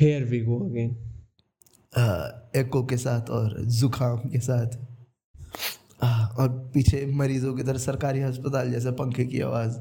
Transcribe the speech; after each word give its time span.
Here 0.00 0.24
we 0.24 0.40
go 0.40 0.58
again 0.70 0.90
echo 2.56 2.84
के 2.84 2.96
साथ 2.96 3.30
और 3.30 3.64
जुकाम 3.64 4.18
के 4.18 4.38
साथ। 4.38 4.76
और 6.38 6.48
पीछे 6.74 7.04
मरीजों 7.06 7.54
की 7.54 7.62
तरह 7.62 7.78
सरकारी 7.78 8.20
अस्पताल 8.20 8.70
जैसे 8.72 8.90
पंखे 8.90 9.24
की 9.24 9.40
आवाज़। 9.40 9.78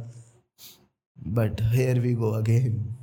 But 1.17 1.61
here 1.61 1.99
we 1.99 2.13
go 2.13 2.29
again 2.29 2.95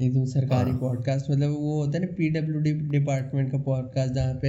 एकदम 0.00 0.24
सरकारी 0.24 0.70
हाँ। 0.70 0.78
पॉडकास्ट 0.80 1.30
मतलब 1.30 1.50
वो 1.50 1.84
होता 1.84 1.98
है 1.98 2.04
ना 2.04 2.12
पीडब्ल्यूडी 2.18 2.72
डिपार्टमेंट 2.72 3.50
का 3.52 3.58
पॉडकास्ट 3.58 4.14
जहाँ 4.14 4.34
पे 4.34 4.48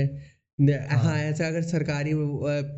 हाँ। 0.92 1.18
ऐसा 1.18 1.48
अगर 1.48 1.62
सरकारी 1.62 2.12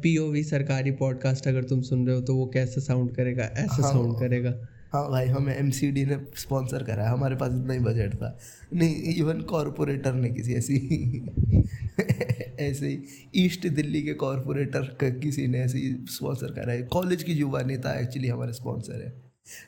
पीओवी 0.01 0.43
सरकारी 0.43 0.91
पॉडकास्ट 0.91 1.47
अगर 1.47 1.63
तुम 1.63 1.81
सुन 1.81 2.05
रहे 2.07 2.15
हो 2.15 2.21
तो 2.21 2.35
वो 2.35 2.45
कैसा 2.53 2.81
साउंड 2.81 3.15
करेगा 3.15 3.43
ऐसा 3.43 3.81
हाँ। 3.83 3.91
साउंड 3.91 4.19
करेगा। 4.19 4.53
हाँ 4.93 5.09
भाई 5.09 5.25
हमें 5.25 5.55
एमसीडी 5.55 6.05
ने 6.05 6.17
स्पॉन्सर 6.35 6.83
करा 6.83 7.03
है। 7.03 7.09
हमारे 7.09 7.35
पास 7.35 7.51
इतना 7.53 7.73
ही 7.73 7.79
बजट 7.79 8.15
था। 8.15 8.39
नहीं 8.73 8.95
इवन 8.95 9.41
कॉरपोरेटर 9.41 10.13
ने 10.13 10.29
किसी 10.29 10.53
ऐसी 10.53 10.75
ऐसे 12.59 12.87
ही 12.87 13.03
ईस्ट 13.35 13.67
दिल्ली 13.67 14.03
के 14.03 14.13
कॉरपोरेटर 14.13 14.79
का 14.79 15.09
किसी 15.09 15.47
ने 15.47 15.59
ऐसे 15.59 15.77
ही 15.77 16.05
स्पॉन्सर 16.09 16.51
करा 16.51 16.73
है। 16.73 16.81
कॉलेज 16.81 17.23
की 17.23 17.33
युवा 17.33 17.61
नेता 17.61 17.99
एक्चुअली 17.99 18.27
हमारे 18.27 18.53
स्पॉन्सर 18.53 18.93
है। 18.93 19.23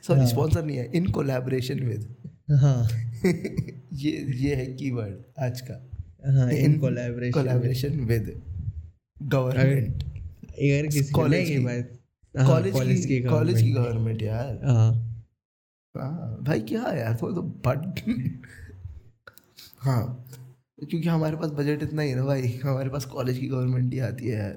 सॉरी 0.06 0.20
हाँ। 0.20 0.28
स्पॉन्सर 0.28 0.64
नहीं 0.64 0.76
है 0.76 0.90
इन 0.94 1.06
कोलैबोरेशन 1.06 1.80
विद 1.80 2.14
हाँ। 2.50 2.88
ये 3.92 4.26
ये 4.34 4.54
है 4.54 4.66
कीवर्ड 4.66 5.42
आज 5.42 5.60
का। 5.60 5.90
हाँ 6.26 6.50
in 6.52 6.78
collaboration 6.78 7.40
collaboration 7.40 8.00
with 8.00 8.42
government 9.22 10.02
अगर 10.02 10.86
किसी 10.86 11.12
कॉलेज 11.12 11.48
की- 11.48 11.66
हाँ, 12.40 12.70
कॉलेज 12.70 13.06
की 13.06 13.20
कॉलेज 13.20 13.62
की 13.62 13.70
गवर्नमेंट 13.70 14.22
यार। 14.22 14.60
हाँ। 14.64 15.05
हाँ 16.00 16.38
भाई 16.42 16.60
क्या 16.60 16.82
यार 16.82 17.18
थोड़ा 17.22 17.34
तो 17.34 17.42
बट 17.42 18.00
हाँ 19.78 20.26
क्योंकि 20.90 21.08
हमारे 21.08 21.36
पास 21.36 21.50
बजट 21.50 21.82
इतना 21.82 22.02
ही 22.02 22.14
ना 22.14 22.24
भाई 22.24 22.60
हमारे 22.64 22.88
पास 22.90 23.04
कॉलेज 23.04 23.38
की 23.38 23.46
गवर्नमेंट 23.48 23.92
ही 23.92 23.98
आती 23.98 24.28
है। 24.28 24.38
यार 24.38 24.52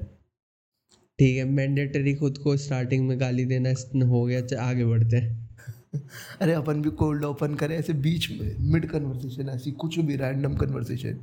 ठीक 1.20 1.38
है 1.38 1.44
मैंडेटरी 1.44 2.16
खुद 2.16 2.38
को 2.38 2.58
स्टार्टिंग 2.58 3.08
में 3.08 3.20
गाली 3.20 3.46
देना 3.46 3.74
हो 4.08 4.26
गया 4.26 4.42
च- 4.42 4.54
आगे 4.54 4.86
बढ़ते 4.86 5.18
हैं। 5.18 5.50
अरे 6.42 6.54
अपन 6.54 6.82
भी 6.82 6.90
कोल्ड 6.90 7.24
ओपन 7.24 7.56
करें 7.56 7.78
ऐसे 7.78 7.94
बीच 7.94 8.32
में 8.32 8.72
मिड 8.72 8.92
कन्वर्सेशन 8.92 9.50
ऐसी 9.50 9.72
कुछ 9.72 10.00
भी 10.00 10.16
रैंडम 10.16 10.56
कन्वर्सेशन 10.56 11.20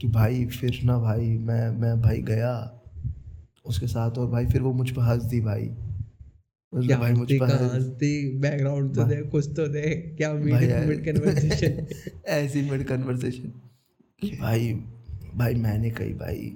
कि 0.00 0.08
भाई 0.08 0.46
फिर 0.46 0.80
ना 0.84 0.98
भाई 0.98 1.38
मैं 1.38 1.70
मैं 1.70 2.00
भाई 2.02 2.22
गया 2.22 2.80
उसके 3.66 3.86
साथ 3.86 4.10
और 4.10 4.26
भाई 4.26 4.46
फिर 4.46 4.62
वो 4.62 4.72
मुझ 4.72 4.90
पर 4.90 5.02
हंस 5.02 5.22
दी 5.22 5.40
भाई। 5.40 5.70
क्या 6.74 6.98
भाई 6.98 7.12
मुझ 7.12 7.28
पर 7.32 7.50
हंसती 7.74 8.38
बैकग्राउंड 8.38 8.94
तो 8.94 9.04
दे 9.04 9.16
कुछ 9.22 9.48
तो 9.56 9.66
दे 9.68 9.82
क्या 10.18 10.32
मिड 10.32 11.04
कन्वर्सेशन 11.04 11.86
ऐसी 12.28 12.62
मिड 12.70 12.84
कन्वर्सेशन 12.84 13.52
भाई 14.40 14.72
भाई 15.34 15.54
मैंने 15.54 15.90
कही 15.90 16.14
भाई 16.14 16.54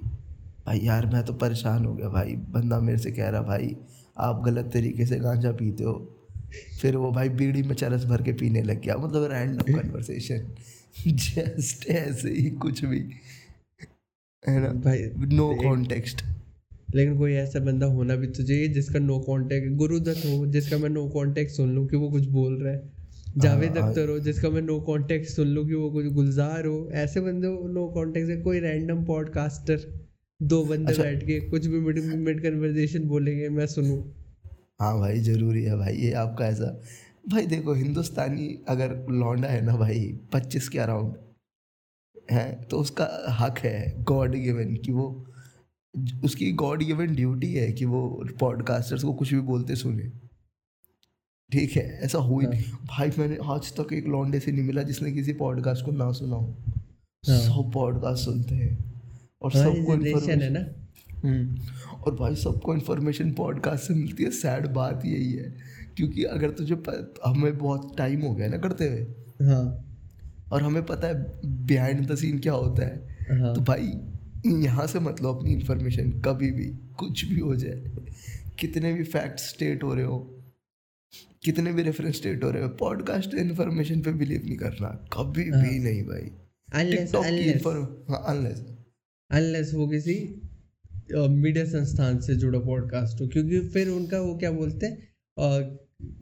भाई 0.67 0.79
यार 0.79 1.05
मैं 1.05 1.23
तो 1.25 1.33
परेशान 1.33 1.85
हो 1.85 1.93
गया 1.95 2.09
भाई। 2.09 2.35
बंदा 2.49 2.79
मेरे 2.79 2.97
से 2.97 3.11
कह 3.11 3.29
रहा 3.29 3.41
भाई 3.41 3.75
आप 4.17 4.41
गलत 4.45 4.69
तरीके 4.73 5.05
से 5.05 5.19
गांजा 5.19 5.51
पीते 5.51 5.83
हो। 5.83 5.93
फिर 6.81 6.95
वो 6.95 7.11
भाई 7.11 7.29
बीड़ी 7.29 7.61
में 7.63 7.75
चरस 7.75 8.05
भर 8.05 8.21
के 8.21 8.33
पीने 8.33 8.61
लग 8.61 8.81
गया। 8.81 8.95
मतलब 8.97 9.31
रैंडम 9.31 9.73
कन्वर्सेशन 9.73 10.47
जस्ट 11.07 11.87
ऐसे 11.89 12.29
ही 12.29 12.49
कुछ 12.57 12.83
भी। 12.85 12.99
है 14.43 14.59
ना? 14.61 14.69
भाई 14.69 15.09
नो 15.35 15.53
कॉन्टेक्स्ट 15.63 16.23
लेकिन 16.95 17.17
कोई 17.17 17.33
ऐसा 17.33 17.59
बंदा 17.59 17.85
होना 17.85 18.15
भी 18.15 18.27
तो 18.27 18.43
चाहिए 18.43 18.67
जिसका 18.67 18.99
नो 18.99 19.19
कांटेक्ट 19.19 19.75
गुरुदत्त 19.77 20.25
हो 20.25 20.45
जिसका 20.45 20.77
मैं 20.77 20.89
नो 20.89 21.07
कांटेक्ट 21.09 21.51
सुन 21.51 21.73
लूँ 21.75 21.87
कि 21.87 21.97
वो 21.97 22.09
कुछ 22.11 22.25
बोल 22.27 22.61
रहा 22.63 22.73
है। 22.73 22.95
जावेद 23.37 23.77
हाँ, 23.77 23.89
अख्तर 23.89 24.09
हो। 24.09 24.19
जिसका 24.19 24.49
मैं 24.49 24.61
नो 24.61 24.79
कांटेक्ट 24.79 25.29
सुन 25.29 25.47
लूँ 25.47 25.67
कि 25.67 25.73
वो 25.73 25.89
कुछ 25.91 26.05
गुलजार 26.05 26.65
हो। 26.65 26.89
ऐसे 26.95 27.21
बंदे 27.21 27.47
नो 27.73 27.87
कांटेक्ट 27.87 28.27
से 28.27 28.37
कोई 28.41 28.59
रैंडम 28.59 29.03
पॉडकास्टर 29.05 29.85
दो 30.41 30.63
बंदे 30.65 30.91
अच्छा। 30.91 31.03
बैठ 31.03 31.23
के 31.23 31.39
कुछ 31.49 31.67
भी 31.67 31.79
मिड 31.79 31.99
मिड 31.99 32.41
कन्वर्सेशन 32.43 33.03
बोलेंगे 33.03 33.49
मैं 33.49 33.67
सुनूं। 33.67 34.01
हाँ 34.81 34.97
भाई 34.99 35.19
ज़रूरी 35.19 35.63
है 35.63 35.77
भाई 35.77 35.95
ये 35.95 36.11
आपका 36.13 36.47
ऐसा। 36.47 36.81
भाई 37.29 37.45
देखो 37.45 37.73
हिंदुस्तानी 37.73 38.47
अगर 38.69 39.05
लौंडा 39.11 39.47
है 39.47 39.61
ना 39.65 39.75
भाई 39.77 39.99
पच्चीस 40.33 40.69
के 40.69 40.79
अराउंड 40.79 41.13
है 42.31 42.51
तो 42.63 42.77
उसका 42.77 43.09
हक 43.39 43.59
है 43.59 44.03
गॉड 44.03 44.35
गिवन 44.35 44.75
कि 44.75 44.91
वो 44.91 45.07
उसकी 46.23 46.51
गॉड 46.51 46.83
गिवन 46.83 47.15
ड्यूटी 47.15 47.53
है 47.53 47.71
कि 47.71 47.85
वो 47.85 48.25
पॉडकास्टर्स 48.39 49.03
को 49.03 49.13
कुछ 49.13 49.33
भी 49.33 49.39
बोलते 49.39 49.75
सुने। 49.75 50.11
ठीक 51.51 51.71
है 51.71 51.99
ऐसा 52.01 52.17
हुई 52.17 52.45
हाँ। 52.45 52.53
नहीं। 52.53 52.63
भाई 52.63 53.11
मैंने 53.19 53.37
आज 53.43 53.73
तक 53.79 53.93
एक 53.93 54.05
लौंडे 54.05 54.39
से 54.39 54.51
नहीं 54.51 54.63
मिला 54.63 54.83
जिसने 54.83 55.11
किसी 55.11 55.33
पॉडकास्ट 55.33 55.85
को 55.85 55.91
ना 55.91 56.11
सुना 56.11 56.35
हो। 56.35 56.57
हाँ। 57.29 57.39
सब 57.39 57.71
पॉडकास्ट 57.73 58.25
सुनते 58.25 58.55
हैं। 58.55 59.01
और 59.41 59.51
सबको 59.51 59.97
जनरेशन 59.97 60.41
है 60.41 60.49
ना। 60.49 60.59
हम्म, 61.27 61.57
और 62.03 62.15
भाई 62.15 62.35
सबको 62.35 62.73
इन्फॉर्मेशन 62.73 63.31
पॉडकास्ट 63.33 63.83
से 63.83 63.93
मिलती 63.93 64.23
है। 64.23 64.31
सैड 64.31 64.67
बात 64.67 65.05
यही 65.05 65.33
है। 65.33 65.55
क्योंकि 65.97 66.23
अगर 66.23 66.49
तुझे 66.49 66.83
हमें 67.25 67.57
बहुत 67.57 67.97
टाइम 67.97 68.21
हो 68.21 68.35
गया 68.35 68.47
ना 68.47 68.57
करते 68.57 68.89
हुए। 68.89 69.01
हाँ। 69.47 69.83
और 70.51 70.63
हमें 70.63 70.85
पता 70.85 71.07
है 71.07 71.31
बिहाइंड 71.65 72.07
द 72.07 72.15
सीन 72.15 72.39
क्या 72.39 72.53
होता 72.53 72.85
है। 72.85 73.17
हाँ। 73.41 73.55
तो 73.55 73.61
भाई 73.61 73.99
यहाँ 74.51 74.87
से 74.87 74.99
मतलब 74.99 75.37
अपनी 75.37 75.53
इन्फॉर्मेशन 75.53 76.11
कभी 76.11 76.51
भी 76.51 76.65
कुछ 76.97 77.25
भी 77.25 77.39
हो 77.39 77.55
जाए 77.55 77.91
कितने 78.59 78.93
भी 78.93 79.03
फैक्ट 79.03 79.39
स्टेट 79.39 79.83
हो 79.83 79.93
रहे 79.93 80.05
हो 80.05 80.33
कितने 81.43 81.73
भी 81.73 81.81
रेफरेंस 81.81 82.15
स्टेट 82.15 82.43
हो 82.43 82.51
रहे 82.51 82.63
हो 82.63 82.69
पॉडकास्ट 82.69 83.33
इन्फॉर्मेशन 83.33 84.01
पे 84.01 84.11
बिलीव 84.11 84.41
नहीं 84.45 84.57
करना 84.57 85.07
कभी 85.13 85.43
भी 85.43 85.49
हाँ। 85.49 85.61
नहीं 85.61 86.03
भाई। 86.03 86.31
अनलेस 89.31 89.71
हाँ 89.71 89.79
वो 89.79 89.87
किसी 89.87 90.41
मीडिया 91.29 91.65
संस्थान 91.65 92.19
से 92.19 92.35
जुड़ा 92.35 92.59
पॉडकास्ट 92.59 93.21
हो 93.21 93.27
क्योंकि 93.27 93.59
फिर 93.59 93.89
उनका 93.89 94.21
वो 94.21 94.37
क्या 94.37 94.51
बोलते 94.51 94.85
हैं 94.85 95.07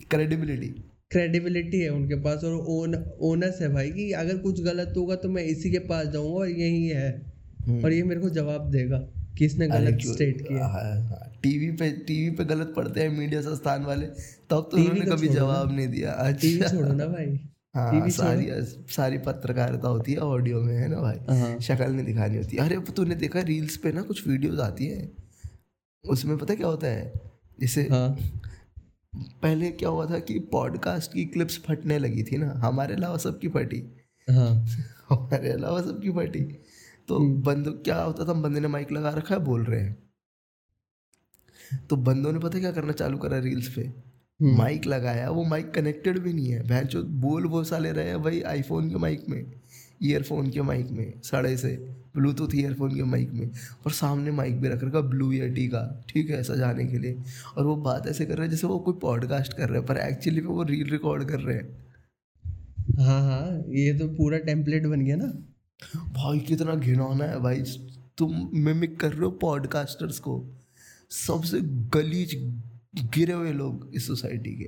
क्रेडिबिलिटी 0.10 0.68
क्रेडिबिलिटी 1.12 1.80
है 1.80 1.90
उनके 1.90 2.16
पास 2.16 2.44
और 2.44 2.54
ओन 2.54 2.96
ओनस 3.22 3.58
है 3.62 3.74
भाई 3.74 3.92
कि 3.92 4.12
अगर 4.12 4.38
कुछ 4.38 4.62
गलत 4.62 4.94
होगा 4.98 5.16
तो 5.16 5.30
मैं 5.30 5.44
इसी 5.44 5.72
के 5.72 5.80
पास 5.80 6.08
जाऊँगा 6.08 6.40
और 6.40 6.50
यही 6.50 6.88
है। 6.88 7.35
और 7.70 7.94
ये 7.94 8.04
मेरे 8.04 8.22
को 8.22 8.30
जवाब 8.30 8.72
देगा 8.72 8.98
कि 9.38 9.46
इसने 9.46 9.68
गलत 9.68 10.00
स्टेट 10.02 10.42
किया। 10.42 10.66
हाँ, 10.66 11.04
हाँ, 11.04 11.34
टीवी 11.44 11.72
पे 11.72 11.92
टीवी 11.92 12.36
पे 12.36 12.46
गलत 12.46 12.74
पढ़ते 12.76 13.02
हैं 13.02 13.10
मीडिया 13.10 13.42
संस्थान 13.42 13.84
वाले 13.84 14.06
तब 14.50 14.70
तो 14.72 14.78
उन्होंने 14.78 15.02
कभी 15.02 15.28
जवाब 15.28 15.76
नहीं 15.76 15.88
दिया। 15.88 16.32
टीवी 16.42 16.62
अच्छा। 16.62 16.78
छोड़ो 16.78 16.94
ना 16.94 17.06
भाई। 17.06 17.40
हाँ 17.76 18.10
सारी 18.10 18.48
सारी 18.94 19.18
पत्रकारिता 19.18 19.88
होती 19.88 20.12
है 20.12 20.18
ऑडियो 20.18 20.62
में 20.62 20.76
है 20.76 20.88
ना 20.88 21.02
भाई? 21.02 21.40
हाँ 21.40 21.60
शक्ल 21.60 21.92
नहीं 21.92 22.06
दिखानी 22.06 22.38
होती। 22.38 22.58
अरे 22.58 22.78
तूने 22.78 23.16
देखा 23.16 23.42
रील्स 23.42 23.78
पे 23.78 23.92
ना 23.92 24.02
कुछ 24.02 24.28
वीडियोस 24.28 24.60
आती 24.60 24.86
है? 24.86 25.12
उसमें 26.10 26.38
पता 26.38 26.56
क्या 26.56 26.68
होता 26.68 26.88
है? 26.88 27.14
जैसे 27.60 27.82
हाँ। 27.82 28.18
पहले 29.16 29.72
क्या 29.72 29.90
हुआ 29.90 30.06
था 30.06 30.20
कि 30.20 30.40
पॉडकास्ट 30.40 31.14
की 31.14 31.26
क्लिप्स 31.26 31.62
फटने 31.68 32.00
लगी 32.00 32.24
थी 32.24 32.38
ना 32.38 32.52
हमारे 32.52 32.96
अलावा 32.96 33.18
सबकी 33.18 33.48
फटी। 33.48 33.96
हाँ। 34.30 34.66
हमारे 35.10 35.50
अलावा 35.50 35.82
सबकी 35.82 36.10
फटी। 36.10 36.64
तो 37.08 37.20
हम्म। 37.20 37.42
बंद 37.42 37.68
क्या 37.86 38.02
होता 38.02 38.26
था 38.26 38.34
बंदे 38.34 38.60
ने 38.60 38.68
माइक 38.68 38.92
लगा 38.92 39.10
रखा 39.10 39.36
है 39.36 39.42
बोल 39.42 39.64
रहे 39.64 39.82
हैं। 39.82 39.98
तो 41.90 41.96
बंदों 41.98 42.32
ने 42.34 42.40
पता 42.40 42.60
क्या 42.60 42.72
करना 42.72 42.92
चालू 42.94 43.18
करा 43.18 43.38
रील्स 43.40 43.68
पे? 43.76 43.82
हम्म, 43.82 44.56
माइक 44.58 44.86
लगाया 44.86 45.30
वो 45.30 45.44
माइक 45.46 45.72
कनेक्टेड 45.72 46.18
भी 46.20 46.34
नहीं 46.34 46.50
है। 46.50 46.62
भैंस 46.68 46.88
जो 46.88 47.04
बोल 47.04 47.46
वो 47.48 47.64
साले 47.64 47.92
रहे 47.92 48.10
हैं 48.10 48.22
भाई 48.24 48.42
आईफोन 48.44 48.90
के 48.90 48.98
माइक 48.98 49.26
में 49.30 49.44
ईयरफोन 50.04 50.50
के 50.52 50.62
माइक 50.62 50.90
में 50.92 51.22
सड़े 51.24 51.56
से 51.58 51.76
ब्लूटूथ 52.16 52.56
ईयरफोन 52.56 52.96
के 52.96 53.04
माइक 53.04 53.32
में 53.34 53.50
और 53.86 53.92
सामने 53.92 54.32
माइक 54.32 54.60
भी 54.62 54.70
रख 54.70 54.84
रखा 54.84 55.02
ब्लू 55.02 55.32
टी 55.56 55.68
का 55.68 55.82
ठीक 56.10 56.30
है 56.30 56.42
सजाने 56.44 56.86
के 56.86 56.98
लिए। 56.98 57.24
और 57.58 57.66
वो 57.66 57.76
बात 57.84 58.08
ऐसे 58.08 58.26
कर 58.26 58.38
रहे 58.38 58.46
हैं 58.46 58.52
जैसे 58.52 58.68
वो 58.68 58.80
कोई 58.80 58.94
पॉडकास्ट 59.02 59.54
कर 59.54 59.70
रहे 59.70 59.80
हैं 59.80 59.88
पर 59.88 59.98
एक्चुअली 59.98 60.42
वो 60.42 60.64
रील 60.64 60.90
रिकॉर्ड 60.92 61.28
कर 61.30 61.40
रहे 61.40 61.58
हैं। 61.58 61.86
हाँ 63.00 63.22
हाँ 63.22 63.64
ये 63.70 63.98
तो 64.00 64.08
पूरा 64.08 64.38
टेम्पलेट 64.38 64.86
बन 64.86 65.02
गया 65.02 65.16
ना। 65.16 65.32
भाई 65.96 66.40
कितना 66.40 66.76
घिनौना 66.76 67.26
है 67.26 67.40
भाई। 67.40 67.62
तुम 68.18 68.50
मिमिक 68.54 69.00
कर 69.00 69.12
रहे 69.12 69.22
हो 69.22 69.32
पॉडकास्टर्स 69.32 70.20
को। 70.20 70.34
सबसे 71.12 71.60
गलीज 71.96 72.36
गिरे 73.16 73.34
हुए 73.34 73.52
लोग 73.54 73.92
इस 73.96 74.08
सोसाइटी 74.08 74.52
के। 74.52 74.68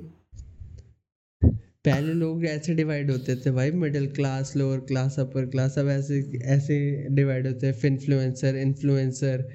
पहले 1.86 2.14
लोग 2.14 2.46
ऐसे 2.46 2.74
डिवाइड 2.76 3.12
होते 3.12 3.36
थे 3.36 3.52
भाई 3.52 3.72
middle 3.72 4.08
class 4.12 4.56
lower 4.56 4.80
class 4.80 5.20
upper 5.20 5.46
class 5.46 5.78
अब 5.80 5.88
ऐसे 5.90 6.20
ऐसे 6.44 7.08
डिवाइड 7.12 7.48
होते 7.48 7.68
हैं। 7.68 7.74
इन्फ्लुएंसर 7.86 8.56
इन्फ्लुएंसर 8.56 9.48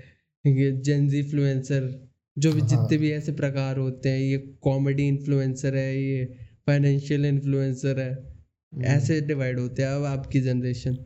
ये 0.44 0.72
जेंजी 0.72 1.18
इन्फ्लुएंसर 1.18 2.08
जो 2.38 2.52
भी 2.52 2.60
हाँ। 2.60 2.68
जितने 2.68 2.98
भी 2.98 3.12
ऐसे 3.12 3.32
प्रकार 3.32 3.78
होते 3.78 4.08
हैं 4.08 4.18
ये 4.18 4.38
कॉमेडी 4.62 5.08
इन्फ्लुएंसर 5.08 5.76
है 5.76 6.02
ये 6.02 6.24
फाइनेंशियल 6.66 7.24
इन्फ्लुएंसर 7.26 8.00
है 8.00 8.12
हम्म। 8.12 8.84
ऐसे 8.84 9.20
डिवाइड 9.20 9.58
होते 9.58 9.82
हैं 9.82 9.90
अब 9.90 10.04
आपकी 10.04 10.40
जनरेशन 10.40 10.96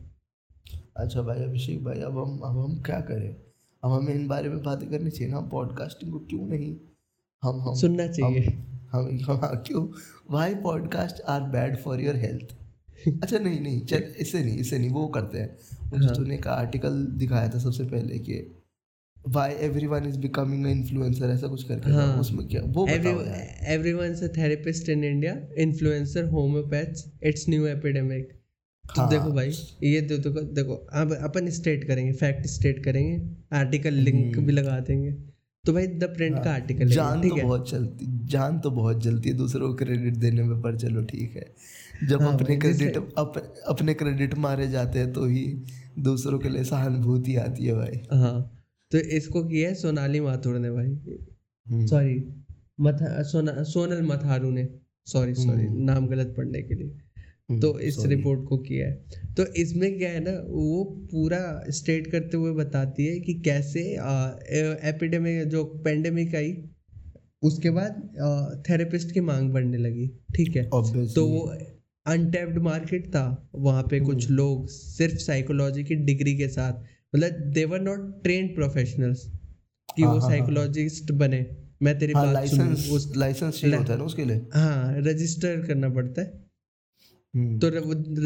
अच्छा 0.97 1.21
भाई 1.21 1.43
अभिषेक 1.43 1.83
भाई 1.83 1.99
अब 2.01 2.17
हम 2.17 2.39
अब 2.39 2.57
हम 2.59 2.81
क्या 2.85 2.99
करें? 2.99 3.35
अब 3.83 3.91
हमें 3.91 4.13
इन 4.15 4.27
बारे 4.27 4.49
में 4.49 4.61
बातें 4.63 4.89
करनी 4.89 5.09
चाहिए 5.09 5.33
ना 5.33 5.39
पॉडकास्टिंग 5.39 6.11
को 6.11 6.19
क्यों 6.19 6.47
नहीं? 6.47 6.75
हम 7.43 7.61
हम 7.61 7.75
सुनना 7.75 8.07
चाहिए। 8.07 8.39
हम 8.91 9.19
हम 9.27 9.37
हाँ 9.37 9.63
क्यों? 9.67 9.87
Why 10.31 10.55
podcast 10.55 11.21
are 11.21 11.41
bad 11.41 11.77
for 11.77 12.01
your 12.01 12.15
health 12.15 12.55
अच्छा 13.23 13.37
नहीं 13.39 13.59
नहीं 13.61 13.81
चल 13.85 14.03
इससे 14.19 14.43
नहीं 14.43 14.57
इससे 14.57 14.77
नहीं 14.79 14.89
वो 14.89 15.07
करते 15.07 15.37
हैं। 15.37 15.57
जो 15.99 16.05
हाँ। 16.05 16.15
तूने 16.15 16.35
एक 16.35 16.47
आर्टिकल 16.47 17.05
दिखाया 17.17 17.49
था 17.49 17.59
सबसे 17.59 17.83
पहले 17.83 18.19
कि 18.19 18.39
why 19.27 19.51
everyone 19.51 20.05
is 20.05 20.17
becoming 20.19 20.65
a 20.65 20.69
influencer 20.69 21.29
ऐसा 21.29 21.47
कुछ 21.47 21.63
करके 21.63 21.91
हाँ। 21.91 22.19
उसमें 22.19 22.47
क्या 22.47 22.61
वो 22.65 22.85
बताओ 22.85 23.21
यार। 23.21 23.77
everyone's 23.77 24.23
a 24.23 24.29
therapist 24.39 24.89
in 24.95 25.03
India, 25.03 25.33
influencer, 25.65 26.23
homeopaths, 26.31 27.05
it's 27.21 27.47
new 27.47 27.67
epidemic. 27.67 28.33
तो 28.87 29.01
हाँ। 29.01 29.09
देखो 29.09 29.31
भाई 29.31 29.51
ये 29.83 30.01
दो 30.01 30.17
देखो 30.19 30.41
देखो 30.53 30.75
अब 30.95 31.13
अपन 31.23 31.49
स्टेट 31.51 31.83
करेंगे 31.83 32.11
फैक्ट 32.15 32.45
स्टेट 32.47 32.83
करेंगे 32.83 33.57
आर्टिकल 33.57 33.93
लिंक 34.01 34.37
भी 34.37 34.53
लगा 34.53 34.79
देंगे 34.81 35.11
तो 35.65 35.73
भाई 35.73 35.87
द 35.87 36.03
प्रिंट 36.17 36.35
का 36.43 36.51
आर्टिकल 36.53 36.79
है 36.81 36.97
हम्म। 36.97 36.99
हाँ। 36.99 37.11
जान 37.11 37.29
तो 37.29 37.35
है 37.35 37.43
बहुत 37.43 37.69
चलती 37.69 38.05
जान 38.27 38.59
तो 38.59 38.71
बहुत 38.71 39.01
जलती 39.03 39.29
है 39.29 39.35
दूसरों 39.35 39.67
को 39.67 39.75
क्रेडिट 39.75 40.15
देने 40.17 40.43
में 40.43 40.61
पर 40.61 40.77
चलो 40.77 41.03
ठीक 41.05 41.35
है 41.35 41.45
जब 42.09 42.21
हाँ 42.21 42.33
अपने 42.33 42.57
क्रेडिट 42.57 42.97
अप, 42.97 43.37
अपने 43.67 43.93
क्रेडिट 43.93 44.37
मारे 44.37 44.67
जाते 44.67 44.99
हैं 44.99 45.11
तो 45.13 45.25
ही 45.25 45.45
दूसरों 45.99 46.39
के 46.39 46.49
लिए 46.49 46.63
सहानुभूति 46.63 47.35
आती 47.37 47.65
है 47.65 47.73
भाई 47.73 48.01
हाँ 48.13 48.35
तो 48.91 48.97
इसको 49.17 49.43
किया 49.43 49.69
है 49.69 49.75
सोनाली 49.75 50.19
माथुर 50.19 50.59
ने 50.59 50.71
भाई 50.71 50.87
हम्म, 50.87 51.85
सॉरी 51.85 52.15
मथा 52.81 53.23
सोना 53.23 53.63
सोनल 53.63 54.01
मथारू 54.03 54.51
ने 54.51 54.67
सॉरी 55.07 55.33
सॉरी 55.35 55.65
हम्म। 55.65 55.83
नाम 55.83 56.07
गलत 56.07 56.33
पढ़ने 56.37 56.61
के 56.61 56.75
लिए 56.75 56.87
हम्म, 56.87 56.99
तो 57.49 57.79
इस 57.79 57.97
रिपोर्ट 58.05 58.43
को 58.45 58.57
किया 58.57 58.87
है 58.87 59.21
तो 59.35 59.45
इसमें 59.53 59.97
क्या 59.97 60.09
है 60.09 60.19
ना 60.19 60.31
वो 60.47 60.83
पूरा 61.11 61.39
स्टेट 61.69 62.11
करते 62.11 62.37
हुए 62.37 62.51
बताती 62.51 63.05
है 63.05 63.19
कि 63.19 63.33
कैसे 63.33 63.81
एपिडेमिक 64.89 65.47
जो 65.47 65.63
पेंडेमिक 65.83 66.35
आई 66.35 66.51
उसके 67.43 67.69
बाद 67.69 68.01
थेरेपिस्ट 68.69 69.11
की 69.11 69.19
मांग 69.19 69.49
बढ़ने 69.53 69.77
लगी 69.77 70.07
ठीक 70.35 70.55
है 70.55 70.69
Obviously। 70.69 71.15
तो 71.15 71.25
वो 71.27 71.41
अनटैप्ड 72.05 72.57
मार्केट 72.57 73.07
था 73.07 73.25
वहाँ 73.55 73.83
पे 73.83 73.99
कुछ 73.99 74.25
हम्म। 74.25 74.35
लोग 74.35 74.67
सिर्फ़ 74.69 75.17
साइकोलॉजी 75.17 75.83
की 75.83 75.95
डिग्री 76.05 76.35
के 76.37 76.47
साथ 76.47 76.83
मतलब 77.13 77.39
they 77.53 77.65
were 77.65 77.81
not 77.81 78.11
train 78.23 78.47
professionals 78.55 79.25
कि 79.89 80.01
हाँ, 80.03 80.13
वो 80.13 80.19
हाँ, 80.19 80.21
हाँ। 80.21 80.29
साइकोलॉजिस्ट 80.29 81.11
बने 81.13 81.45
मैं 81.81 81.97
तेरी 81.99 82.13
हाँ 82.13 82.25
बात 82.25 82.33
लाइसेंस 82.33 82.89
उस 82.91 83.11
लाइसेंस 83.17 83.61
चाहिए 83.61 83.75
होता 83.77 83.93
है 83.93 83.97
ना 83.99 84.05
उसके 84.05 84.25
लिए 84.25 84.45
हाँ 84.53 85.01
रजिस्टर 85.01 85.65
करना 85.67 85.89
पड़ता 85.89 86.21
है 86.21 86.27
हम्म, 86.27 86.46
तो 87.35 87.69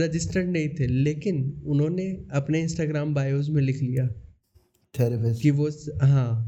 रजिस्टर्ड 0.03 0.50
नहीं 0.50 0.69
थे 0.69 0.88
लेकिन 0.88 1.63
उन्होंने 1.65 2.25
अपने 2.31 2.62
इंस्टाग्राम 2.62 3.13
बायोज 3.13 3.50
में 3.50 3.62
लिख 3.62 3.81
लिया 3.81 4.07
थेरेपिस्ट 5.00 5.42
कि 5.42 5.51
वो 5.51 5.69
हाँ। 6.01 6.48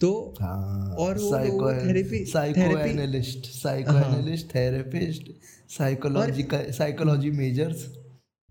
तो 0.00 0.34
हाँ 0.40 0.94
और 0.98 1.18
वो 1.18 1.30
psychotherapy 1.72 2.24
psychotherapy 2.60 2.90
analyst 2.90 3.46
psychoanalyst 3.92 4.54
therapist 4.54 5.30
psychology 5.68 6.46
psychology 6.52 7.30
majors 7.30 7.86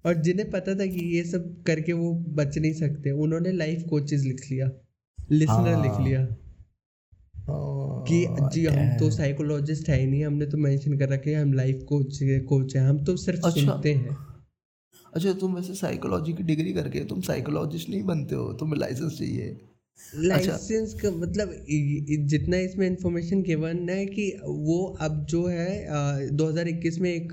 और 0.06 0.22
जिन्हें 0.22 0.50
पता 0.52 0.76
था 0.76 0.86
कि 0.86 1.16
ये 1.16 1.24
सब 1.24 1.64
करके 1.64 1.94
वो 1.94 2.14
बच 2.14 2.58
नहीं 2.58 2.74
सकते 2.74 3.12
उन्होंने 3.12 3.52
लाइफ 3.52 3.84
कोचेस 3.90 4.22
लिख 4.22 4.42
लिया। 4.52 4.72
लिसनर 5.32 5.74
हाँ। 5.74 5.84
लिख 5.84 6.08
लिया। 6.08 6.28
कि 7.50 8.26
जी 8.54 8.66
हम 8.66 8.98
तो 9.00 9.10
साइकोलॉजिस्ट 9.10 9.90
है 9.90 10.00
ही 10.00 10.08
नहीं 10.08 10.26
हमने 10.26 10.46
तो 10.46 10.58
मेंशन 10.58 10.98
कर 10.98 11.10
रखा 11.10 11.30
है 11.30 11.36
हम 11.36 11.54
लाइफ 11.54 11.84
कोच 11.90 12.20
कोच 12.24 12.76
हैं 12.76 12.84
हम 12.84 13.04
तो 13.04 13.16
सिर्फ़ 13.18 13.46
अच्छा। 13.46 13.62
सुनते 13.62 13.94
हैं। 13.94 14.18
अच्छा 15.16 15.34
तुम 15.34 15.56
वैसे 15.56 15.74
साइकोलॉजी 15.74 16.34
की 16.34 16.44
डिग्री 16.44 16.74
करके 16.74 17.00
तुम 17.00 17.22
साइकोलॉजिस्ट 17.22 17.90
नहीं 17.90 18.04
बनते 18.04 18.36
हो 18.36 18.54
तुम्हें 18.54 18.80
लाइसेंस 18.80 19.18
चाहिए। 19.18 19.50
अच्छा। 19.50 20.22
लाइसेंस 20.22 20.94
का 20.94 21.12
मतलब 21.12 21.66
जितना 22.28 22.58
इसमें 22.58 22.88
इंफॉर्मेशन 22.88 23.42
गिवन 23.42 23.90
है 23.90 24.06
कि 24.06 24.40
वो 24.46 24.98
अब 25.02 25.26
जो 25.26 25.48
है 25.48 25.86
अ, 25.86 26.28
2021 26.32 27.00
में 27.00 27.14
एक 27.14 27.24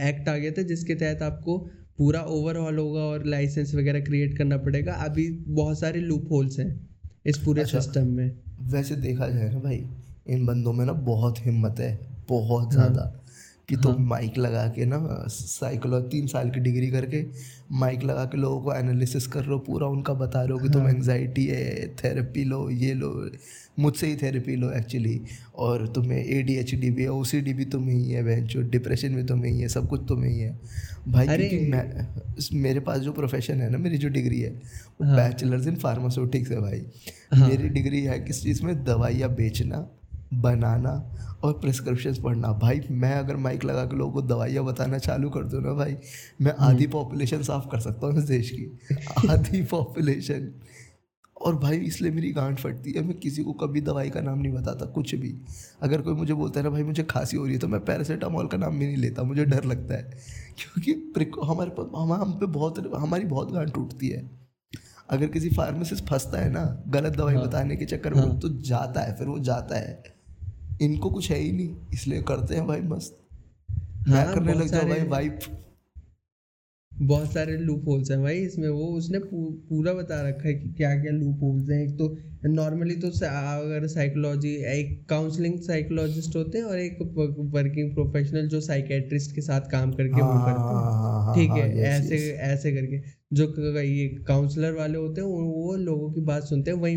एक्ट 0.00 0.28
आ 0.28 0.36
गया 0.36 0.50
था 0.50 0.62
जिसके 0.62 0.94
तहत 0.94 1.22
आपको 1.22 1.58
पूरा 1.98 2.20
ओवरऑल 2.20 2.78
होगा 2.78 3.00
और 3.00 3.26
लाइसेंस 3.26 3.74
वगैरह 3.74 4.00
क्रिएट 4.00 4.38
करना 4.38 4.56
पड़ेगा। 4.56 4.92
अभी 4.92 5.30
बहुत 5.48 5.78
सारे 5.80 6.00
लूप 6.00 6.28
होल्स 6.30 6.58
हैं। 6.58 6.93
इस 7.26 7.38
पूरे 7.38 7.62
अच्छा। 7.62 7.80
सिस्टम 7.80 8.06
में 8.06 8.38
वैसे 8.60 8.96
देखा 8.96 9.28
जाए 9.28 9.50
ना 9.52 9.58
भाई 9.58 9.84
इन 10.26 10.46
बंदों 10.46 10.72
में 10.72 10.84
ना 10.86 10.92
बहुत 10.92 11.38
हिम्मत 11.38 11.80
है 11.80 12.14
बहुत। 12.28 12.72
ज़्यादा 12.72 13.23
कि 13.68 13.76
तुम 13.76 14.02
माइक 14.08 14.38
लगा 14.38 14.66
के 14.68 14.84
ना 14.86 14.98
साइकोलॉजी 15.30 16.08
तीन 16.08 16.26
साल 16.26 16.50
की 16.50 16.60
डिग्री 16.60 16.90
करके 16.90 17.24
माइक 17.72 18.02
लगा 18.02 18.24
के 18.24 18.38
लोगों 18.38 18.60
को 18.60 18.72
एनालिसिस 18.74 19.26
कर 19.26 19.40
रहे 19.40 19.52
हो 19.52 19.58
पूरा 19.58 19.86
उनका 19.86 20.14
बता 20.14 20.42
रहे 20.42 20.52
हो 20.52 20.58
कि 20.58 20.68
हाँ। 20.68 20.72
तुम 20.72 20.88
एंगजाइटी 20.88 21.44
है 21.46 21.86
थेरेपी 21.94 22.44
लो 22.44 22.68
ये 22.70 22.92
लो 22.94 23.10
मुझसे 23.78 24.06
ही 24.06 24.16
थेरेपी 24.16 24.56
लो 24.56 24.70
एक्चुअली 24.70 25.20
और 25.58 25.86
तुम्हें 25.88 26.18
ए 26.18 26.42
डी 26.42 26.54
एच 26.54 26.74
डी 26.74 26.90
भी 26.90 27.02
है 27.02 27.08
ओ 27.08 27.22
सी 27.24 27.40
डी 27.40 27.52
भी 27.52 27.64
तुम्हें 27.64 27.96
ही 27.96 28.10
है 28.10 28.22
बेंचो 28.24 28.62
डिप्रेशन 28.70 29.14
भी 29.14 29.22
तुम्हें 29.24 29.52
ही 29.52 29.60
है 29.60 29.68
सब 29.68 29.88
कुछ 29.88 30.00
तुम्हें 30.08 30.30
ही 30.30 30.38
है 30.40 30.58
भाई 31.08 31.26
अरे- 31.26 31.48
क्योंकि 31.48 31.66
मैं 31.66 32.62
मेरे 32.62 32.80
पास 32.80 33.00
जो 33.00 33.12
प्रोफेशन 33.12 33.60
है 33.60 33.70
ना 33.70 33.78
मेरी 33.78 33.98
जो 33.98 34.08
डिग्री 34.08 34.40
है 34.40 34.50
वो 34.50 35.06
हाँ। 35.06 35.16
बैचलर्स 35.16 35.66
इन 35.66 35.76
फार्मास्यूटिक्स 35.76 36.50
है 36.50 36.60
भाई 36.60 36.84
हाँ। 37.34 37.48
मेरी 37.48 37.68
डिग्री 37.70 38.02
है 38.02 38.18
किस 38.20 38.42
चीज़ 38.42 38.62
में 38.64 38.84
दवाइयाँ 38.84 39.34
बेचना 39.34 39.86
बनाना 40.40 40.92
और 41.44 41.52
प्रिस्क्रिप्शन 41.52 42.14
पढ़ना। 42.22 42.52
भाई 42.52 42.80
मैं 42.90 43.14
अगर 43.14 43.36
माइक 43.36 43.64
लगा 43.64 43.84
के 43.84 43.96
लोगों 43.96 44.12
को 44.12 44.22
दवाइयाँ 44.22 44.64
बताना 44.64 44.98
चालू 44.98 45.30
कर 45.30 45.44
दूँ 45.44 45.62
ना 45.62 45.72
भाई 45.72 45.96
मैं 46.40 46.52
हम्म। 46.52 46.70
आधी 46.70 46.86
पॉपुलेशन 46.86 47.42
साफ़ 47.42 47.68
कर 47.68 47.80
सकता 47.80 48.06
हूँ 48.06 48.18
इस 48.18 48.24
देश 48.24 48.50
की। 48.50 48.78
आधी 49.30 49.62
पॉपुलेशन 49.70 50.52
और 51.42 51.56
भाई 51.56 51.76
इसलिए 51.76 52.10
मेरी 52.12 52.32
गांठ 52.32 52.60
फटती 52.60 52.92
है। 52.92 53.02
मैं 53.02 53.18
किसी 53.18 53.42
को 53.42 53.52
कभी 53.52 53.80
दवाई 53.80 54.10
का 54.10 54.20
नाम 54.20 54.38
नहीं 54.38 54.52
बताता 54.52 54.86
कुछ 54.86 55.14
भी। 55.14 55.34
अगर 55.82 56.00
कोई 56.00 56.14
मुझे 56.14 56.34
बोलता 56.34 56.60
है 56.60 56.64
ना 56.64 56.70
भाई 56.70 56.82
मुझे 56.82 57.02
खांसी 57.02 57.36
हो 57.36 57.44
रही 57.44 57.52
है 57.52 57.58
तो 57.58 57.68
मैं 57.68 57.84
पैरासीटामोल 57.84 58.46
का 58.46 58.58
नाम 58.58 58.78
भी 58.78 58.86
नहीं 58.86 58.96
लेता। 58.96 59.22
मुझे 59.22 59.44
डर 59.44 59.64
लगता 59.64 59.94
है। 59.94 60.02
क्योंकि 60.58 61.30
हमारे 61.46 61.70
पास 61.70 61.86
हम 61.96 62.12
हम 62.12 62.32
पे 62.32 62.46
बहुत 62.46 62.92
हमारी 62.96 63.24
बहुत 63.24 63.52
गांठ 63.52 63.74
टूटती 63.74 64.08
है। 64.08 64.30
अगर 65.10 65.26
किसी 65.26 65.48
फार्मासिस्ट 65.50 66.04
फंसता 66.04 66.38
है 66.38 66.50
ना 66.50 66.82
गलत 66.88 67.12
दवाई 67.12 67.34
हाँ। 67.34 67.46
बताने 67.46 67.76
के 67.76 67.84
चक्कर 67.84 68.14
में 68.14 68.22
हाँ। 68.22 68.38
तो 68.38 68.48
जाता 68.48 69.00
है 69.00 69.16
फिर 69.16 69.26
वो 69.26 69.38
जाता 69.38 69.76
है। 69.76 70.13
इनको 70.82 71.10
कुछ 71.10 71.30
है 71.30 71.38
ही 71.38 71.52
नहीं 71.52 71.76
इसलिए 71.94 72.22
करते 72.22 72.54
हैं 72.54 72.66
भाई 72.66 72.80
मस्त। 72.80 73.18
हाँ, 74.08 74.34
करने 74.34 74.54
लग 74.54 74.66
सारे- 74.66 74.88
भाई 74.88 75.08
वाइप 75.08 75.38
बहुत 77.02 77.32
सारे 77.32 77.56
लूप 77.58 77.84
होल्स 77.88 78.10
हैं 78.10 78.22
भाई 78.22 78.36
इसमें 78.38 78.68
वो 78.68 78.84
उसने 78.86 79.18
पू, 79.18 79.50
पूरा 79.68 79.92
बता 79.92 80.28
रखा 80.28 80.48
है 80.48 80.54
कि 80.54 80.68
क्या 80.68 81.02
क्या 81.02 81.12
लूप 81.12 81.42
होल्स 81.42 81.70
हैं। 81.70 81.82
एक 81.82 81.98
तो 81.98 82.18
नॉर्मली 82.48 82.94
तो 82.94 83.08
अगर 83.08 83.86
साइकोलॉजी 83.86 84.54
एक 84.54 85.06
काउंसलिंग 85.08 85.58
साइकोलॉजिस्ट 85.60 86.36
होते 86.36 86.58
हैं 86.58 86.64
और 86.64 86.78
एक 86.78 86.98
वर्किंग 87.38 87.94
प्रोफेशनल 87.94 88.48
जो 88.48 88.60
साइकेट्रिस्ट 88.60 89.34
के 89.34 89.40
साथ 89.40 89.60
काम 89.60 89.92
करके 89.92 90.20
वो 90.20 90.26
हाँ, 90.26 90.44
करते 90.44 90.60
हैं। 90.60 90.74
हाँ, 90.74 91.24
हाँ, 91.24 91.34
ठीक 91.34 91.50
हाँ, 91.50 91.58
ऐसे. 91.58 92.30
ऐसे 92.30 92.72
करके 92.72 93.02
जो 93.32 93.78
ये 93.80 94.08
काउंसलर 94.08 94.72
वाले 94.72 94.98
होते 94.98 95.20
हैं 95.20 95.28
वो 95.28 95.76
लोगों 95.76 96.12
की 96.12 96.20
बात 96.20 96.42
सुनते 96.42 96.70
हैं 96.70 96.78
वही 96.78 96.96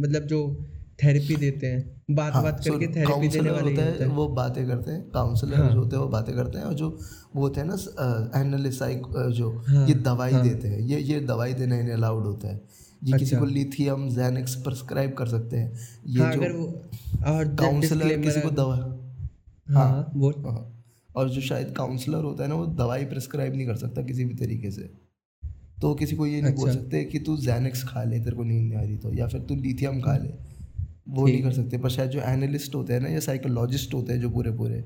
मतलब 0.00 0.22
जो 0.22 0.66
थेरेपी 1.02 1.36
देते 1.36 1.66
हैं 1.66 1.94
बात 2.10 2.32
हाँ, 2.32 2.42
बात 2.42 2.60
करके 2.64 2.86
थेरेपी 2.86 3.28
देने 3.28 3.50
वाले 3.50 3.70
होते 3.70 4.04
हैं 4.04 4.10
वो 4.10 4.28
बातें 4.28 4.66
करते 4.66 4.90
हैं 4.90 5.10
काउंसलर 5.10 5.54
हाँ। 5.54 5.74
होते 5.74 5.96
हैं 5.96 6.02
वो 6.02 6.08
बातें 6.08 6.34
करते 6.36 6.58
हैं 6.58 6.64
और 6.64 6.74
जो 6.74 6.98
वो 7.36 7.42
होते 7.42 7.60
हैं 7.60 7.68
ना 7.68 8.40
एनालिस्ट 8.40 8.82
जो 9.30 9.50
हाँ, 9.68 9.86
ये 9.88 9.94
दवाई 9.94 10.32
हाँ। 10.32 10.42
देते 10.42 10.68
हैं 10.68 10.80
ये 10.80 10.98
ये 10.98 11.20
दवाई 11.20 11.54
देना 11.54 11.76
इन्हें 11.76 11.94
अलाउड 11.94 12.24
होता 12.24 12.48
है 12.48 12.54
ये 13.04 13.12
अच्छा, 13.12 13.18
किसी। 13.18 13.36
को 13.36 13.44
लिथियम 13.44 14.08
जैनिक्स 14.10 14.54
प्रिस्क्राइब 14.54 15.12
कर 15.12 15.26
सकते 15.26 15.56
हैं 15.56 15.72
ये 16.06 16.22
हाँ 16.22 16.32
अगर 16.32 16.52
जो 16.52 16.58
वो 16.58 16.66
और 17.32 17.54
काउंसलर 17.54 18.16
किसी 18.18 18.40
को 18.40 18.50
दवा 18.50 18.76
हाँ 18.76 19.88
हाँ। 19.88 20.12
बोल 20.16 20.34
हाँ, 20.46 20.84
और 21.16 21.28
जो 21.28 21.40
शायद 21.40 21.74
काउंसलर 21.76 22.24
होता 22.24 22.42
है 22.42 22.48
ना 22.48 22.54
वो 22.54 22.66
दवाई 22.66 23.04
प्रिस्क्राइब 23.04 23.54
नहीं 23.54 23.66
कर 23.66 23.76
सकता 23.76 24.02
किसी 24.02 24.24
भी 24.24 24.34
तरीके 24.34 24.70
से 24.70 24.90
तो 25.80 25.94
किसी 25.94 26.16
को 26.16 26.26
ये 26.26 26.42
नहीं 26.42 26.54
बोल 26.54 26.68
अच्छा। 26.68 26.80
सकते 26.80 27.04
कि 27.04 27.18
तू 27.18 27.36
जैनिक्स 27.36 27.84
खा 27.84 28.04
ले 28.04 28.20
तेरे 28.20 28.36
को 28.36 28.42
नींद 28.42 28.68
नहीं 28.68 28.78
आ 28.78 28.82
रही 28.82 28.96
तो 28.96 29.12
या 29.14 29.26
फिर 29.26 29.40
तू 29.40 29.54
लिथियम 29.54 30.00
खा 30.00 30.16
ले 30.16 30.53
वो 31.08 31.26
नहीं 31.26 31.42
कर 31.42 31.52
सकते 31.52 31.78
पर 31.78 31.90
शायद 31.90 32.10
जो 32.10 32.20
एनालिस्ट 32.20 32.74
होते 32.74 32.92
हैं 32.92 33.00
ना 33.00 33.08
या 33.08 33.20
साइकोलॉजिस्ट 33.20 33.94
होते 33.94 34.12
हैं 34.12 34.20
जो 34.20 34.30
पूरे 34.30 34.50
पूरे 34.50 34.84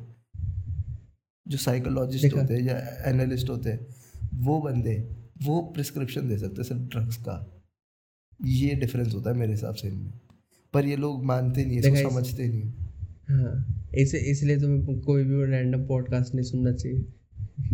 जो 1.49 1.59
साइकोलॉजिस्ट 1.59 2.37
होते 2.37 2.55
हैं 2.55 2.61
या 2.61 3.05
एनालिस्ट 3.11 3.51
होते 3.51 3.71
हैं 3.71 3.87
वो 4.35 4.61
बंदे 4.61 5.17
वो 5.43 5.63
प्रिस्क्रिप्शन 5.63 6.29
दे 6.29 6.39
सकते 6.39 6.55
हैं 6.57 6.63
सिर्फ़ 6.63 6.83
ड्रग्स 6.83 7.17
का। 7.17 7.63
ये 8.45 8.75
डिफरेंस 8.75 9.15
होता 9.15 9.31
है 9.31 9.37
मेरे 9.37 9.53
हिसाब 9.53 9.75
से 9.75 9.89
इनमें। 9.89 10.13
पर 10.73 10.87
ये 10.87 10.97
लोग 10.97 11.25
मानते 11.25 11.65
नहीं 11.65 11.79
इसको 11.79 12.11
समझते 12.11 12.49
नहीं। 12.49 12.73
हाँ 13.31 13.85
इसे 13.95 14.19
इसलिए 14.19 14.61
तुम्हें 14.61 15.01
कोई 15.01 15.25
भी 15.25 15.45
रैंडम 15.45 15.87
पॉडकास्ट 15.87 16.35
नहीं 16.35 16.45
सुनना 16.45 16.73
चाहिए। 16.73 17.05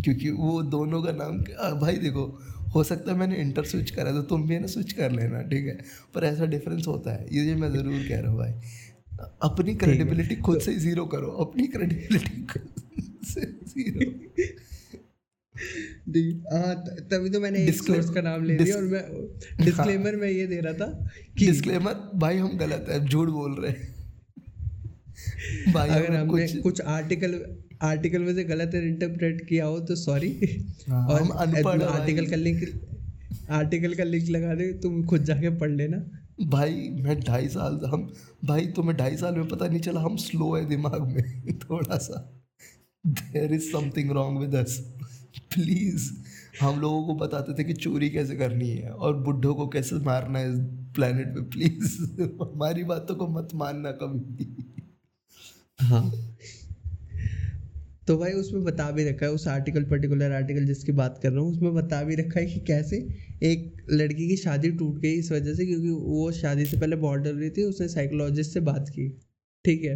क्योंकि 0.01 0.29
वो 0.29 0.61
दोनों 0.63 1.03
का 1.03 1.11
नाम 1.11 1.37
भाई 1.79 1.97
देखो 1.97 2.39
हो 2.75 2.83
सकता 2.83 3.11
है 3.11 3.17
मैंने 3.17 3.35
इंटर 3.35 3.63
स्विच 3.63 3.91
करा 3.91 4.11
तो 4.11 4.21
तुम 4.21 4.47
भी 4.47 4.59
ना 4.59 4.67
स्विच 4.67 4.91
कर 4.93 5.11
लेना 5.11 5.41
ठीक 5.41 5.65
है? 5.65 5.79
पर 6.15 6.23
ऐसा 6.23 6.45
डिफरेंस 6.45 6.87
होता 6.87 7.11
है। 7.11 7.27
ये 7.31 7.55
मैं 7.55 7.71
ज़रूर 7.73 8.07
कह 8.09 8.19
रहा 8.19 8.31
हूँ 8.31 8.39
भाई। 8.39 8.51
अपनी 9.41 9.75
क्रेडिबिलिटी 9.75 10.35
खुद 10.35 10.59
से 10.59 10.73
ज़ीरो 10.73 11.05
करो। 11.05 11.27
अपनी 11.27 11.67
क्रेडिबिलिटी 11.67 12.41
खुद 12.41 12.69
से 13.23 13.41
ज़ीरो 13.41 14.11
हाँ 16.53 16.75
तभी 16.85 17.29
तो 17.29 17.39
मैंने 17.39 17.63
एक 17.63 17.73
सोर्स 17.73 18.09
का 18.09 18.21
नाम 18.21 18.43
ले 18.43 18.57
लिया 18.57 18.75
और 18.75 18.83
मैं 18.83 19.03
डिस्क्लेमर 19.65 20.15
में 20.15 20.29
ये 20.29 20.47
दे 20.47 20.59
रहा 20.59 20.73
था 20.73 21.09
कि 21.37 21.45
डिस्क्लेमर 21.45 22.11
भाई 22.15 22.37
हम 22.37 22.57
गलत 22.57 22.85
है 22.89 23.05
झूठ 23.05 23.29
बोल 23.29 23.51
रहे 23.53 23.71
हैं। 23.71 23.95
भाई 25.73 25.89
अगर 25.89 26.15
हमने 26.15 26.47
कुछ 26.47 26.57
कुछ 26.57 26.81
आर्टिकल 26.81 27.55
आर्टिकल 27.81 28.19
में 28.21 28.35
से 28.35 28.43
गलत 28.43 28.75
इंटरप्रेट 28.75 29.47
किया 29.49 29.65
हो 29.65 29.79
तो 29.79 29.95
सॉरी 29.95 30.39
हाँ, 30.89 31.07
और 31.07 31.31
आर्टिकल 31.81 32.25
का 32.25 32.35
लिंक 32.35 32.81
आर्टिकल 33.49 33.93
का 33.93 34.03
लिंक 34.03 34.29
लगा 34.29 34.55
दे 34.55 34.73
तुम 34.73 35.03
खुद 35.03 35.23
जाके 35.23 35.49
पढ़ 35.49 35.71
लेना। 35.71 35.97
भाई 36.43 36.89
मैं 36.89 37.19
ढाई 37.19 37.47
साल 37.47 37.79
हम 37.85 38.13
भाई 38.45 38.65
तुम्हें 38.65 38.97
ढाई 38.97 39.17
साल 39.17 39.35
में 39.35 39.47
पता 39.47 39.67
नहीं 39.67 39.79
चला 39.79 40.01
हम 40.01 40.15
स्लो 40.17 40.55
है 40.55 40.65
दिमाग 40.65 41.01
में। 41.01 41.59
थोड़ा 41.69 41.97
सा। 41.97 42.43
There 43.07 43.53
is 43.53 43.71
something 43.71 44.11
wrong 44.11 44.39
with 44.39 44.55
us 44.55 44.77
please 45.53 46.11
हम 46.61 46.79
लोगों 46.79 47.03
को 47.03 47.15
बताते 47.15 47.53
थे 47.53 47.63
कि 47.63 47.73
चोरी 47.73 48.09
कैसे 48.09 48.35
करनी 48.35 48.69
है 48.69 48.89
और 48.89 49.15
बुढ़ों 49.17 49.55
को 49.55 49.67
कैसे 49.67 49.95
मारना 49.95 50.39
है 50.39 50.53
इस 50.53 50.59
प्लेनेट 50.95 51.27
पे। 51.27 51.41
प्लीज़ 51.41 52.21
हमारी 52.21 52.83
बातों 52.83 53.15
को 53.15 53.27
मत 53.27 53.47
मानना 53.55 53.91
कभी 53.91 54.19
भी। 54.19 54.55
हाँ। 55.81 56.11
तो 58.07 58.17
भाई 58.17 58.31
उसमें 58.31 58.63
बता 58.63 58.89
भी 58.91 59.03
रखा 59.03 59.25
है, 59.25 59.31
उस 59.31 59.47
आर्टिकल 59.47 59.83
पर्टिकुलर 59.83 60.31
आर्टिकल 60.31 60.65
जिसकी 60.65 60.91
बात 60.91 61.19
कर 61.23 61.31
रहा 61.31 61.41
हूँ, 61.41 61.51
उसमें 61.51 61.73
बता 61.75 62.03
भी 62.03 62.15
रखा 62.15 62.39
है 62.39 62.45
कि 62.45 62.59
कैसे 62.59 62.97
एक 63.43 63.85
लड़की 63.91 64.27
की 64.29 64.35
शादी 64.37 64.71
टूट 64.71 64.99
गई 65.01 65.13
इस 65.13 65.31
वजह 65.31 65.53
से 65.53 65.65
क्योंकि 65.65 65.89
वो 65.89 66.31
शादी 66.31 66.65
से 66.65 66.77
पहले 66.77 66.95
बहुत 66.95 67.19
डर 67.19 67.33
रही 67.33 67.49
थी, 67.49 67.63
उसने 67.63 67.87
साइकोलॉजिस्ट 67.87 68.53
से 68.53 68.59
बात 68.59 68.89
की। 68.89 69.07
ठीक 69.65 69.83
है? 69.83 69.95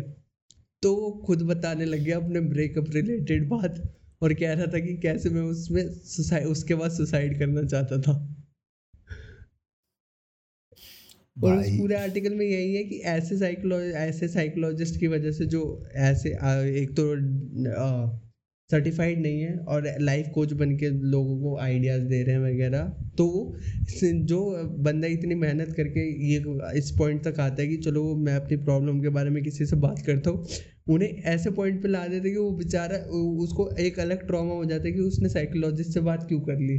तो 0.83 0.95
वो 0.95 1.11
खुद 1.25 1.41
बताने 1.41 1.85
लग 1.85 1.99
गया 1.99 2.17
अपने 2.17 2.39
ब्रेकअप 2.41 2.85
रिलेटेड 2.89 3.47
बात 3.49 3.81
और 4.21 4.33
कह 4.33 4.53
रहा 4.53 4.65
था 4.65 4.79
कि 4.79 4.97
कैसे 4.97 5.29
मैं 5.29 5.41
उसमें 5.41 5.83
उसके 6.45 6.75
बाद 6.75 6.91
सुसाइड 6.91 7.37
करना 7.39 7.63
चाहता 7.63 8.01
था। 8.01 8.38
और 11.43 11.57
उस 11.57 11.69
पूरे 11.69 11.95
आर्टिकल 11.95 12.33
में 12.35 12.45
यही 12.45 12.75
है 12.75 12.83
कि 12.83 12.95
ऐसे 13.07 13.37
साइकोलॉ 13.37 13.79
ऐसे 13.79 14.27
साइकोलॉजिस्ट 14.27 14.99
की 14.99 15.07
वजह 15.07 15.31
से 15.31 15.45
जो 15.45 15.61
ऐसे 15.95 16.29
एक 16.81 16.89
तो 16.91 17.05
सर्टिफाइड 18.69 19.21
नहीं 19.21 19.39
है 19.41 19.55
और 19.57 19.85
लाइफ 19.99 20.27
कोच 20.33 20.53
बन 20.53 20.75
के 20.77 20.89
लोगों 21.11 21.39
को 21.41 21.57
आइडियाज़ 21.57 22.01
दे 22.01 22.23
रहे 22.23 22.35
हैं 22.35 22.41
वगैरह 22.41 22.81
तो 23.17 23.27
जो 24.23 24.41
बंदा 24.79 25.07
इतनी 25.07 25.35
मेहनत 25.35 25.73
करके 25.77 26.01
ये 26.31 26.37
इस 26.77 26.91
पॉइंट 26.97 27.23
तक 27.23 27.39
आता 27.39 27.61
है 27.61 27.67
कि 27.67 27.77
चलो 27.77 28.15
मैं 28.15 28.33
अपनी 28.33 28.57
प्रॉब्लम 28.57 29.01
के 29.01 29.09
बारे 29.09 29.29
में 29.29 29.43
किसी 29.43 29.65
से 29.65 29.75
बात 29.75 30.03
करता 30.05 30.29
हूँ 30.29 30.45
उन्हें 30.87 31.09
ऐसे 31.09 31.51
पॉइंट 31.51 31.81
पे 31.83 31.87
ला 31.87 32.07
देते 32.07 32.29
कि 32.29 32.37
वो 32.37 32.51
बेचारा 32.51 32.97
उसको 33.43 33.69
एक 33.79 33.99
अलग 33.99 34.27
ट्रॉमा 34.27 34.53
हो 34.53 34.65
जाता 34.65 34.87
है 34.87 34.91
कि 34.93 34.99
उसने 34.99 35.29
साइकोलॉजिस्ट 35.29 35.93
से 35.93 35.99
बात 36.01 36.25
क्यों 36.27 36.39
कर 36.41 36.59
ली? 36.59 36.77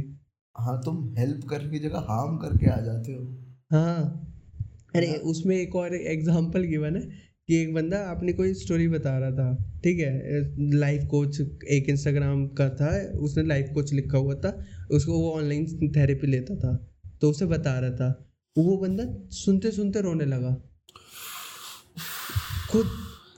हाँ 0.55 0.81
तुम 0.85 1.15
हेल्प 1.17 1.43
करने 1.49 1.69
की 1.69 1.79
जगह 1.79 1.99
हार्म 2.09 2.37
करके 2.37 2.69
आ 2.71 2.79
जाते 2.81 3.13
हो। 3.13 3.23
हाँ। 3.71 4.30
अरे 4.95 5.13
उसमें 5.25 5.55
एक 5.57 5.75
और 5.75 5.95
एग्जांपल 5.95 6.63
गिवन 6.63 6.95
है 6.95 7.01
कि 7.49 7.57
एक 7.57 7.73
बंदा 7.73 7.97
अपनी 8.11 8.33
कोई 8.33 8.53
स्टोरी 8.53 8.87
बता 8.87 9.17
रहा 9.17 9.31
था 9.31 9.79
ठीक 9.83 9.99
है? 9.99 10.69
लाइफ 10.73 11.03
कोच 11.03 11.39
एक 11.71 11.89
इंस्टाग्राम 11.89 12.47
का 12.47 12.69
था 12.69 12.89
उसने 13.19 13.43
लाइफ 13.43 13.69
कोच 13.73 13.93
लिखा 13.93 14.17
हुआ 14.17 14.35
था 14.35 14.65
उसको 14.91 15.19
वो 15.19 15.31
ऑनलाइन 15.31 15.91
थेरेपी 15.95 16.27
लेता 16.27 16.55
था 16.55 16.75
तो 17.21 17.29
उसे 17.29 17.45
बता 17.45 17.79
रहा 17.79 17.91
था। 17.91 18.09
वो 18.57 18.77
बंदा 18.77 19.03
सुनते 19.31 19.71
सुनते 19.71 20.01
रोने 20.01 20.25
लगा। 20.25 20.55
खुद 22.71 22.85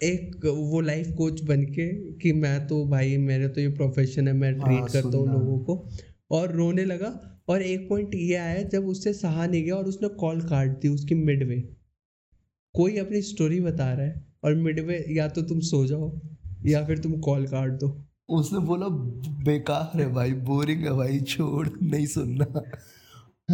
एक 0.04 0.46
वो 0.46 0.82
लाइफ 0.82 1.12
कोच 1.18 1.42
बन 1.42 1.64
के 1.64 1.88
कि 2.14 2.32
मैं 2.34 2.68
तो 2.68 2.86
भाई 2.86 3.18
मेरे 3.18 3.48
तो 3.48 3.62
ये 3.62 3.68
प्रोफेशन 3.68 4.28
है 4.28 4.34
मैं 4.34 4.52
हाँ, 4.52 4.60
ट्रीट 4.60 4.92
करता 4.94 5.18
हूँ। 5.18 5.28
लोगों 5.28 5.60
को 5.60 5.90
और 6.32 6.52
रोने 6.52 6.86
लगा। 6.86 7.33
और 7.48 7.62
एक 7.62 7.90
पॉइंट 7.90 8.16
ये 8.16 8.36
आया 8.36 8.62
जब 8.64 8.88
उससे 8.88 9.14
सहा 9.14 9.46
नहीं 9.46 9.64
गया 9.64 9.76
और 9.76 9.86
उसने 9.86 10.10
कॉल 10.10 10.42
काट 10.42 10.80
दी 10.82 10.88
उसकी 10.88 11.16
मिडवे 11.16 11.60
कोई 12.76 12.98
अपनी 12.98 13.22
स्टोरी 13.22 13.60
बता 13.62 13.94
रहा 13.94 14.06
है 14.06 14.26
और 14.44 14.56
मिडवे 14.56 15.06
या 15.10 15.28
तो 15.28 15.42
तुम 15.42 15.60
सो 15.60 15.86
जाओ 15.86 16.12
या 16.66 16.86
फिर 16.86 17.00
तुम 17.00 17.20
कॉल 17.20 17.46
काट 17.48 17.72
दो। 17.72 18.06
उसने 18.30 18.60
बोला 18.60 18.88
बेकार 19.44 20.02
है 20.02 20.14
भाई 20.14 20.34
बोरिंग 20.34 20.84
है 20.84 20.94
भाई 20.94 21.20
छोड़ 21.20 21.68
नहीं 21.82 22.06
सुनना। 22.06 22.46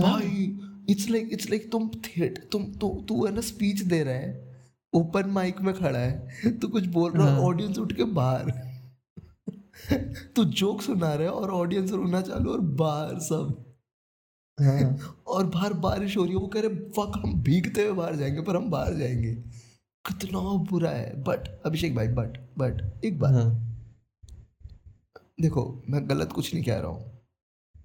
भाई 0.02 0.58
इट्स 0.90 1.10
लाइक 1.10 1.30
इट्स 1.34 1.50
लाइक 1.50 1.72
तुम 1.72 1.90
थिएटर 1.90 2.48
तुम 2.52 2.64
तू 2.74 2.90
तू 3.08 3.26
है 3.26 3.34
ना 3.36 3.42
स्पीच 3.42 3.82
दे 3.82 4.04
रहा 4.04 4.14
है 4.14 4.50
ओपन 4.94 5.30
माइक 5.30 5.62
में 5.62 5.74
खड़ा 5.74 6.00
है 6.00 6.60
तू 6.60 6.68
कुछ 6.68 6.86
बोल 6.86 7.12
रहा 7.12 7.28
है 7.28 7.34
हाँ। 7.34 7.42
ऑडियंस 7.42 7.78
उठ 7.78 7.94
के 7.94 8.04
बाहर 8.04 8.52
तू 10.36 10.46
जोक 10.46 10.82
सुना 10.82 11.14
रहा 11.14 11.24
है 11.24 11.34
और 11.34 11.52
ऑडियंस 11.52 11.92
रोना 11.92 12.22
चालू 12.22 12.52
और 12.52 12.62
बाहर 12.62 13.20
सब। 13.20 13.56
हाँ 13.58 13.69
और 15.28 15.46
बाहर 15.46 15.74
बारिश 15.74 16.18
हो 16.18 16.24
रही 16.24 16.34
है 16.34 16.40
वो 16.40 16.48
कह 16.48 16.62
रहे 16.62 16.70
फक 16.70 17.22
हम 17.24 17.42
भीगते 17.44 17.84
हुए 17.84 17.94
बाहर 17.94 18.16
जाएँगे 18.16 18.42
पर 18.42 18.56
हम 18.56 18.70
बाहर 18.70 18.94
जाएँगे। 18.94 19.34
कितना 20.06 20.40
बुरा 20.40 20.90
है। 20.90 21.24
बट 21.24 21.48
अभिषेक 21.66 21.96
भाई 21.96 22.08
बट 22.08 22.38
बट 22.58 23.06
एक 23.06 23.20
बार 23.20 23.34
हाँ। 23.34 23.66
देखो 25.42 25.84
मैं 25.90 26.10
गलत 26.10 26.32
कुछ 26.32 26.54
नहीं 26.54 26.64
कह 26.64 26.78
रहा 26.78 26.92
हूँ। 26.92 27.12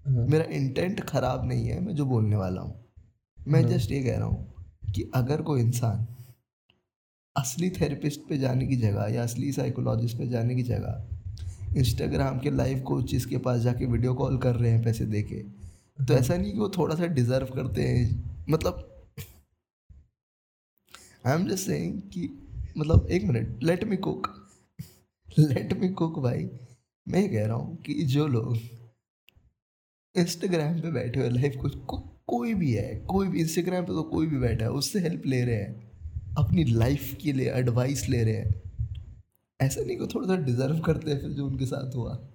हाँ। 0.07 0.27
मेरा 0.27 0.45
इंटेंट 0.45 1.01
खराब 1.01 1.49
नहीं 1.49 1.67
है 1.67 1.81
मैं 1.81 1.95
जो 1.95 2.05
बोलने 2.05 2.37
वाला 2.37 2.61
हूँ। 2.61 2.85
मैं 3.49 3.63
हाँ। 3.63 3.71
जस्ट 3.71 3.91
ये 3.91 4.03
कह 4.03 4.17
रहा 4.17 4.27
हूँ 4.27 4.55
कि 4.95 5.11
अगर 5.15 5.43
कोई 5.43 5.61
इंसान 5.61 6.07
असली 7.37 7.71
थेरेपिस्ट 7.71 8.21
पे 8.29 8.39
जाने 8.39 8.67
की 8.67 8.77
जगह 8.77 9.07
या 9.07 9.23
असली 9.23 9.53
साइकोलॉजिस्ट 9.53 10.19
पे 10.19 10.27
जाने 10.29 10.55
की 10.55 10.63
जगह 10.63 11.11
इंस्टाग्राम 11.77 12.39
के 12.39 12.51
लाइव 12.51 12.81
कोचेस 12.81 13.27
के 13.27 13.39
पास 13.39 13.61
जाके 13.61 13.87
वीडियो 13.87 14.15
कॉल 14.15 14.39
कर 14.39 14.55
रहे 14.57 14.71
हैं 14.71 14.85
पैसे 14.85 15.07
दे 15.07 15.23
के 15.23 15.64
तो 15.99 16.15
हाँ। 16.15 16.21
ऐसा 16.21 16.37
नहीं 16.37 16.53
कि 16.53 16.59
वो 16.59 16.69
थोड़ा 16.69 16.95
सा 16.95 17.07
डिजर्व 17.07 17.47
करते 17.47 17.83
हैं। 17.83 18.37
मतलब 18.49 19.07
आई 21.27 21.35
एम 21.35 21.49
जस्ट 21.49 21.67
सेइंग 21.67 22.03
कि 22.03 22.49
मतलब 22.79 23.09
एक 23.11 23.25
minute 23.25 23.63
let 23.63 23.85
me 23.85 23.97
cook 23.97 24.49
let 25.39 25.73
me 25.73 25.89
cook 25.89 26.19
भाई। 26.19 26.51
मैं 27.09 27.23
ये 27.23 27.29
कह 27.29 27.47
रहा 27.47 27.57
हूँ 27.57 27.77
कि 27.77 27.95
जो 27.95 28.27
लोग 28.27 28.59
इंस्टाग्राम 30.17 30.81
पे 30.81 30.91
बैठे 30.91 31.21
हुए 31.21 31.29
लाइफ 31.29 31.57
कुछ 31.57 31.77
को, 31.77 31.99
कोई 32.27 32.55
भी 32.55 32.73
है 32.73 32.97
कोई 32.99 33.29
भी 33.29 33.41
इंस्टाग्राम 33.41 33.83
पे 33.83 33.93
तो 33.93 34.03
कोई 34.03 34.27
भी 34.27 34.39
बैठा 34.39 34.65
है 34.65 34.71
उससे 34.71 35.01
हेल्प 35.01 35.27
ले 35.27 35.45
रहे 35.45 35.57
हैं 35.57 35.91
अपनी 36.39 36.65
लाइफ 36.65 37.17
के 37.23 37.33
लिए 37.33 37.51
एडवाइस 37.53 38.09
ले 38.09 38.25
रहे 38.25 38.35
हैं। 38.35 38.63
ऐसा 39.61 39.81
नहीं 39.81 39.99
को 39.99 40.07
थोड़ा 40.07 40.27
सा 40.27 40.37
डिजर्व 40.37 40.79
करते 40.79 41.11
हैं 41.11 41.21
फिर 41.21 41.31
जो 41.31 41.47
उनके 41.47 41.67
साथ 41.67 41.95
हुआ। 41.95 42.29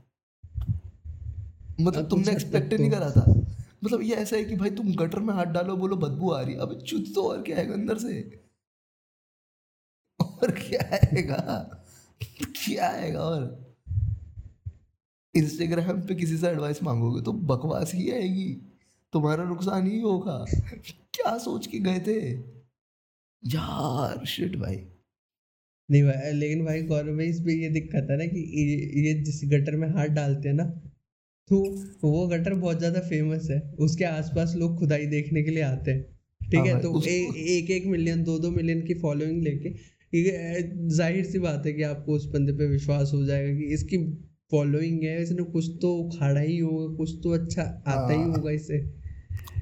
मतलब 1.81 2.09
तुमने 2.09 2.31
एक्सपेक्ट 2.31 2.73
नहीं 2.73 2.91
तो- 2.91 2.99
करा 2.99 3.11
था। 3.11 3.48
मतलब 3.83 4.01
ये 4.01 4.15
ऐसा 4.15 4.35
है 4.35 4.45
कि 4.45 4.55
भाई 4.55 4.69
तुम 4.69 4.95
गटर 4.95 5.19
में 5.19 5.33
हाथ 5.33 5.45
डालो, 5.45 5.75
बोलो, 5.77 5.95
बदबू 5.95 6.31
आ 6.31 6.41
रही 6.41 6.53
है। 6.53 6.59
अबे 6.59 6.81
चुत 6.81 7.05
तो 7.15 7.23
और 7.23 7.43
क्या 7.43 7.57
है 7.57 7.73
अंदर 7.73 7.97
से? 7.97 8.41
और 10.19 10.51
क्या 10.51 10.89
आएगा? 10.93 11.37
क्या 12.65 12.89
आएगा 12.89 13.19
और? 13.19 13.69
इंस्टाग्राम 15.35 16.01
पे 16.01 16.15
किसी 16.15 16.37
से 16.37 16.47
एडवाइस 16.47 16.83
मांगोगे 16.83 17.21
तो 17.21 17.31
बकवास 17.33 17.93
ही 17.93 18.11
आएगी। 18.11 18.53
तुम्हारा 19.13 19.43
नुकसान 19.43 19.87
ही 19.87 19.99
होगा। 19.99 20.45
क्या 21.13 21.37
सोच 21.37 21.67
के 21.67 21.79
गए 21.79 21.99
थे? 21.99 22.31
यार 23.43 24.25
शिट 24.25 24.55
भाई। 24.55 24.75
नहीं 25.91 26.03
भाई, 26.03 26.31
लेकिन 26.31 26.65
भाई 26.65 26.81
गौरव 26.81 27.17
भाई 27.17 27.25
इसमें 27.25 27.53
ये 27.53 27.69
दिक्कत 27.69 28.07
है 28.11 28.17
ना 28.17 28.25
कि 28.25 28.39
ये 29.07 29.13
जिस 29.13 29.41
गटर 29.45 29.75
में 29.75 29.89
हाथ 29.89 30.07
डालते 30.07 30.49
हैं 30.49 30.55
ना 30.55 30.88
तो 31.49 31.59
वो 32.03 32.27
गटर 32.27 32.53
बहुत 32.55 32.77
ज़्यादा 32.79 32.99
फ़ेमस 33.09 33.47
है। 33.51 33.59
उसके 33.79 34.03
आसपास 34.05 34.53
लोग 34.57 34.77
खुदाई 34.79 35.05
देखने 35.07 35.43
के 35.43 35.51
लिए 35.51 35.63
आते 35.63 35.91
हैं। 35.91 36.03
ठीक 36.41 36.55
हाँ 36.55 36.65
है 36.65 36.81
तो 36.81 37.01
ए, 37.03 37.15
एक 37.57 37.69
एक 37.71 37.85
मिलियन 37.87 38.23
दो 38.23 38.37
दो 38.39 38.51
मिलियन 38.51 38.81
की 38.81 38.93
फॉलोइंग 38.99 39.41
लेके 39.43 39.73
ज़ाहिर 40.89 41.25
सी 41.25 41.39
बात 41.39 41.65
है 41.65 41.73
कि 41.73 41.83
आपको 41.83 42.13
उस 42.13 42.25
बंदे 42.25 42.53
पे 42.53 42.67
विश्वास 42.67 43.11
हो 43.13 43.23
जाएगा 43.25 43.53
कि 43.59 43.73
इसकी 43.73 43.97
फॉलोइंग 44.51 45.03
है 45.03 45.21
इसने 45.23 45.43
कुछ 45.51 45.65
तो 45.81 45.93
उखाड़ा 45.95 46.41
ही 46.41 46.57
होगा 46.59 46.95
कुछ 46.97 47.11
तो 47.23 47.31
अच्छा 47.31 47.61
आता 47.87 48.13
ही 48.13 48.21
हाँ। 48.21 48.27
होगा 48.27 48.51
इसे। 48.51 48.79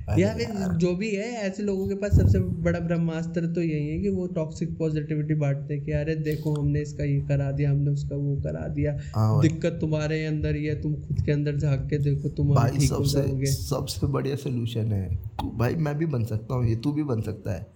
यार, 0.07 0.37
जो 0.77 0.93
भी 0.95 1.09
है 1.11 1.31
ऐसे 1.37 1.63
लोगों 1.63 1.87
के 1.87 1.95
पास 1.95 2.11
सबसे 2.11 2.39
बड़ा 2.39 2.79
ब्रह्मास्त्र 2.79 3.47
तो 3.47 3.61
यही 3.61 3.87
है 3.87 3.97
कि 3.99 4.09
वो 4.09 4.27
टॉक्सिक 4.27 4.77
पॉजिटिविटी 4.77 5.33
बांटते 5.33 5.73
हैं 5.73 5.83
कि 5.85 5.91
अरे 5.91 6.15
देखो 6.15 6.53
हमने 6.55 6.81
इसका 6.81 7.03
ये 7.03 7.19
करा 7.21 7.51
दिया 7.51 7.71
हमने 7.71 7.91
उसका 7.91 8.15
वो 8.15 8.35
करा 8.35 8.67
दिया। 8.67 8.97
हाँ 9.15 9.41
दिक्कत 9.41 9.77
तुम्हारे 9.81 10.25
अंदर 10.25 10.55
ही 10.55 10.65
है 10.65 10.81
तुम 10.81 10.93
खुद 10.93 11.21
के 11.25 11.31
अंदर 11.31 11.57
झाँक 11.57 11.87
के 11.89 11.97
देखो 11.97 12.29
तुम 12.29 12.55
ठीक 12.55 12.91
हो 12.91 13.03
सबसे 13.03 13.27
जाओगे। 13.27 13.45
सबसे 13.45 14.07
बढ़िया 14.07 14.35
सोल्यूशन 14.35 14.91
है। 14.91 15.09
भाई 15.57 15.75
मैं 15.75 15.97
भी 15.97 16.05
बन 16.05 16.23
सकता 16.23 16.55
हूँ 16.55 16.65
ये 16.65 16.75
तू 16.75 16.91
भी 16.91 17.03
बन 17.03 17.21
सकता 17.21 17.53
है। 17.53 17.67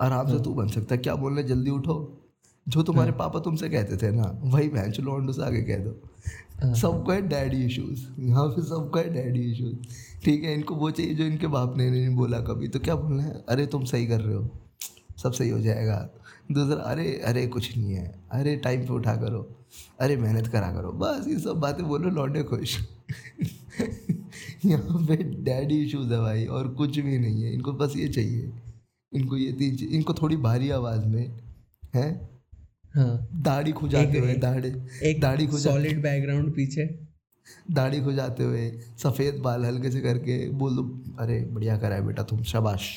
आराम 0.00 0.26
हाँ। 0.26 0.36
से 0.36 0.44
तू 0.44 0.54
बन 0.54 0.68
सकता 0.68 0.94
है। 0.94 1.00
क्या 1.00 1.14
बोल 1.14 1.34
रहे 1.34 1.44
जल्दी 1.44 1.70
उठो। 1.70 2.16
जो 2.66 2.82
तुम्हारे 2.82 3.12
पापा 3.12 3.38
तुमसे 3.40 3.68
कहते 3.68 3.96
थे 3.96 4.10
ना 4.10 4.40
वही 4.44 4.68
भैंस 4.68 5.00
लौंडो 5.00 5.32
से 5.32 5.42
आगे 5.42 5.62
कह 5.62 5.78
दो। 5.78 5.90
हाँ। 5.90 6.49
सबको 6.62 7.12
है 7.12 7.28
डैडी 7.28 7.64
इश्यूज़ 7.64 8.22
यहाँ 8.22 8.48
पे 8.48 8.62
सबको 8.62 8.98
है 8.98 9.12
डैडी 9.12 9.52
इश्यूज़ 9.52 9.76
ठीक 10.24 10.44
है, 10.44 10.54
इनको 10.54 10.74
वो 10.74 10.90
चाहिए 10.90 11.14
जो 11.14 11.24
इनके 11.24 11.46
बाप 11.46 11.76
ने 11.76 11.90
नहीं 11.90 12.16
बोला 12.16 12.40
कभी. 12.40 12.68
तो 12.68 12.78
क्या 12.78 12.94
बोलना 12.94 13.22
है? 13.22 13.44
अरे, 13.48 13.66
तुम 13.66 13.84
सही 13.84 14.06
कर 14.06 14.20
रहे 14.20 14.34
हो. 14.34 14.50
सब 15.22 15.32
सही 15.32 15.48
हो 15.48 15.60
जाएगा. 15.60 16.10
दूसरा 16.52 16.82
अरे 16.82 17.18
अरे, 17.18 17.46
कुछ 17.46 17.76
नहीं 17.76 17.92
है. 17.92 18.20
अरे 18.30 18.56
टाइम 18.56 18.80
पे 18.80 18.92
उठा 18.92 19.16
करो. 19.16 19.56
अरे, 20.00 20.16
मेहनत 20.16 20.46
करा 20.46 20.72
करो. 20.72 20.92
बस, 20.92 21.28
ये 21.28 21.38
सब 21.38 21.56
बातें 21.56 21.88
बोलो, 21.88 22.10
लौंडे 22.10 22.42
खुश. 22.42 22.78
यहाँ 24.64 25.06
पे 25.06 25.16
डैडी 25.16 25.84
इश्यूज़ 25.84 26.12
है 26.12 26.20
भाई, 26.20 26.46
और 26.46 26.68
कुछ 26.68 26.98
भी 26.98 27.18
नहीं 27.18 27.42
है. 27.42 27.54
इनको 27.54 27.72
बस 27.72 27.96
ये 27.96 28.08
चाहिए. 28.08 28.52
इनको 29.14 29.36
ये 29.36 29.52
तीन 29.52 29.88
इनको 29.88 30.14
थोड़ी 30.14 30.36
भारी 30.36 30.70
आवाज़ 30.70 31.06
में 31.06 31.38
हाँ? 31.96 32.29
दाढ़ी 32.96 33.72
खुजाते 33.72 34.18
हुए 34.18 34.34
दाढ़ी 34.36 34.68
एक 35.08 35.20
दाढ़ी 35.20 35.46
खुजा 35.46 35.70
सॉलिड 35.70 36.02
बैकग्राउंड 36.02 36.54
पीछे। 36.54 36.86
दाढ़ी 37.70 38.00
खुजाते 38.02 38.44
हुए 38.44 38.70
सफ़ेद 38.98 39.40
बाल 39.42 39.64
हल्के 39.64 39.90
से 39.90 40.00
करके 40.00 40.48
बोल 40.58 40.76
दो 40.76 40.82
अरे 41.18 41.40
बढ़िया 41.52 41.76
करा 41.78 41.94
है 41.94 42.06
बेटा 42.06 42.22
तुम 42.22 42.42
शाबाश। 42.44 42.90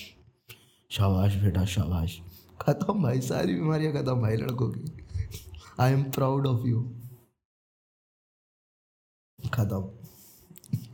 शाबाश 0.91 1.35
बेटा 1.43 1.65
शाबाश। 1.67 2.19
खत्म 2.61 3.03
भाई 3.03 3.21
सारी 3.21 3.53
बीमारियाँ 3.53 3.93
खत्म 3.93 4.21
भाई 4.21 4.35
लड़कों 4.37 4.69
की। 4.71 4.91
I 5.79 5.93
am 5.93 6.03
proud 6.11 6.47
of 6.47 6.67
you 6.67 6.81
खत्म। 9.39 9.81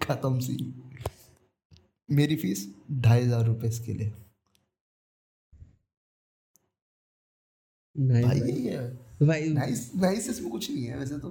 खत्म 0.01 0.39
सी 0.39 0.73
मेरी 2.09 2.35
फ़ीस 2.35 2.67
ढाई 2.91 3.21
हज़ार 3.21 3.45
रुपये 3.45 3.69
इसके 3.69 3.93
लिए। 3.93 4.13
नाइस 7.99 8.25
भाई 8.25 8.39
भाई। 8.39 8.49
यही 8.49 8.65
है। 8.65 8.87
भाई 9.21 9.49
नाइस 9.49 9.91
नाइस 9.95 10.29
इसमें 10.29 10.49
कुछ 10.51 10.69
नहीं 10.71 10.85
है 10.85 10.97
वैसे 10.99 11.17
तो। 11.19 11.29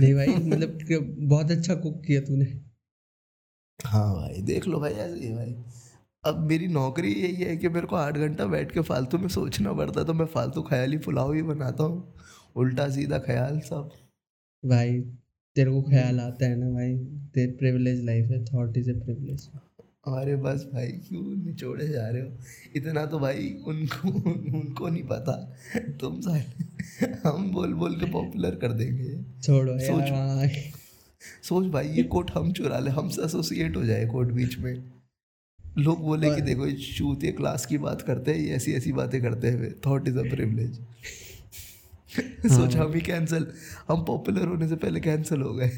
नहीं 0.00 0.14
भाई 0.14 0.26
मतलब 0.26 1.16
बहुत 1.28 1.50
अच्छा 1.50 1.74
कुक 1.76 2.02
किया 2.06 2.20
तूने। 2.20 2.44
हाँ 3.80 4.12
भाई 4.14 4.42
देख 4.42 4.66
लो 4.66 4.80
भाई 4.80 4.92
ऐसे 4.92 5.18
ही 5.20 5.26
है 5.26 5.34
भाई। 5.36 5.54
अब 6.24 6.38
मेरी 6.48 6.66
नौकरी 6.68 7.12
यही 7.12 7.42
है 7.44 7.56
कि 7.56 7.68
मेरे 7.68 7.86
को 7.86 7.96
आठ 7.96 8.16
घंटा 8.16 8.46
बैठ 8.46 8.72
के 8.72 8.80
फालतू 8.82 9.18
में 9.18 9.28
सोचना 9.30 9.72
पड़ता 9.72 10.00
है 10.00 10.06
तो 10.06 10.14
मैं 10.14 10.26
फालतू 10.26 10.62
ख्याली 10.62 10.98
पुलाव 10.98 11.32
ही 11.32 11.42
बनाता 11.42 11.84
हूँ। 11.84 12.14
उल्टा 12.56 12.88
सीधा 12.90 13.18
ख्याल 13.18 13.58
सब। 13.60 13.90
भाई 14.62 15.00
तेरे 15.56 15.70
को 15.70 15.82
ख्याल 15.82 16.20
आता 16.20 16.46
है 16.46 16.56
ना 16.56 16.70
भाई 16.70 16.94
तेरे 17.34 17.52
प्रिविलेज 17.52 18.04
लाइफ 18.04 18.30
है 18.30 18.44
थॉट 18.44 18.76
इज़ 18.76 18.90
ए 18.90 18.94
प्रिविलेज 18.94 19.48
अरे 20.06 20.36
बस 20.36 20.66
भाई 20.72 20.86
क्यों 20.86 21.22
निचोड़े 21.46 21.88
जा 21.88 22.08
रहे 22.08 22.22
हो? 22.22 22.28
इतना 22.76 23.06
तो 23.06 23.18
भाई 23.18 23.56
उनको 23.66 24.08
उनको 24.08 24.88
नहीं 24.88 25.02
पता। 25.02 25.34
तुम 26.00 26.20
सारे 26.20 27.12
हम 27.28 27.50
बोल 27.50 27.72
बोल 27.74 27.94
के 28.00 28.06
पॉपुलर 28.12 28.54
कर 28.54 28.72
देंगे। 28.72 29.40
छोड़ो 29.42 29.78
सोच-। 29.78 31.44
सोच 31.44 31.66
भाई 31.66 31.88
ये 31.88 32.02
कोट 32.02 32.30
हम 32.30 32.52
चुरा 32.52 32.78
ले 32.78 32.90
हमसे 32.90 33.22
एसोसिएट 33.22 33.76
हो 33.76 33.84
जाए 33.84 34.06
कोट 34.06 34.32
बीच 34.32 34.58
में। 34.58 34.92
लोग 35.78 36.00
बोले 36.00 36.34
कि 36.34 36.40
देखो 36.40 36.66
ये 36.66 36.72
चूतिए 36.72 37.32
क्लास 37.32 37.66
की 37.66 37.78
बात 37.78 38.02
करते 38.02 38.30
हैं 38.30 38.38
ये 38.38 38.50
ऐसी 38.50 38.72
ऐसी 38.72 38.92
बातें 38.92 39.22
करते 39.22 39.48
हैं 39.48 39.74
थॉट 39.86 40.08
इज़ 40.08 40.18
अ 40.18 40.22
प्रिवलेज 40.22 40.80
सोच 42.52 42.76
हम 42.76 42.92
ही 42.92 43.00
कैंसिल 43.00 43.46
हम 43.88 44.04
पॉपुलर 44.04 44.46
होने 44.46 44.68
से 44.68 44.76
पहले 44.76 45.00
कैंसिल 45.00 45.42
हो 45.42 45.52
गए। 45.54 45.70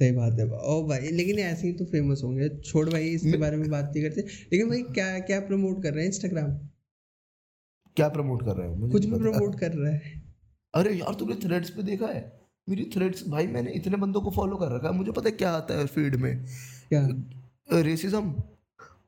सही 0.00 0.12
बात 0.12 0.38
है। 0.38 0.44
ओ 0.46 0.82
भाई 0.88 1.08
लेकिन 1.12 1.38
ऐसे 1.38 1.66
ही 1.66 1.72
तो 1.72 1.84
फ़ेमस 1.84 2.20
होंगे। 2.24 2.48
छोड़ 2.60 2.88
भाई 2.90 3.08
इसके 3.08 3.36
बारे 3.36 3.56
में 3.56 3.68
बात 3.70 3.92
नहीं 3.96 4.04
करते। 4.04 4.20
लेकिन 4.20 4.68
भाई 4.68 4.82
क्या 4.82 5.18
क्या 5.20 5.40
प्रमोट 5.40 5.82
कर 5.82 5.94
रहे 5.94 6.04
हैं 6.04 6.10
इंस्टाग्राम 6.12 6.52
क्या 7.96 8.08
प्रमोट 8.08 8.42
कर 8.42 8.56
रहे 8.56 8.68
हो? 8.68 8.88
कुछ 8.88 9.04
भी 9.04 9.18
प्रमोट 9.18 9.58
कर 9.60 9.72
रहा 9.72 9.92
है। 9.92 10.22
अरे 10.74 10.94
यार 10.94 11.14
तुमने 11.14 11.34
थ्रेड्स 11.34 11.70
पे 11.70 11.82
देखा 11.82 12.06
है? 12.06 12.40
मेरी 12.68 12.84
थ्रेड्स 12.94 13.28
भाई 13.28 13.46
मैंने 13.46 13.70
इतने 13.70 13.96
बंदों 13.96 14.20
को 14.20 14.30
फॉलो 14.30 14.56
कर 14.56 14.74
रखा 14.76 14.88
है। 14.88 14.94
मुझे 14.94 15.12
पता 15.12 15.28
है 15.28 15.36
क्या 15.36 15.50
आता 15.50 15.78
है 15.78 15.86
फ़ीड 15.86 16.16
में। 16.16 16.44
क्या? 16.88 17.08
रेसिज्म 17.80 18.34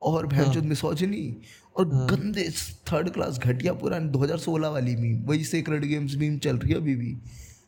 और 0.03 0.27
भैंचोद 0.27 0.65
मिसोजिनी 0.65 1.37
और 1.77 1.93
हाँ। 1.95 2.07
गंदे 2.07 2.49
थर्ड 2.93 3.11
क्लास 3.11 3.39
घटिया 3.39 3.73
पुरानी 3.73 4.09
2016 4.09 4.69
वाली 4.69 4.97
मीम 4.97 5.23
वही 5.23 5.45
सेक्रेड 5.45 5.85
गेम्स 5.85 6.17
मीम 6.17 6.39
चल 6.39 6.57
रही 6.57 6.73
है 6.73 6.79
अभी 6.79 6.95
भी। 6.97 7.13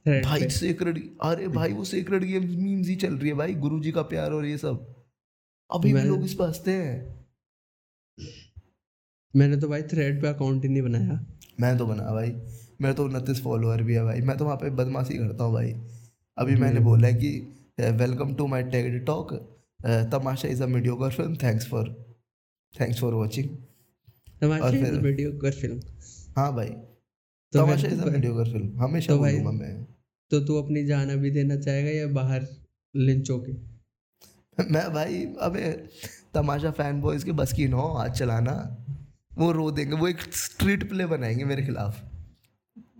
भाई 0.06 0.48
सेक्रेड 0.50 0.98
अरे 1.22 1.46
भाई 1.48 1.72
वो 1.72 1.84
सेक्रेड 1.84 2.24
गेम्स 2.24 2.54
मीम्स 2.56 2.88
ही 2.88 2.96
चल 2.96 3.14
रही 3.14 3.28
है 3.28 3.34
भाई 3.34 3.54
गुरुजी 3.54 3.92
का 3.92 4.02
प्यार 4.02 4.32
और 4.32 4.46
ये 4.46 4.56
सब। 4.58 4.86
अभी 5.70 5.92
भी 5.92 6.02
लोग 6.02 6.24
इस 6.24 6.34
पर 6.34 6.48
हँसते 6.48 6.72
हैं। 6.72 7.24
मैंने 9.34 9.56
तो 9.56 9.68
भाई 9.68 9.82
थ्रेड 9.82 10.20
पे 10.22 10.28
अकाउंट 10.28 10.62
ही 10.62 10.68
नहीं 10.68 10.82
बनाया। 10.82 11.20
मैं 11.60 11.76
तो 11.78 11.86
बना 11.86 12.10
भाई 12.12 12.30
मेरे 12.82 12.94
तो 12.94 13.04
उनतीस 13.04 13.42
फॉलोअर 13.42 13.82
भी 13.82 13.94
है 13.94 14.02
भाई 14.04 14.20
मैं 14.20 14.36
तो 14.38 14.44
वहाँ 14.44 14.56
पे 14.56 14.70
बदमाशी 14.70 15.18
करता 15.18 15.44
हूँ 15.44 15.52
भाई। 15.54 15.72
अभी 16.38 16.54
मैंने 16.54 16.74
हम्म। 16.76 16.84
बोला 16.84 17.08
है 17.08 17.14
कि 17.14 17.30
welcome 17.98 18.34
to 18.34 18.46
my 18.46 18.62
tech 18.62 19.02
talk 19.06 19.32
Tamasha 20.12 20.48
is 20.48 20.62
a 20.62 20.66
mediocre 20.66 21.10
film 21.10 21.36
thanks 21.36 21.66
for 21.66 21.88
thanks 22.74 23.00
for 23.00 23.14
watching 23.14 23.48
और 24.42 24.70
फिर- 24.70 25.02
वीडियो 25.02 25.32
कर 25.38 25.52
फ़िल्म 25.52 25.80
हाँ 26.36 26.54
भाई 26.56 26.68
तो 26.68 27.58
Tamasha 27.58 27.88
is 27.88 28.00
a 28.00 28.10
mediocre 28.10 28.52
film 28.52 28.80
हमेशा 28.80 29.12
तो 29.12 29.18
बोलूँगा 29.18 29.50
मैं। 29.50 29.93
तो 30.30 30.40
तू 30.40 30.62
अपनी 30.62 30.84
जान 30.84 31.10
अभी 31.10 31.30
देना 31.30 31.56
चाहेगा 31.56 31.90
या 31.90 32.06
बाहर 32.06 32.46
लिंच 32.96 33.30
होके? 33.30 33.52
मैं 34.70 34.94
भाई, 34.94 35.26
अबे, 35.40 35.88
तमाशा 36.34 36.70
फ़ैन 36.70 37.00
बॉयज़ 37.00 37.24
के 37.24 37.32
बस 37.32 37.52
की 37.52 37.68
नो, 37.68 37.82
हाथ 37.82 38.08
चलाना। 38.08 38.84
वो 39.38 39.52
रो 39.52 39.70
देंगे, 39.70 39.96
वो 39.96 40.08
एक 40.08 40.20
स्ट्रीट 40.20 40.88
प्ले 40.88 41.06
बनाएँगे 41.06 41.44
मेरे 41.44 41.62
खिलाफ। 41.62 42.04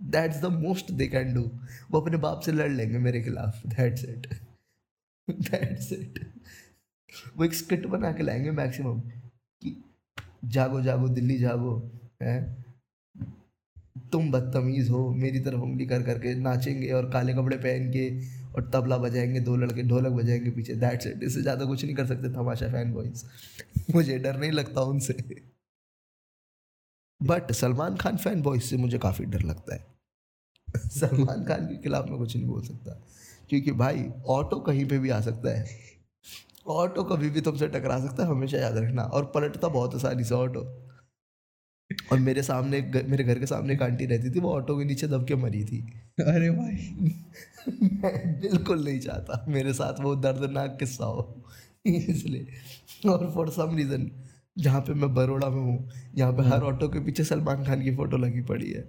That's 0.03 0.41
the 0.41 0.45
most 0.45 0.91
they 0.91 1.07
can 1.07 1.33
do 1.33 1.51
वो 1.91 2.01
अपने 2.01 2.17
बाप 2.17 2.39
से 2.39 2.51
लड़ 2.51 2.71
लेंगे 2.71 2.97
मेरे 2.97 3.21
खिलाफ। 3.21 3.67
दैट्स 3.67 4.05
इट 4.05 4.27
दैट्स 5.29 5.93
इट 5.93 6.33
वो 7.37 7.45
एक 7.45 7.53
स्क्रिप्ट 7.53 7.85
बना 7.85 8.11
के 8.11 8.23
लाएँगे 8.23 8.51
मैक्सिमम 8.51 8.99
कि, 8.99 9.83
जागो 10.45 10.81
जागो, 10.81 11.09
दिल्ली 11.09 11.39
जागो, 11.39 11.91
है? 12.21 12.64
तुम 14.15 14.31
बदतमीज 14.31 14.89
हो, 14.89 15.09
मेरी 15.13 15.39
तरफ़ 15.39 15.61
उंगली 15.61 15.85
कर 15.85 16.03
करके 16.03 16.35
नाचेंगे 16.35 16.91
और 16.91 17.09
काले 17.09 17.33
कपड़े 17.33 17.57
पहन 17.57 17.89
के 17.91 18.09
और 18.53 18.69
तबला 18.73 18.97
बजाएँगे, 18.97 19.39
दो 19.39 19.55
लड़के 19.55 19.83
ढोलक 19.83 20.11
बजाएँगे 20.11 20.51
पीछे 20.51 20.73
दैट्स 20.75 21.07
इट 21.07 21.23
इससे 21.23 21.41
ज़्यादा 21.41 21.65
कुछ 21.65 21.85
नहीं 21.85 21.95
कर 21.95 22.05
सकते 22.05 22.29
तमाशा 22.29 22.67
फ़ैन 22.67 22.93
बॉयज़ 22.93 23.23
मुझे 23.95 24.17
डर 24.17 24.37
नहीं 24.37 24.51
लगता 24.51 24.81
उनसे। 24.81 25.13
But 27.21 27.51
Salman 27.51 27.95
Khan 27.95 28.17
fan 28.17 28.41
boys 28.41 28.63
से 28.63 28.77
मुझे 28.77 28.97
काफ़ी 28.97 29.25
डर 29.25 29.41
लगता 29.41 29.75
है। 29.75 29.85
सलमान 30.89 31.43
खान 31.45 31.65
के 31.65 31.77
खिलाफ 31.77 32.09
मैं 32.09 32.17
कुछ 32.17 32.35
नहीं 32.35 32.47
बोल 32.47 32.61
सकता। 32.61 33.01
क्योंकि 33.49 33.71
भाई 33.71 34.09
ऑटो 34.27 34.59
कहीं 34.59 34.85
पे 34.85 34.99
भी 34.99 35.09
आ 35.09 35.21
सकता 35.21 35.57
है। 35.59 35.65
ऑटो 36.67 37.03
कभी 37.03 37.29
भी 37.29 37.41
तुमसे 37.41 37.67
टकरा 37.67 37.99
सकता 37.99 38.23
है, 38.23 38.29
हमेशा 38.29 38.57
याद 38.57 38.77
रखना। 38.77 39.03
और 39.03 39.25
पलटता 39.25 39.67
बहुत 39.67 39.95
आसानी 39.95 40.23
से 40.23 40.35
ऑटो 40.35 40.84
और 42.11 42.19
मेरे 42.19 42.43
सामने 42.43 42.81
मेरे 43.07 43.23
घर 43.23 43.39
के 43.39 43.45
सामने 43.45 43.73
एक 43.73 43.81
आंटी 43.83 44.05
रहती 44.05 44.29
थी 44.31 44.39
वो 44.39 44.51
ऑटो 44.51 44.77
के 44.77 44.85
नीचे 44.85 45.07
दब 45.07 45.25
के 45.27 45.35
मरी 45.35 45.63
थी। 45.63 45.79
अरे 46.21 46.49
भाई। 46.51 47.13
मैं 47.93 48.39
बिल्कुल 48.41 48.83
नहीं 48.85 48.99
चाहता 48.99 49.45
मेरे 49.49 49.73
साथ 49.73 50.01
वो 50.03 50.15
दर्दनाक 50.17 50.77
किस्सा 50.79 51.05
हो। 51.05 51.43
इसलिए 51.85 53.09
और 53.09 53.31
फॉर 53.35 53.49
सम 53.51 53.75
रीज़न 53.77 54.09
जहाँ 54.57 54.81
पे 54.81 54.93
मैं 54.93 55.13
बड़ोड़ा 55.13 55.49
में 55.49 55.61
हूँ 55.61 55.89
यहाँ 56.17 56.33
पे 56.33 56.43
हर 56.43 56.61
ऑटो 56.63 56.87
के 56.89 56.99
पीछे 57.05 57.23
सलमान 57.23 57.63
खान 57.65 57.83
की 57.83 57.95
फ़ोटो 57.95 58.17
लगी 58.17 58.41
पड़ी 58.43 58.71
है। 58.71 58.81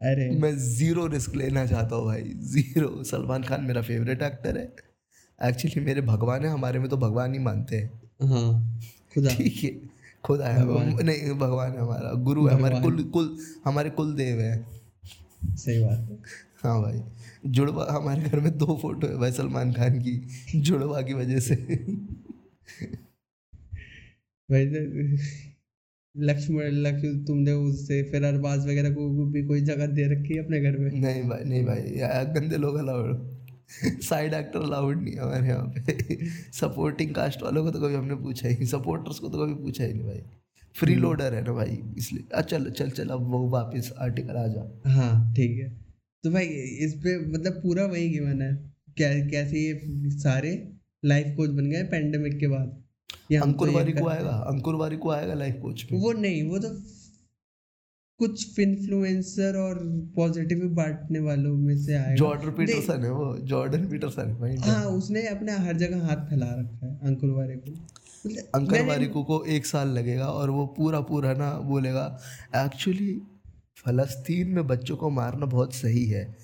अरे। 0.00 0.28
मैं 0.40 0.54
ज़ीरो 0.58 1.06
रिस्क 1.06 1.34
लेना 1.36 1.66
चाहता 1.66 1.96
हूँ 1.96 2.06
भाई 2.06 2.32
ज़ीरो 2.52 3.02
सलमान 3.04 3.42
खान 3.42 3.64
मेरा 3.64 3.82
फेवरेट 3.82 4.22
एक्टर 4.22 4.58
है। 4.58 4.64
एक्चुअली 5.38 5.84
मेरे 5.84 6.00
भगवान 6.02 6.44
है 6.44 6.50
हमारे 6.50 6.78
में 6.78 6.88
तो 6.88 6.96
भगवान 6.98 7.32
ही 7.34 7.38
मानते 7.40 7.76
हैं। 7.76 7.90
हाँ 8.30 8.80
ठीक 9.28 9.62
है। 9.64 9.70
खुदा 10.24 10.48
है। 10.48 10.60
भगवान। 10.60 11.04
नहीं 11.06 11.32
भगवान 11.38 11.72
है 11.72 11.80
हमारा 11.80 12.12
गुरु 12.22 12.46
है 12.46 12.54
हमारे 12.54 12.80
कुल 12.80 13.02
कुल 13.14 13.36
हमारे 13.64 13.90
कुल 13.90 14.14
देव 14.14 14.40
है। 14.40 14.54
सही 15.56 15.82
बात 15.84 15.98
है। 16.10 16.18
हाँ 16.64 16.80
भाई 16.82 17.00
जुड़वा 17.46 17.86
हमारे 17.90 18.22
घर 18.22 18.40
में 18.40 18.56
दो 18.58 18.76
फ़ोटो 18.82 19.06
है 19.06 19.18
भाई 19.18 19.32
सलमान 19.32 19.72
खान 19.72 19.98
की 20.00 20.60
जुड़वा 20.60 21.00
की 21.02 21.14
वजह 21.14 21.38
से। 21.40 21.56
भाई 24.48 24.64
लक्ष्मण 26.14 26.70
लक्ष्मण 26.82 27.24
तुमने 27.24 27.52
उससे 27.52 28.02
फिर 28.02 28.24
अरबाज 28.24 28.66
वगैरह 28.66 28.90
को 28.90 29.26
भी 29.26 29.44
कोई 29.46 29.60
जगह 29.60 29.86
दे 29.86 30.04
रखी 30.12 30.34
है 30.34 30.44
अपने 30.44 30.60
घर 30.60 30.78
में? 30.78 30.90
नहीं 31.00 31.22
भाई 31.28 31.44
नहीं 31.44 31.64
भाई 31.66 31.92
यार 31.96 32.24
गंदे 32.32 32.56
लोग 32.56 32.76
अलाउड 32.76 33.33
साइड 34.02 34.34
एक्टर 34.34 34.62
अलाउड 34.62 35.02
नहीं 35.02 35.14
है 35.14 35.20
हमारे 35.20 35.48
यहाँ 35.48 35.72
पे। 35.76 36.26
सपोर्टिंग 36.52 37.14
कास्ट 37.14 37.42
वालों 37.42 37.64
को 37.64 37.70
तो 37.70 37.80
कभी 37.80 37.94
हमने 37.94 38.14
पूछा 38.22 38.48
ही 38.48 38.54
नहीं। 38.54 38.66
सपोर्टर्स 38.68 39.18
को 39.18 39.28
तो 39.28 39.38
कभी 39.38 39.54
पूछा 39.62 39.84
ही 39.84 39.92
नहीं 39.92 40.04
भाई। 40.04 40.22
फ्री 40.76 40.94
लोडर 40.96 41.34
है 41.34 41.42
ना 41.44 41.52
भाई 41.52 41.78
इसलिए। 41.98 42.24
अच्छा 42.32 42.56
चल 42.56 42.70
चल 42.70 42.90
चल 42.90 43.08
अब 43.08 43.30
वो 43.32 43.48
वापस 43.50 43.92
आर्टिकल 43.98 44.36
आ 44.36 44.46
जा। 44.48 44.92
हाँ 44.92 45.34
ठीक 45.34 45.58
है। 45.58 45.68
तो 46.24 46.30
भाई 46.30 46.46
इस 46.84 46.94
पे 46.96 47.18
मतलब 47.28 47.60
पूरा 47.62 47.84
वही 47.86 48.08
गिवन 48.08 48.42
है 48.42 48.54
क्या 48.96 49.12
कैसे 49.28 49.58
ये 49.58 50.10
सारे 50.12 50.50
लाइफ 51.04 51.34
कोच 51.36 51.50
बन 51.50 51.70
गए 51.70 51.82
पेंडेमिक 51.90 52.38
के 52.40 52.48
बाद? 52.48 52.82
ये 53.30 53.38
तो 53.38 53.44
अंकुर 53.44 53.70
वारी 53.70 53.92
को 53.92 54.08
आएगा 54.08 54.30
अंकुर 54.48 54.74
वारी 54.74 54.96
को 54.96 55.10
आएगा 55.10 55.34
लाइफ 55.34 55.58
कोच 55.62 55.86
वो 55.92 56.12
नहीं 56.14 56.42
वो 56.48 56.58
तो 56.58 56.68
कुछ 58.20 58.58
इन्फ्लुएंसर 58.60 59.56
और 59.56 59.78
पॉजिटिव 60.16 60.60
बांटने 60.74 61.20
वालों 61.20 61.54
में 61.56 61.76
से 61.78 61.94
आएगा 61.94 62.14
जॉर्डन 62.14 62.50
पीटरसन 62.50 63.04
है 63.04 63.10
वो 63.10 63.36
जॉर्डन 63.38 63.88
पीटरसन 63.88 64.34
भाई। 64.34 64.56
हाँ 64.56 64.84
उसने 64.84 65.26
अपने 65.26 65.52
हर 65.52 65.76
जगह 65.76 66.06
हाथ 66.06 66.16
फैला 66.16 66.46
रखा 66.46 66.86
है 66.86 66.98
अंकुर 67.02 67.30
वारे 67.30 67.56
को। 67.56 67.70
मतलब 67.70 68.50
अंकर 68.54 68.86
वारिकू 68.86 69.22
को 69.22 69.44
एक 69.44 69.66
साल 69.66 69.88
लगेगा 69.88 70.26
और 70.26 70.50
वो 70.50 70.66
पूरा 70.66 71.00
पूरा 71.00 71.32
ना 71.32 71.50
बोलेगा 71.60 72.06
एक्चुअली 72.56 73.22
फलस्तीन 73.76 74.48
में 74.48 74.66
बच्चों 74.66 74.96
को 74.96 75.10
मारना 75.10 75.46
बहुत 75.46 75.74
सही 75.74 76.04
है। 76.06 76.36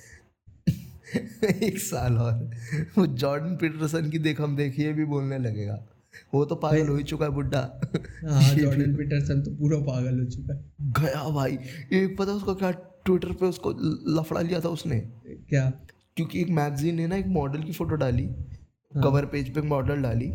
एक 1.63 1.79
साल 1.79 2.19
और। 2.19 2.51
वो 2.99 3.07
जॉर्डन 3.07 3.57
पीटरसन 3.57 4.11
की 4.11 4.19
देख 4.19 4.41
हम 4.41 4.57
देखिए 4.57 4.93
भी 4.93 5.05
बोलने 5.05 5.39
लगेगा। 5.39 5.87
वो 6.35 6.45
तो 6.45 6.55
पागल 6.55 6.89
हो 6.89 6.97
ही 6.97 7.03
चुका 7.03 7.25
है 7.25 7.31
बुड्ढा। 7.31 7.81
हाँ 8.29 8.55
जॉर्डन 8.55 8.95
पीटरसन 8.97 9.43
तो 9.43 9.51
पूरा 9.51 9.79
पागल 9.79 10.19
हो 10.21 10.25
चुका 10.25 10.55
है। 10.55 10.65
गया 11.01 11.29
भाई। 11.29 11.59
एक 11.93 12.17
पता 12.19 12.33
उसको 12.33 12.55
क्या 12.55 12.71
ट्विटर 13.05 13.33
पे 13.33 13.47
उसको 13.47 13.71
लफड़ा 14.19 14.41
लिया 14.41 14.61
था 14.61 14.69
उसने? 14.69 15.01
क्या? 15.49 15.71
क्योंकि 16.17 16.41
एक 16.41 16.49
मैगजीन 16.51 16.95
ने 16.95 17.07
ना 17.07 17.17
एक 17.17 17.27
मॉडल 17.27 17.63
की 17.63 17.73
फ़ोटो 17.73 17.97
डाली 17.97 18.27
हाँ। 18.27 19.03
कवर 19.03 19.27
पेज 19.27 19.55
पे 19.55 19.61
मॉडल 19.63 20.03
डाली 20.03 20.33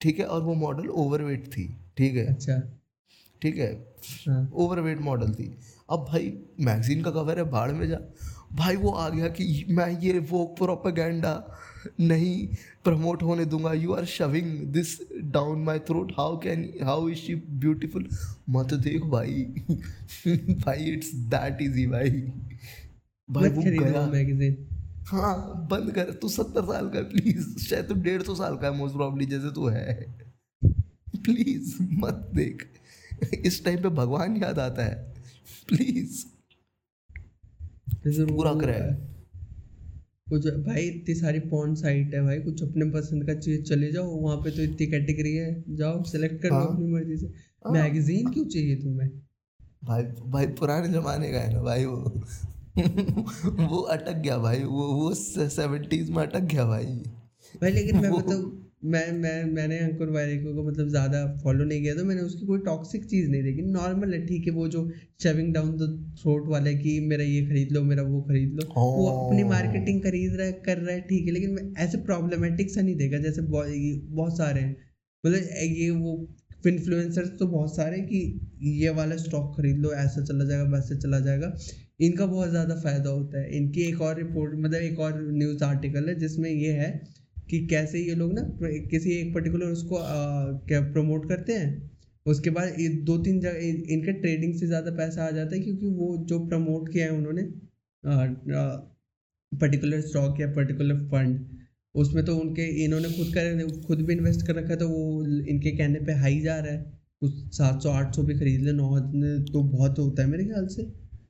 ठीक 0.00 0.18
है? 0.18 0.24
और 0.24 0.42
वो 0.42 0.54
मॉडल 0.54 0.88
ओवरवेट 0.88 1.46
थी 1.46 1.66
ठीक 1.96 2.16
है? 2.16 2.26
अच्छा। 2.26 2.58
ठीक 3.42 3.56
है? 3.56 3.72
हाँ। 4.28 4.50
ओवरवेट 4.54 5.00
मॉडल 5.00 5.32
थी। 5.32 5.54
अब 5.90 6.06
भाई 6.08 6.32
मैगजीन 6.60 7.02
का 7.02 7.10
कवर 7.10 7.38
है 7.38 7.44
भाड़ 7.50 7.70
में 7.72 7.88
जा। 7.88 7.98
भाई 8.54 8.76
वो 8.76 8.90
आ 8.90 9.08
गया 9.08 9.28
कि 9.28 9.64
मैं 9.68 10.00
ये 10.00 10.18
वो 10.18 10.44
प्रोपेगेंडा 10.58 11.32
नहीं 12.00 12.46
प्रमोट 12.84 13.22
होने 13.22 13.44
दूँगा. 13.44 13.72
You 13.72 13.92
are 13.92 14.04
shoving 14.04 14.60
this 14.72 14.98
down 15.14 15.58
my 15.58 15.78
throat 15.78 16.12
how 16.12 16.38
can 16.38 16.72
how 16.82 17.08
is 17.08 17.18
she 17.18 17.34
beautiful 17.34 18.08
मत 18.50 18.74
देख 18.74 19.02
भाई. 19.02 19.32
भाई 20.66 20.84
इट्स 20.84 21.14
दैट 21.14 21.62
इजी 21.62 21.86
भाई. 21.86 22.10
भाई 23.30 23.48
वो 23.48 23.62
गया. 23.62 24.06
मैगजीन 24.06 24.66
हाँ 25.06 25.68
बंद 25.70 25.92
कर. 25.92 26.12
तू 26.12 26.28
सत्तर 26.28 26.62
साल 26.62 26.88
का 26.88 27.00
प्लीज़ 27.00 27.58
शायद 27.58 27.84
तू 27.84 27.94
डेढ़ 27.94 28.22
सौ 28.22 28.34
साल 28.34 28.56
का 28.56 28.66
है 28.66 28.76
मोस्ट 28.76 28.94
प्रॉब्ली 28.94 29.26
जैसे 29.26 29.50
तू 29.50 29.66
है. 29.66 30.16
प्लीज़ 31.16 31.76
मत 31.82 32.30
देख. 32.34 32.68
इस 33.34 33.64
टाइम 33.64 33.82
पे 33.82 33.88
भगवान 33.88 34.36
याद 34.36 34.58
आता 34.58 34.84
है. 34.84 35.14
प्लीज़ 35.68 36.24
पूरा 38.08 38.54
कराया 38.54 39.13
कुछ 40.26 40.46
भाई 40.58 40.82
इतनी 40.82 41.14
सारी 41.14 41.38
पॉन 41.48 41.74
साइट 41.74 42.14
है 42.14 42.20
भाई 42.22 42.38
कुछ 42.40 42.62
अपने 42.62 42.84
पसंद 42.90 43.26
का 43.26 43.34
चीज़ 43.34 43.62
चले 43.62 43.90
जाओ 43.92 44.10
वहाँ 44.10 44.36
पे 44.36 44.50
तो 44.50 44.62
इतनी 44.62 44.86
कैटेगरी 44.86 45.34
है 45.34 45.76
जाओ 45.76 46.02
सिलेक्ट 46.02 46.40
कर 46.42 46.48
लो 46.48 46.54
हाँ। 46.54 46.66
अपनी 46.66 46.86
मर्ज़ी 46.86 47.16
से 47.16 47.26
हाँ। 47.26 47.72
मैगजीन 47.72 48.30
क्यों 48.30 48.44
चाहिए 48.46 48.76
तुम्हें 48.76 49.10
भाई 49.84 50.02
भाई 50.28 50.46
पुराने 50.54 50.88
जमाने 50.88 51.30
का 51.32 51.40
है 51.40 51.52
ना 51.52 51.60
भाई 51.62 51.84
वो 51.84 51.96
वो 53.66 53.80
अटक 53.92 54.16
गया 54.16 54.38
भाई 54.38 54.62
वो 54.64 54.86
वो 54.94 55.12
सेवेंटीज 55.14 56.10
में 56.10 56.22
अटक 56.22 56.48
गया 56.52 56.64
भाई 56.64 56.86
भाई 57.54 57.70
लेकिन 57.70 58.00
मैं 58.00 58.10
मतलब 58.10 58.63
मैं 58.84 59.10
मैं 59.12 59.44
मैंने 59.46 59.78
अंकुर 59.78 60.10
वारिको 60.10 60.54
को 60.54 60.62
मतलब 60.62 60.88
ज़्यादा 60.88 61.20
फॉलो 61.44 61.64
नहीं 61.64 61.80
किया 61.82 61.94
तो 61.94 62.04
मैंने 62.04 62.20
उसकी 62.22 62.46
कोई 62.46 62.58
टॉक्सिक 62.60 63.04
चीज़ 63.04 63.30
नहीं 63.30 63.42
देखी। 63.42 63.62
नॉर्मल 63.72 64.12
है 64.14 64.24
ठीक 64.26 64.46
है 64.46 64.52
वो 64.52 64.66
जो 64.68 64.82
शेविंग 65.22 65.52
डाउन 65.54 65.70
द 65.78 65.88
थ्रोट 66.22 66.48
वाले 66.48 66.74
कि 66.74 66.98
मेरा 67.02 67.24
ये 67.24 67.40
खरीद 67.46 67.72
लो 67.72 67.82
मेरा 67.82 68.02
वो 68.04 68.20
खरीद 68.22 68.52
लो 68.52 68.66
वो 68.76 69.06
अपनी 69.08 69.42
हाँ। 69.42 69.48
मार्केटिंग 69.50 70.02
खरीद 70.02 70.34
रहा 70.34 70.46
है 70.46 70.52
कर 70.66 70.78
रहा 70.78 70.94
है 70.94 71.00
ठीक 71.02 71.26
है 71.26 71.32
लेकिन 71.32 71.50
मैं 71.50 71.64
ऐसे 71.84 71.98
प्रॉब्लमेटिक 72.02 72.70
सा 72.70 72.80
नहीं 72.80 72.96
देखा 72.96 73.18
जैसे 73.20 73.42
बहुत 73.42 74.36
सारे 74.38 74.60
हैं। 74.60 74.76
मतलब 75.24 75.48
ये 75.76 75.90
वो 75.92 76.16
इन्फ्लुएंसर्स 76.66 77.28
तो 77.38 77.46
बहुत 77.48 77.74
सारे 77.76 77.96
हैं 77.96 78.06
कि 78.06 78.50
ये 78.78 78.90
वाला 78.92 79.16
स्टॉक 79.18 79.52
खरीद 79.56 79.78
लो 79.78 79.92
ऐसा 79.94 80.24
चला 80.24 80.44
जाएगा 80.44 80.70
वैसे 80.70 80.96
चला 80.98 81.20
जाएगा। 81.20 81.52
इनका 82.00 82.26
बहुत 82.26 82.50
ज़्यादा 82.50 82.74
फ़ायदा 82.76 83.10
होता 83.10 83.40
है। 83.40 83.50
इनकी 83.56 83.82
एक 83.82 84.00
और 84.02 84.16
रिपोर्ट 84.18 84.54
मतलब 84.56 84.80
एक 84.82 84.98
और 85.00 85.20
न्यूज़ 85.32 85.64
आर्टिकल 85.64 86.08
है 86.08 86.14
जिसमें 86.18 86.50
ये 86.50 86.72
है 86.74 86.88
कि 87.50 87.66
कैसे 87.66 87.98
ये 88.00 88.14
लोग 88.14 88.32
ना 88.32 88.42
किसी 88.90 89.10
एक 89.12 89.34
पर्टिकुलर 89.34 89.66
उसको 89.68 89.96
आ, 89.96 90.44
क्या 90.68 90.80
प्रमोट 90.92 91.28
करते 91.28 91.52
हैं 91.52 91.90
उसके 92.26 92.50
बाद 92.50 92.80
ये 92.80 92.88
दो 93.04 93.16
तीन 93.18 93.40
जगह 93.40 93.92
इनके 93.94 94.12
ट्रेडिंग 94.20 94.54
से 94.54 94.66
ज़्यादा 94.66 94.90
पैसा 94.96 95.26
आ 95.26 95.30
जाता 95.30 95.56
है 95.56 95.60
क्योंकि 95.62 95.86
वो 95.96 96.16
जो 96.28 96.38
प्रमोट 96.46 96.88
किया 96.92 97.04
है 97.04 97.12
उन्होंने 97.12 97.42
पर्टिकुलर 99.52 100.00
स्टॉक 100.02 100.40
या 100.40 100.46
पर्टिकुलर 100.52 101.04
फंड 101.10 101.38
उसमें 101.94 102.24
तो 102.24 102.36
उनके 102.36 102.64
इन्होंने 102.84 103.08
खुद 103.08 103.26
कर 103.34 103.82
खुद 103.86 104.00
भी 104.06 104.12
इन्वेस्ट 104.14 104.46
कर 104.46 104.54
रखा 104.54 104.68
है 104.68 104.76
तो 104.76 104.88
वो 104.88 105.24
इनके 105.24 105.70
कहने 105.76 106.00
पे 106.06 106.12
हाई 106.22 106.40
जा 106.40 106.58
रहा 106.58 106.72
है। 106.72 106.78
कुछ 107.22 107.34
सात 107.56 107.82
सौ 107.82 107.90
आठ 107.90 108.14
सौ 108.16 108.22
भी 108.22 108.34
खरीद 108.38 108.60
ले 108.60 108.72
नौ 108.72 108.98
तो 109.52 109.62
बहुत 109.64 109.98
होता 109.98 110.22
है 110.22 110.28
मेरे 110.28 110.44
ख्याल 110.44 110.66
से। 110.68 110.82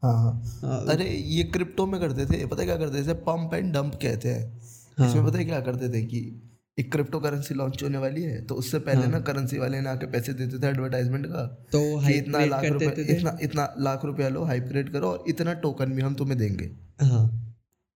हाँ 0.02 0.12
हाँ। 0.14 0.32
हाँ, 0.62 0.86
अरे 0.94 1.04
ये 1.04 1.42
क्रिप्टो 1.52 1.86
में 1.86 2.00
करते 2.00 2.26
थे 2.26 2.46
पता 2.46 2.64
क्या 2.64 2.76
करते 2.76 3.02
थे? 3.02 3.14
पंप 3.22 3.54
एंड 3.54 3.72
डंप 3.74 3.94
कहते 4.02 4.28
हैं। 4.28 4.42
हाँ। 4.98 5.08
इसमें 5.08 5.24
पता 5.26 5.38
है 5.38 5.44
क्या 5.44 5.60
करते 5.60 5.88
थे 5.88 6.02
कि 6.02 6.20
एक 6.78 6.90
क्रिप्टो 6.92 7.20
करेंसी 7.20 7.54
लॉन्च 7.54 7.82
होने 7.82 7.98
वाली 7.98 8.22
है 8.22 8.40
तो 8.46 8.54
उससे 8.54 8.78
पहले 8.80 9.00
हाँ। 9.00 9.10
ना 9.10 9.20
करेंसी 9.20 9.58
वाले 9.58 9.80
ने 9.80 9.88
आके 9.88 10.06
पैसे 10.06 10.32
देते 10.32 10.58
थे 10.58 10.66
एडवर्टाइजमेंट 10.66 11.26
का 11.26 11.46
तो 11.72 11.80
इतना 12.10 12.44
लाख 12.44 12.64
रुपए 12.64 13.04
इतना 13.08 13.36
इतना 13.42 13.68
लाख 13.78 14.04
रुपया 14.04 14.28
लो 14.28 14.44
हाइप 14.44 14.68
क्रिएट 14.68 14.88
करो 14.88 15.08
और 15.08 15.24
इतना 15.28 15.52
टोकन 15.62 15.94
भी 15.94 16.02
हम 16.02 16.14
तुम्हें 16.14 16.38
देंगे। 16.38 16.70
हाँ। 17.02 17.24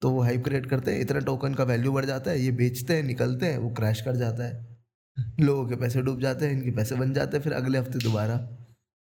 तो 0.03 0.11
वो 0.11 0.21
हाइप 0.23 0.45
क्रिएट 0.45 0.67
करते 0.67 0.93
हैं 0.93 1.01
इतना 1.01 1.21
टोकन 1.21 1.55
का 1.55 1.65
वैल्यू 1.65 1.93
बढ़ 1.93 2.05
जाता 2.05 2.31
है 2.31 2.41
ये 2.41 2.51
बेचते 2.55 2.95
हैं 2.95 3.03
निकलते 3.03 3.47
हैं 3.47 3.59
वो 3.59 3.71
क्रैश 3.71 4.01
कर 4.01 4.17
जाता 4.17 4.45
है। 4.45 4.67
लोगों 5.41 5.67
के 5.67 5.77
पैसे 5.77 6.03
डूब 6.03 6.21
जाते 6.21 6.47
हैं 6.47 6.53
इनके 6.53 6.71
पैसे 6.71 6.95
बन 6.95 7.13
जाते 7.15 7.37
हैं 7.37 7.45
फिर 7.45 7.53
अगले 7.53 7.79
हफ़्ते 7.79 7.99
दोबारा। 7.99 8.35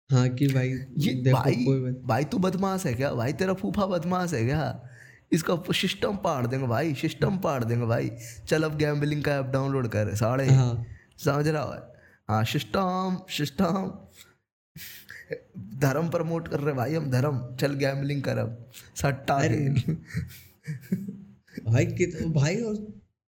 हाँ 0.10 0.28
कि 0.30 0.48
भाई 0.48 0.70
ये 0.98 1.32
भाई 1.32 1.66
भाई 2.06 2.24
तू 2.26 2.38
बदमाश 2.40 2.86
है 2.86 2.94
क्या? 2.94 3.14
भाई 3.14 3.34
तेरा 3.34 3.54
फूफा 3.54 3.86
बदमाश 3.88 4.34
है 4.34 4.44
क्या? 4.46 4.64
इसका 5.32 5.56
सिस्टम 5.72 6.18
पाड़ 6.24 6.46
देंगे 6.48 6.68
भाई 6.68 6.94
सिस्टम 6.94 7.38
पाड़ 7.38 7.64
देंगे 7.64 7.86
भाई। 7.86 8.12
चल 8.48 8.64
अब 8.64 8.78
गैम्बलिंग 8.78 9.24
का 9.24 9.36
ऐप 9.36 9.46
डाउनलोड 9.46 9.88
कर 9.88 10.14
साढ़े 10.16 10.48
हाँ। 10.48 10.86
समझ 11.18 11.48
रहा 11.48 11.74
है? 11.74 11.82
हाँ 12.30 12.44
सिस्टम 12.46 13.18
सिस्टम 13.30 13.92
धर्म 15.80 16.10
प्रमोट 16.10 16.48
कर 16.48 16.60
रहे 16.60 16.76
भाई 16.76 16.94
हम 16.94 17.10
धर्म। 17.12 17.40
चल 17.56 17.74
गैम्बलिंग 17.76 18.22
कर 18.24 18.38
अब 18.38 18.72
सट्टा 18.96 19.38
भाई 21.66 21.86
कित 21.88 22.22
भाई 22.34 22.62
और 22.62 22.76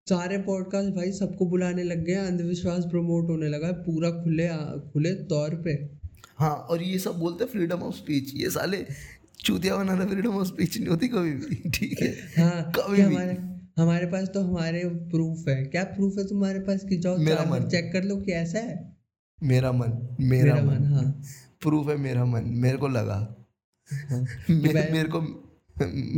सारे 0.07 0.37
पॉडकास्ट 0.43 0.89
भाई 0.95 1.11
सबको 1.11 1.45
बुलाने 1.45 1.83
लग 1.83 2.03
गए 2.05 2.13
अंधविश्वास 2.17 2.85
प्रमोट 2.85 3.29
होने 3.29 3.49
लगा 3.49 3.67
है 3.67 3.73
पूरा 3.83 4.09
खुले 4.13 4.47
खुले 4.91 5.13
तौर 5.25 5.55
पे। 5.65 5.73
हाँ 6.37 6.55
और 6.55 6.81
ये 6.83 6.97
सब 6.99 7.19
बोलते 7.19 7.45
फ्रीडम 7.45 7.81
ऑफ़ 7.81 7.95
स्पीच 7.95 8.31
ये 8.35 8.49
साले 8.49 8.77
चूतिया 9.39 9.75
बनाना 9.75 10.05
फ्रीडम 10.05 10.29
ऑफ़ 10.29 10.47
स्पीच 10.47 10.77
नहीं 10.77 10.87
होती 10.89 11.07
कभी 11.07 11.31
भी 11.31 11.69
ठीक 11.69 12.01
है? 12.01 12.09
हाँ 12.09 12.71
कभी 12.75 12.95
भी। 12.95 13.01
हमारे 13.01 13.33
हमारे 13.77 14.05
पास 14.05 14.27
तो 14.33 14.41
हमारे 14.41 14.81
प्रूफ 14.85 15.47
है। 15.47 15.65
क्या 15.65 15.83
प्रूफ 15.83 16.17
है 16.17 16.27
तुम्हारे 16.27 16.59
पास 16.59 16.83
कि 16.89 16.97
जाओ 16.97 17.17
मेरा 17.17 17.45
मन। 17.45 17.67
चेक 17.67 17.93
कर 17.93 18.03
लो 18.03 18.17
कि 18.17 18.31
ऐसा 18.31 18.59
है? 18.59 18.97
मेरा 19.43 19.71
मन 19.71 20.17
मेरा, 20.19 20.55
मेरा 20.55 20.55
मन, 20.55 20.77
मन 20.77 20.83
हाँ। 20.83 21.21
प्रूफ 21.61 21.89
है 21.89 21.97
मेरा 21.97 22.25
मन 22.25 22.43
मेरे 22.43 22.77
को 22.77 22.87
लगा। 22.87 23.45
हाँ 24.09 24.25
मेरे, 24.49 24.89
मेरे 24.91 25.09
को 25.09 25.21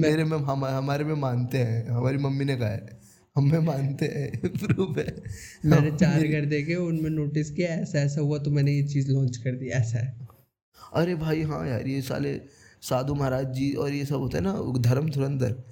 मेरे 0.02 0.24
में 0.24 0.38
हम 0.38 0.66
हमारे 0.66 1.04
में 1.04 1.16
मानते 1.16 1.58
हैं। 1.58 1.88
हमारी 1.90 2.18
मम्मी 2.18 2.46
ने 2.46 2.56
कहा 2.58 2.70
है 2.70 3.00
हम 3.36 3.52
में 3.52 3.60
मानते 3.60 4.06
हैं। 4.06 4.42
प्रूफ 4.58 4.98
है। 4.98 5.24
मैंने 5.66 5.92
चार 5.98 6.28
घर 6.28 6.46
देखे 6.46 6.76
उनमें 6.76 7.10
नोटिस 7.10 7.52
किया 7.52 7.68
ऐसा 7.68 8.00
ऐसा 8.00 8.22
हुआ 8.22 8.38
तो 8.38 8.52
मैंने 8.52 8.72
ये 8.72 8.88
चीज़ 8.88 9.12
लॉन्च 9.12 9.38
कर 9.38 9.52
दी 9.52 9.68
ऐसा 9.68 9.98
है। 10.00 10.28
अरे 10.94 11.16
भाई 11.16 11.42
हाँ 11.42 11.68
यार 11.68 11.88
ये 11.88 12.02
साले 12.02 12.42
साधु 12.90 13.16
महाराज 13.16 13.54
जी 13.54 13.74
और 13.74 13.94
ये 13.94 14.06
सब 14.06 14.16
होते 14.16 14.38
हैं 14.38 14.44
ना 14.44 14.80
धर्म 14.80 15.10
धुरंधर। 15.10 15.64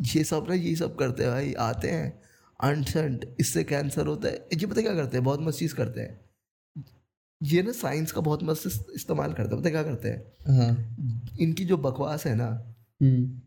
ये 0.00 0.24
सब 0.24 0.46
ना 0.48 0.54
ये 0.54 0.76
सब 0.76 0.96
करते 0.96 1.22
हैं 1.22 1.32
भाई 1.32 1.52
आते 1.52 1.90
हैं 1.90 2.22
अनसेंट 2.60 3.36
इससे 3.40 3.64
कैंसर 3.64 4.06
होता 4.06 4.28
है। 4.28 4.34
ये 4.34 4.66
पता 4.66 4.80
क्या 4.80 4.94
करते 4.94 5.16
हैं? 5.16 5.24
बहुत 5.24 5.40
मस्त 5.40 5.58
चीज़ 5.58 5.74
करते 5.74 6.00
हैं। 6.00 6.20
ये 7.42 7.62
ना 7.62 7.72
साइंस 7.72 8.12
का 8.12 8.20
बहुत 8.20 8.42
मस्त 8.42 8.86
इस्तेमाल 8.94 9.32
करते 9.32 9.54
हैं 9.54 9.60
पता 9.60 9.70
क्या 9.70 9.82
करते 9.82 10.08
हैं? 10.08 10.32
हाँ। 10.56 10.96
इनकी 11.40 11.64
जो 11.64 11.76
बकवास 11.76 12.26
है 12.26 12.34
ना 12.34 12.74
हम्म। 13.02 13.40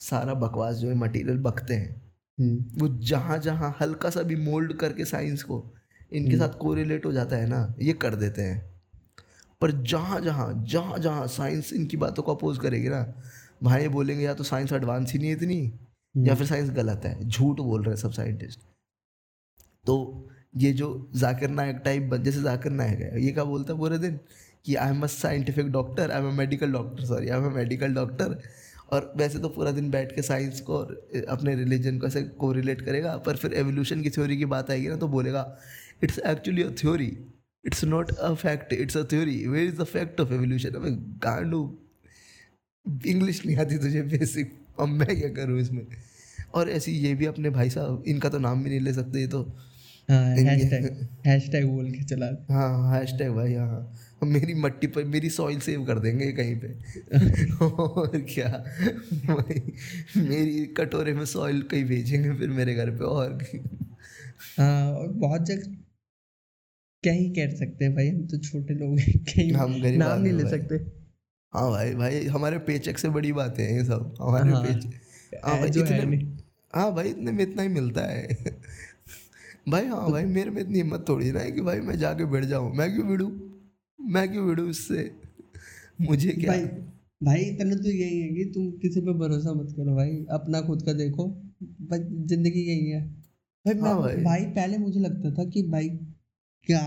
सारा 0.00 0.34
बकवास 0.34 0.76
जो 0.76 0.88
है 0.88 0.94
मटेरियल 0.94 1.38
बकते 1.38 1.74
हैं। 1.74 2.12
हम्म। 2.40 2.80
वो 2.80 2.88
जहाँ 2.98 3.38
जहाँ 3.38 3.76
हल्का 3.80 4.10
सा 4.10 4.22
भी 4.22 4.36
मोल्ड 4.36 4.72
करके 4.72 5.04
साइंस 5.04 5.42
को 5.42 5.74
इनके 6.12 6.36
साथ 6.36 6.48
कोरिलेट 6.48 7.06
हो 7.06 7.12
जाता 7.12 7.36
है 7.36 7.48
ना 7.48 7.74
ये 7.80 7.92
कर 7.92 8.14
देते 8.14 8.42
हैं। 8.42 8.69
पर 9.60 9.70
जहाँ 9.84 10.20
जहाँ 10.20 10.52
जहाँ 10.66 10.98
जहाँ 10.98 11.26
साइंस 11.26 11.72
इनकी 11.72 11.96
बातों 11.96 12.22
को 12.22 12.34
अपोज 12.34 12.58
करेगी 12.58 12.88
ना 12.88 13.02
भाई 13.62 13.88
बोलेंगे 13.88 14.24
या 14.24 14.34
तो 14.34 14.44
साइंस 14.44 14.72
एडवांस 14.72 15.12
ही 15.12 15.18
नहीं 15.18 15.28
है 15.28 15.36
इतनी 15.36 15.72
या 16.26 16.34
फिर 16.34 16.46
साइंस 16.46 16.70
गलत 16.70 17.02
है 17.04 17.28
झूठ 17.28 17.60
बोल 17.60 17.82
रहे 17.82 17.94
हैं 17.94 18.00
सब 18.02 18.12
साइंटिस्ट। 18.12 18.60
तो 19.86 20.28
ये 20.56 20.72
जो 20.72 20.88
जाकिर 21.16 21.50
नायक 21.50 21.76
टाइप 21.84 22.14
जैसे 22.14 22.42
जाकिर 22.42 22.72
नायक 22.72 23.00
है 23.00 23.22
ये 23.24 23.32
क्या 23.32 23.44
बोलता 23.44 23.72
है 23.72 23.78
पूरे 23.78 23.98
दिन? 23.98 24.18
कि 24.64 24.74
I 24.74 24.90
am 24.90 25.02
a 25.02 25.06
scientific 25.06 25.70
doctor 25.72 26.10
I 26.10 26.20
am 26.20 26.28
a 26.28 26.32
medical 26.32 26.72
doctor 26.72 27.04
sorry 27.04 27.28
I 27.28 27.38
am 27.38 27.46
a 27.46 27.54
medical 27.54 27.94
doctor 27.94 28.38
और 28.92 29.12
वैसे 29.16 29.38
तो 29.38 29.48
पूरा 29.48 29.70
दिन 29.70 29.90
बैठ 29.90 30.14
के 30.14 30.22
साइंस 30.22 30.60
को 30.60 30.76
और 30.78 31.24
अपने 31.28 31.54
रिलीजन 31.54 31.98
को 31.98 32.06
ऐसे 32.06 32.22
को 32.22 32.52
रिलेट 32.52 32.80
करेगा 32.82 33.16
पर 33.16 33.36
फिर 33.36 33.52
एवोल्यूशन 33.54 34.02
की 34.02 34.10
थ्योरी 34.10 34.36
की 34.36 34.44
बात 34.44 34.70
आएगी 34.70 34.88
ना 34.88 34.96
तो 34.96 35.08
बोलेगा 35.08 35.44
it's 36.02 36.18
actually 36.18 36.62
a 36.62 36.70
theory 36.70 37.06
it's 37.64 37.84
not 37.84 38.10
a 38.10 38.32
fact 38.34 38.72
it's 38.72 38.96
a 38.96 39.02
theory 39.02 39.46
where 39.46 39.68
is 39.68 39.76
the 39.76 39.84
fact 39.84 40.20
of 40.20 40.32
evolution 40.32 40.74
अब 40.74 40.84
गांडू 41.24 41.62
इंग्लिश 43.06 43.44
नहीं 43.46 43.56
आती 43.56 43.78
तुझे 43.78 44.02
बेसिक 44.02 44.52
अब 44.80 44.88
मैं 44.88 45.16
क्या 45.18 45.28
करूँ 45.28 45.60
इसमें? 45.60 45.86
और 46.54 46.70
ऐसी 46.70 46.92
ये 46.92 47.14
भी 47.14 47.26
अपने 47.26 47.50
भाई 47.50 47.70
साहब 47.70 48.04
इनका 48.06 48.28
तो 48.28 48.38
नाम 48.38 48.62
भी 48.64 48.70
नहीं 48.70 48.80
ले 48.80 48.92
सकते 48.92 49.20
ये 49.20 49.26
तो। 49.26 49.42
हाँ 50.10 50.22
हैशटैग 50.36 50.86
हैशटैग 51.26 51.66
बोल 51.66 51.90
के 51.90 52.02
चला। 52.04 52.26
हाँ 52.54 52.92
हैश 52.94 53.12
टैग 53.18 53.30
भाई 53.30 53.54
हाँ 53.54 53.92
मेरी 54.24 54.54
मट्टी 54.54 54.86
पर 54.86 55.04
मेरी 55.04 55.30
सॉइल 55.30 55.60
सेव 55.60 55.84
कर 55.84 55.98
देंगे 55.98 56.32
कहीं 56.32 56.56
पे। 56.60 56.68
और 57.64 58.18
क्या? 58.34 58.48
भाई 59.26 59.60
मेरी 60.16 60.64
कटोरे 60.78 61.12
में 61.12 61.24
सॉइल 61.26 61.62
कहीं 61.62 61.84
भेजेंगे 61.84 62.32
फिर 62.34 62.48
मेरे 62.50 62.74
घर 62.74 62.90
पे 62.90 63.04
और 63.04 63.38
हाँ 64.58 64.92
और 64.92 65.08
बहुत 65.08 65.46
जगह 65.46 65.76
क्या 67.04 67.12
ही 67.12 67.28
कह 67.30 67.54
सकते 67.56 67.84
हैं 67.84 67.94
भाई 67.94 68.08
हम 68.08 68.26
तो 68.26 68.38
छोटे 68.38 68.74
लोग 68.74 68.98
हैं 68.98 69.12
कहीं 69.24 69.52
हम 69.52 69.80
गरीब 69.82 69.98
नाम 69.98 70.20
नहीं 70.22 70.32
ले 70.32 70.42
भाई। 70.44 70.50
सकते। 70.50 70.74
हाँ 71.52 71.70
भाई 71.70 71.94
भाई 71.94 72.24
हमारे 72.26 72.58
पेचेक 72.58 72.98
से 72.98 73.08
बड़ी 73.08 73.32
बातें 73.32 73.62
हैं 73.64 73.72
ये 73.72 73.84
सब 73.84 74.14
हमारे 74.20 74.50
हाँ, 74.50 74.62
पेचेक 74.62 75.40
हाँ 75.44 75.58
भाई 75.58 75.68
इतने 75.68 76.18
हाँ 76.74 76.92
भाई 76.94 77.08
इतने 77.08 77.32
में 77.32 77.42
इतना 77.44 77.62
ही 77.62 77.68
मिलता 77.68 78.02
है। 78.06 78.28
भाई 79.68 79.86
हाँ 79.86 80.10
भाई 80.10 80.24
मेरे 80.24 80.50
में 80.50 80.60
इतनी 80.62 80.78
हिम्मत 80.78 81.04
थोड़ी 81.08 81.30
ना 81.32 81.40
है 81.40 81.50
कि 81.50 81.60
भाई 81.60 81.80
मैं 81.80 81.96
जाके 81.98 82.24
बैठ 82.24 82.44
जाऊँ। 82.44 82.72
मैं 82.74 82.90
क्यों 82.94 83.06
भिड़ूँ? 83.08 83.30
मैं 83.98 84.28
क्यों 84.32 84.46
भिड़ूँ 84.46 84.68
इससे? 84.70 85.10
मुझे 86.00 86.32
क्या? 86.32 86.52
भाई 86.52 86.64
भाई 87.22 87.40
इतना 87.40 87.74
तो 87.74 87.90
यही 87.90 88.20
है 88.20 88.28
कि 88.28 88.44
तुम 88.54 88.70
किसी 88.78 89.00
पे 89.00 89.12
भरोसा 89.12 89.52
मत 89.52 89.72
करो 89.76 89.94
भाई। 89.96 90.24
अपना 90.30 90.60
खुद 90.60 90.82
का 90.82 90.92
देखो। 90.92 91.26
बस 91.90 92.00
ज़िंदगी 92.28 92.60
यही 92.60 92.90
है। 92.90 93.00
भाई 93.64 93.74
मैं 93.74 93.82
हाँ 93.82 94.00
भाई। 94.00 94.16
भाई 94.16 94.44
पहले 94.44 94.78
मुझे 94.78 95.00
लगता 95.00 95.30
था 95.34 95.44
कि 95.50 95.62
भाई 95.62 95.88
क्या 96.66 96.80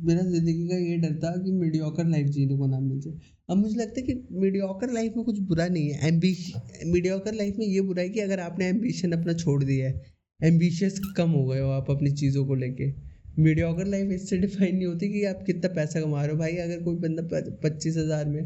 मेरा 0.00 0.22
ज़िंदगी 0.22 0.66
का 0.68 0.76
ये 0.78 0.96
डर 0.98 1.14
था 1.18 1.30
कि 1.42 1.52
मीडियोकर 1.52 2.06
लाइफ 2.06 2.26
जीने 2.28 2.56
को 2.58 2.66
ना 2.66 2.78
मिल 2.80 3.00
जाए। 3.00 3.14
अब 3.50 3.56
मुझे 3.56 3.76
लगता 3.76 4.00
है 4.00 4.06
कि 4.06 4.14
मीडियोकर 4.40 4.92
लाइफ 4.92 5.12
में 5.16 5.24
कुछ 5.24 5.38
बुरा 5.48 5.66
नहीं 5.68 5.88
है। 5.88 6.08
एम्बिश 6.08 6.52
मीडियोकर 6.86 7.34
लाइफ 7.34 7.56
में 7.58 7.66
ये 7.66 7.80
बुरा 7.82 8.02
है 8.02 8.08
कि 8.08 8.20
अगर 8.20 8.40
आपने 8.40 8.68
एम्बिशन 8.68 9.12
अपना 9.12 9.32
छोड़ 9.34 9.62
दिया 9.64 9.88
है 9.88 10.12
एम्बिशियस 10.40 10.98
कम 11.16 11.30
हो 11.30 11.44
गए 11.46 11.60
हो 11.60 11.70
आप 11.70 11.90
अपनी 11.90 12.10
चीज़ों 12.14 12.44
को 12.46 12.54
लेके। 12.56 12.90
मीडियोकर 13.38 13.86
लाइफ 13.86 14.10
इससे 14.12 14.38
डिफाइन 14.38 14.76
नहीं 14.76 14.86
होती 14.86 15.08
कि 15.12 15.24
आप 15.26 15.42
कितना 15.46 15.72
पैसा 15.74 16.00
कमा 16.00 16.22
रहे 16.22 16.32
हो। 16.32 16.38
भाई 16.38 16.56
अगर 16.58 16.82
कोई 16.82 16.96
बंदा 16.98 17.22
पच्चीस 17.62 17.96
हज़ार 17.96 18.24
में 18.26 18.42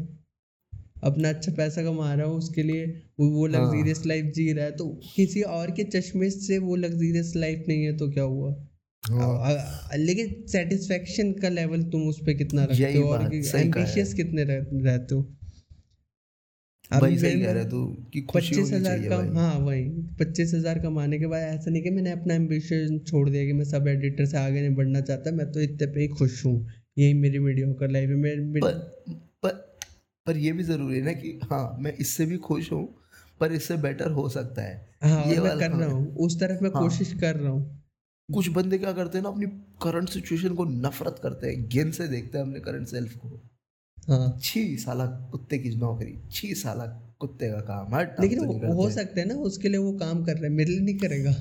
अपना 1.03 1.29
अच्छा 1.29 1.51
पैसा 1.53 1.83
कमा 1.83 2.13
रहा 2.13 2.25
हो 2.25 2.37
उसके 2.37 2.63
लिए 2.63 2.85
वो 3.19 3.29
वो 3.31 3.47
हाँ। 3.47 3.53
लग्जीरियस 3.53 4.05
लाइफ 4.05 4.31
जी 4.35 4.51
रहा 4.53 4.65
है 4.65 4.71
तो 4.77 4.87
किसी 5.15 5.41
और 5.51 5.71
के 5.71 5.83
चश्मे 5.91 6.29
से 6.31 6.57
वो 6.59 6.75
लग्जीरियस 6.77 7.33
लाइफ 7.35 7.65
नहीं 7.67 7.83
है 7.83 7.97
तो 7.97 8.09
क्या 8.11 8.23
हुआ? 8.25 8.49
हाँ 8.49 8.68
लेकिन 9.03 10.45
सेटिस्फेक्शन 10.47 11.31
का 11.33 11.49
लेवल 11.49 11.83
तुम 11.83 12.07
उस 12.07 12.19
पे 12.25 12.33
कितना 12.33 12.63
रखते 12.63 12.97
हो 12.97 13.07
और 13.07 13.21
है। 13.23 13.61
एम्बिशियस 13.61 14.13
कितने 14.13 14.43
रह, 14.43 14.65
रहते 14.83 15.15
हो 15.15 15.21
भाई 16.91 17.17
सही 17.17 17.41
कह 17.41 17.51
रहे 17.51 17.65
तू 17.65 17.85
कि 18.13 18.21
पच्चीस 18.35 18.71
हज़ार 18.73 18.99
का 18.99 19.17
हाँ 19.35 19.57
वही 19.59 19.83
पच्चीस 20.19 20.53
हज़ार 20.53 20.79
कमाने 20.79 21.19
के 21.19 21.27
बाद 21.27 21.41
ऐसा 21.43 21.71
नहीं 21.71 21.81
कि 21.83 21.89
मैंने 21.89 22.11
अपना 22.11 22.33
एम्बिशन 22.33 22.97
छोड़ 23.07 23.29
दिया 23.29 23.45
कि 23.45 23.53
मैं 23.53 23.65
सब 23.65 23.87
एडिटर 23.87 24.25
से 24.25 24.37
आगे 24.37 24.61
नहीं 24.61 24.75
बढ़ना 24.75 25.01
चाहता 25.01 25.31
मैं 25.31 25.51
तो 25.51 25.59
इतने 25.61 25.87
पे 25.87 26.01
ही 26.01 26.07
खुश 26.07 26.45
हूँ 26.45 26.55
यही 26.97 27.13
मेरी 27.13 27.39
मीडियोकर 27.39 27.89
लाइफ 27.89 28.09
है 28.09 28.15
मेरे 28.15 28.61
पर 28.61 28.79
पर 29.43 29.51
पर 30.27 30.37
ये 30.37 30.51
भी 30.51 30.63
ज़रूरी 30.63 30.97
है 30.97 31.03
ना 31.05 31.13
कि 31.13 31.39
हाँ 31.43 31.77
मैं 31.79 31.93
इससे 31.97 32.25
भी 32.25 32.37
खुश 32.37 32.71
हूँ 32.71 32.87
पर 33.41 33.51
इससे 33.51 33.77
बेटर 33.77 34.11
हो 34.11 34.27
सकता 34.29 34.61
है 34.61 34.87
हाँ 35.03 35.25
ये 35.25 35.39
मैं 35.39 35.57
कर 35.59 35.69
रहा 35.69 35.85
हाँ। 35.85 35.93
हूँ 35.93 36.15
उस 36.17 36.39
तरफ़ 36.39 36.63
मैं 36.63 36.69
हाँ। 36.71 36.81
कोशिश 36.83 37.13
कर 37.13 37.35
रहा 37.35 37.51
हूँ 37.51 37.78
कुछ 38.29 38.47
बंदे 38.49 38.77
क्या 38.77 38.91
करते 38.93 39.17
हैं 39.17 39.23
ना 39.23 39.29
अपनी 39.29 39.45
करंट 39.81 40.09
सिचुएशन 40.09 40.55
को 40.55 40.65
नफरत 40.65 41.19
करते 41.23 41.47
हैं। 41.47 41.67
घिन 41.67 41.91
से 41.91 42.07
देखते 42.07 42.37
हैं 42.37 42.45
अपने 42.45 42.59
करंट 42.59 42.87
सेल्फ 42.87 43.15
को। 43.17 43.29
हाँ। 44.07 44.37
छी 44.41 44.77
साला 44.77 45.05
कुत्ते 45.31 45.57
की 45.57 45.75
नौकरी 45.75 46.17
छी 46.31 46.53
साला 46.55 46.85
कुत्ते 47.19 47.49
का 47.49 47.59
काम 47.63 47.95
हट 47.95 48.19
लेकिन 48.21 48.39
वो 48.39 48.73
हो। 48.73 48.89
सकता 48.91 49.19
है 49.21 49.27
ना 49.27 49.35
उसके 49.43 49.69
लिए 49.69 49.77
वो 49.77 49.91
काम 49.93 50.23
कर 50.25 50.33
रहा 50.33 50.43
है 50.43 50.49
मेरे 50.49 50.71
लिए 50.71 50.79
नहीं 50.79 50.97
करेगा। 50.97 51.35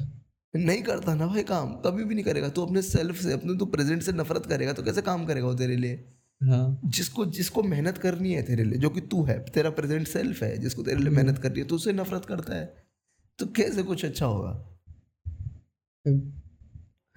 नहीं 0.54 0.82
करता 0.82 1.14
ना 1.14 1.26
भाई 1.26 1.42
काम 1.44 1.72
कभी 1.76 2.04
भी 2.04 2.14
नहीं 2.14 2.24
करेगा। 2.24 2.48
तू 2.48 2.62
अपने 2.62 2.82
सेल्फ 2.82 3.20
से 3.22 3.32
अपने 3.32 3.56
तू 3.58 3.66
प्रेजेंट 3.66 4.02
से 4.02 4.12
नफरत 4.12 4.46
करेगा 4.46 4.72
तो 4.72 4.82
कैसे 4.82 5.02
काम 5.02 5.26
करेगा 5.26 5.46
वो 5.46 5.54
तेरे 5.54 5.76
लिए? 5.76 6.04
हाँ। 6.40 6.80
जिसको 6.86 7.26
जिसको 7.26 7.62
मेहनत 7.62 7.98
करनी 7.98 8.32
है 8.32 8.42
तेरे 8.42 8.64
लिए 8.64 8.78
जो 8.78 8.90
कि 8.90 9.00
तू 9.00 9.22
है 9.24 9.38
तेरा 9.44 9.70
प्रेजेंट 9.70 10.08
सेल्फ 10.08 10.42
है 10.42 10.56
जिसको 10.58 10.82
तेरे 10.82 10.98
लिए 10.98 11.10
मेहनत 11.10 11.38
करनी 11.38 11.60
है 11.60 11.66
तो 11.66 11.74
उससे 11.74 11.92
नफरत 11.92 12.24
करता 12.24 12.54
है। 12.54 12.66
तो 13.38 13.46
कैसे 13.46 13.82
कुछ 13.82 14.04
अच्छा 14.04 14.26
होगा? 14.26 14.52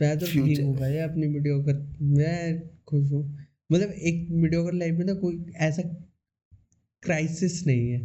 ठीक 0.01 0.59
अपनी 1.01 1.27
मीडियोकर 1.27 1.75
मैं 2.01 2.59
खुश 2.85 3.11
हूँ। 3.11 3.23
मतलब 3.71 3.91
एक 3.91 4.27
मीडियोकर 4.31 4.73
लाइफ 4.73 4.97
में 4.97 5.05
ना 5.05 5.13
कोई 5.13 5.45
ऐसा 5.59 5.83
क्राइसिस 7.03 7.65
नहीं 7.67 7.89
है। 7.89 7.99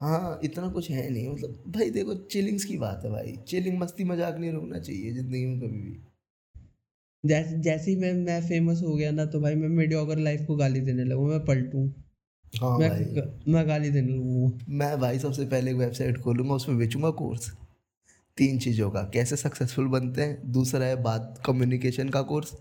हाँ 0.00 0.40
इतना 0.44 0.68
कुछ 0.68 0.90
है 0.90 1.08
नहीं 1.10 1.28
मतलब 1.28 1.62
भाई 1.68 1.90
देखो 1.90 2.14
चिलिंग्स 2.14 2.64
की 2.64 2.78
बात 2.78 3.02
है 3.04 3.10
भाई। 3.10 3.36
चिलिंग 3.48 3.78
मस्ती 3.78 4.04
मज़ाक 4.04 4.38
नहीं 4.38 4.52
रुकना 4.52 4.78
चाहिए 4.78 5.12
ज़िंदगी 5.12 5.44
में 5.46 5.58
कभी 5.60 5.80
भी। 5.80 6.00
जैसे 7.24 7.58
जैसे 7.58 7.90
ही 7.90 7.96
मैं 7.96 8.12
मैं 8.14 8.40
फ़ेमस 8.48 8.80
हो 8.82 8.94
गया 8.94 9.10
ना 9.10 9.24
तो 9.24 9.40
भाई 9.40 9.54
मैं 9.54 9.68
मीडियोकर 9.68 10.18
लाइफ 10.18 10.44
को 10.46 10.56
गाली 10.56 10.80
देने 10.80 11.04
लगूँ 11.04 11.28
मैं 11.28 11.44
पलटूँ। 11.44 11.86
हाँ 12.52 12.78
मैं 12.78 12.88
भाई। 12.90 13.52
मैं 13.52 13.66
गाली 13.68 13.90
देने 13.90 14.12
लगूँगा 14.12 14.64
मैं 14.68 14.98
भाई 15.00 15.18
सबसे 15.18 15.44
पहले 15.46 15.70
एक 15.70 15.76
वेबसाइट 15.76 16.18
खोलूँगा 16.18 16.54
उसमें 16.54 16.78
बेचूँगा 16.78 17.10
कोर्स 17.10 17.50
तीन 18.36 18.58
चीज़ों 18.58 18.90
का 18.90 19.02
कैसे 19.02 19.36
सक्सेसफुल 19.36 19.86
बनते 19.86 20.22
हैं 20.22 20.52
दूसरा 20.52 20.86
है 20.86 21.02
बात 21.02 21.42
कम्युनिकेशन 21.46 22.08
का 22.08 22.22
कोर्स 22.22 22.52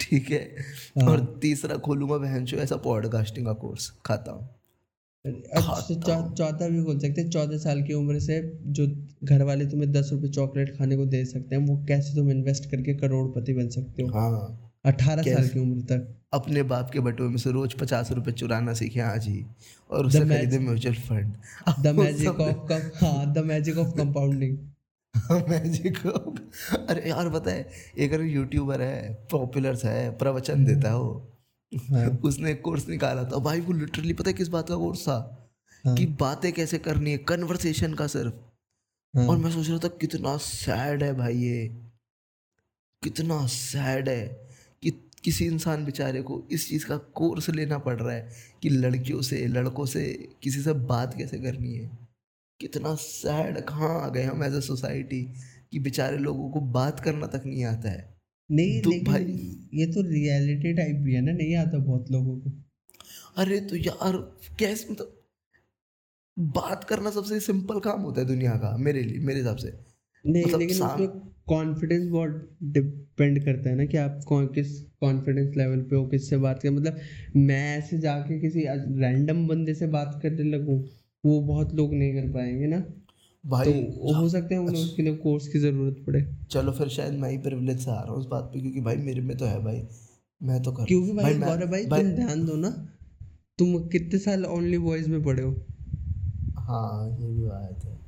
ठीक 0.00 0.30
है 0.30 0.56
हाँ। 1.00 1.08
और 1.08 1.38
तीसरा 1.42 1.76
खोलूँगा 1.76 2.16
बहन 2.16 2.46
ऐसा 2.54 2.76
पॉडकास्टिंग 2.76 3.46
का 3.46 3.52
कोर्स 3.52 3.90
खाता 4.06 4.32
हूँ। 4.32 4.48
अच्छा 5.24 5.60
खाता 5.60 5.94
चौ- 5.94 6.36
चौथा 6.38 6.68
भी 6.68 6.80
बोल 6.80 6.98
सकते 6.98 7.20
हैं 7.20 7.30
चौदह 7.30 7.58
साल 7.58 7.82
की 7.82 7.92
उम्र 7.92 8.18
से 8.18 8.60
जो 8.66 8.86
घर 9.24 9.42
वाले 9.42 9.66
तुम्हें 9.66 9.92
दस 9.92 10.08
रुपए 10.12 10.28
चॉकलेट 10.28 10.78
खाने 10.78 10.96
को 10.96 11.06
दे 11.06 11.24
सकते 11.24 11.56
हैं 11.56 11.66
वो 11.66 11.84
कैसे 11.88 12.14
तुम 12.14 12.30
इन्वेस्ट 12.30 12.70
करके 12.70 12.94
करोड़पति 12.94 13.52
बन 13.52 13.68
सकते 13.68 14.02
हो? 14.02 14.08
हाँ। 14.08 14.65
अठारह 14.86 15.22
साल 15.22 15.48
की 15.48 15.58
उम्र 15.60 15.80
तक। 15.80 16.14
अपने 16.32 16.62
बाप 16.62 16.90
के 16.90 17.00
बटुए 17.00 17.28
में 17.28 17.36
से 17.36 17.50
रोज 17.52 17.74
पचास 17.74 18.12
रुपए 18.12 18.32
चुराना 18.32 18.74
सीखे 18.74 19.00
आज 19.00 19.26
ही 19.28 19.44
और 19.90 20.10
The 20.12 20.28
खरीदे 20.28 20.58
mutual 20.58 20.94
fund. 20.94 21.36
The 21.82 21.86
magic 21.86 22.40
of 22.40 22.72
हाँ 23.04 23.32
the 23.32 23.38
magic 23.38 23.78
of 23.78 23.96
compounding 23.96 24.58
magic 25.48 26.06
अरे 26.90 27.08
यार 27.10 27.30
पता 27.30 27.50
है 27.50 27.68
एक 27.98 28.12
अगर 28.12 28.24
यूट्यूबर 28.24 28.82
है 28.82 29.14
पॉपुलर 29.30 29.78
है 29.84 30.10
प्रवचन 30.18 30.64
देता 30.64 30.88
है 30.88 30.96
वो। 30.96 31.32
हाँ। 31.90 32.06
उसने 32.24 32.54
कोर्स 32.54 32.88
निकाला 32.88 33.24
था। 33.24 33.38
भाई 33.38 33.60
वो 33.60 33.72
लिटरली 33.72 34.12
पता 34.12 34.30
है 34.30 34.34
किस 34.34 34.48
बात 34.48 34.68
का 34.68 34.76
कोर्स 34.76 35.02
था? 35.02 35.48
हाँ। 35.84 35.94
कि 35.96 36.06
बातें 36.06 36.52
कैसे 36.52 36.78
करनी 36.78 37.10
है 37.10 37.18
कन्वर्सेशन 37.18 37.94
का 37.94 38.06
सिर्फ़। 38.06 38.34
हाँ। 39.14 39.26
और 39.26 39.36
मैं 39.36 39.50
सोच 39.50 39.68
रहा 39.68 39.78
था 39.78 39.88
कितना 39.88 40.36
सैड 40.36 41.02
है 41.02 41.14
भाई 41.14 41.34
ये। 41.34 41.66
कितना 43.02 43.46
सैड 43.46 44.08
है। 44.08 44.45
किसी 45.26 45.46
इंसान 45.46 45.84
बेचारे 45.84 46.22
को 46.22 46.48
इस 46.52 46.68
चीज़ 46.68 46.86
का 46.86 46.96
कोर्स 46.96 47.50
लेना 47.50 47.78
पड़ 47.78 48.00
रहा 48.00 48.14
है 48.14 48.30
कि 48.62 48.68
लड़कियों 48.68 49.22
से 49.22 49.46
लड़कों 49.46 49.86
से 49.86 50.28
किसी 50.42 50.62
से 50.62 50.72
बात 50.72 51.18
कैसे 51.18 51.38
करनी 51.38 51.74
है। 51.74 51.98
कितना 52.60 52.94
सैड 52.94 53.60
कहाँ 53.60 54.04
आ 54.04 54.08
गए 54.08 54.22
हम 54.22 54.44
एज 54.44 54.52
अ 54.52 54.60
सोसाइटी 54.60 55.34
कि 55.72 55.78
बेचारे 55.78 56.18
लोगों 56.18 56.50
को 56.50 56.60
बात 56.60 57.00
करना 57.00 57.26
तक 57.26 57.42
नहीं 57.46 57.64
आता 57.64 57.90
है। 57.90 58.20
नहीं 58.50 58.82
तो 58.82 58.90
भाई- 58.90 59.56
ये 59.74 59.86
तो 59.86 60.02
रियलिटी 60.02 60.72
टाइप 60.74 60.96
भी 60.96 61.14
है 61.14 61.20
ना 61.20 61.32
नहीं 61.32 61.56
आता 61.56 61.78
बहुत 61.78 62.12
लोगों 62.12 62.40
को। 62.40 62.52
अरे 63.36 63.60
तो 63.60 63.76
यार 63.76 64.38
कैसे 64.58 64.88
मतलब 64.90 65.22
बात 66.38 66.84
करना 66.84 67.10
सबसे 67.10 67.40
सिंपल 67.40 67.80
काम 67.80 68.00
होता 68.00 68.20
है 68.20 68.26
दुनिया 68.26 68.50
का 68.50 68.76
मेरे 68.76 69.02
लिए 69.02 69.18
मेरे 69.18 69.38
हिसाब 69.38 69.56
से। 69.56 69.78
नहीं 70.26 70.44
मतलब 70.44 70.58
लेकिन 70.58 70.82
उसमें 70.82 71.35
कॉन्फिडेंस 71.48 72.08
बहुत 72.08 72.56
डिपेंड 72.62 73.44
करता 73.44 73.70
है 73.70 73.76
ना 73.76 73.84
कि 73.84 73.96
आप 73.96 74.20
कौन 74.26 74.46
किस 74.46 74.80
कॉन्फिडेंस 74.80 75.56
लेवल 75.56 75.80
पे 75.80 75.96
हो 75.96 76.06
किससे 76.06 76.36
बात 76.36 76.62
करें। 76.62 76.72
मतलब 76.72 76.96
मैं 77.36 77.78
ऐसे 77.78 77.98
जाके 77.98 78.40
किसी 78.40 78.60
रैंडम 79.00 79.48
बंदे 79.48 79.74
से 79.74 79.86
बात 79.86 80.20
करने 80.22 80.42
लगूं 80.42 80.82
वो 81.26 81.40
बहुत 81.40 81.74
लोग 81.74 81.94
नहीं 81.94 82.14
कर 82.14 82.32
पाएँगे 82.32 82.66
ना। 82.66 82.80
तो 82.80 83.50
भाई 83.50 83.72
वो 83.72 84.14
हो 84.14 84.28
सकता 84.28 84.54
है 84.54 84.60
उन्हें 84.60 84.82
उसके 84.84 85.02
लिए 85.02 85.16
कोर्स 85.16 85.48
की 85.48 85.58
ज़रूरत 85.58 85.96
पड़े। 86.06 86.32
चलो 86.50 86.72
फिर 86.72 86.88
शायद 86.88 87.14
मैं 87.14 87.30
ही 87.30 87.38
प्रिविलेज 87.38 87.78
से 87.78 87.90
आ 87.90 87.94
रहा 87.94 88.12
हूँ 88.12 88.20
उस 88.20 88.26
बात 88.26 88.44
पे 88.44 88.60
क्योंकि 88.60 88.80
भाई 88.80 88.96
मेरे 88.96 89.20
में 89.20 89.36
तो 89.36 89.44
है 89.44 89.64
भाई। 89.64 89.82
मैं 90.42 90.62
तो 90.62 90.72
कर 90.72 90.84
क्योंकि 90.84 91.12
भाई 91.12 91.34
मैं- 91.34 91.44
गौरव 91.44 91.70
भाई 91.70 91.86
भाई- 91.86 92.02
तुम 92.02 92.12
ध्यान 92.12 92.44
दो 92.44 92.56
ना 92.56 92.88
तुम 93.58 93.88
कितने 93.88 94.18
साल 94.18 94.44
ओनली 94.44 94.78
बॉयज़ 94.78 95.10
में 95.10 95.22
पढ़े 95.22 95.42
हो? 95.42 95.56
हाँ 96.54 97.18
ये 97.20 97.26
भी 97.26 97.42
बात 97.42 97.84
है। 97.84 97.98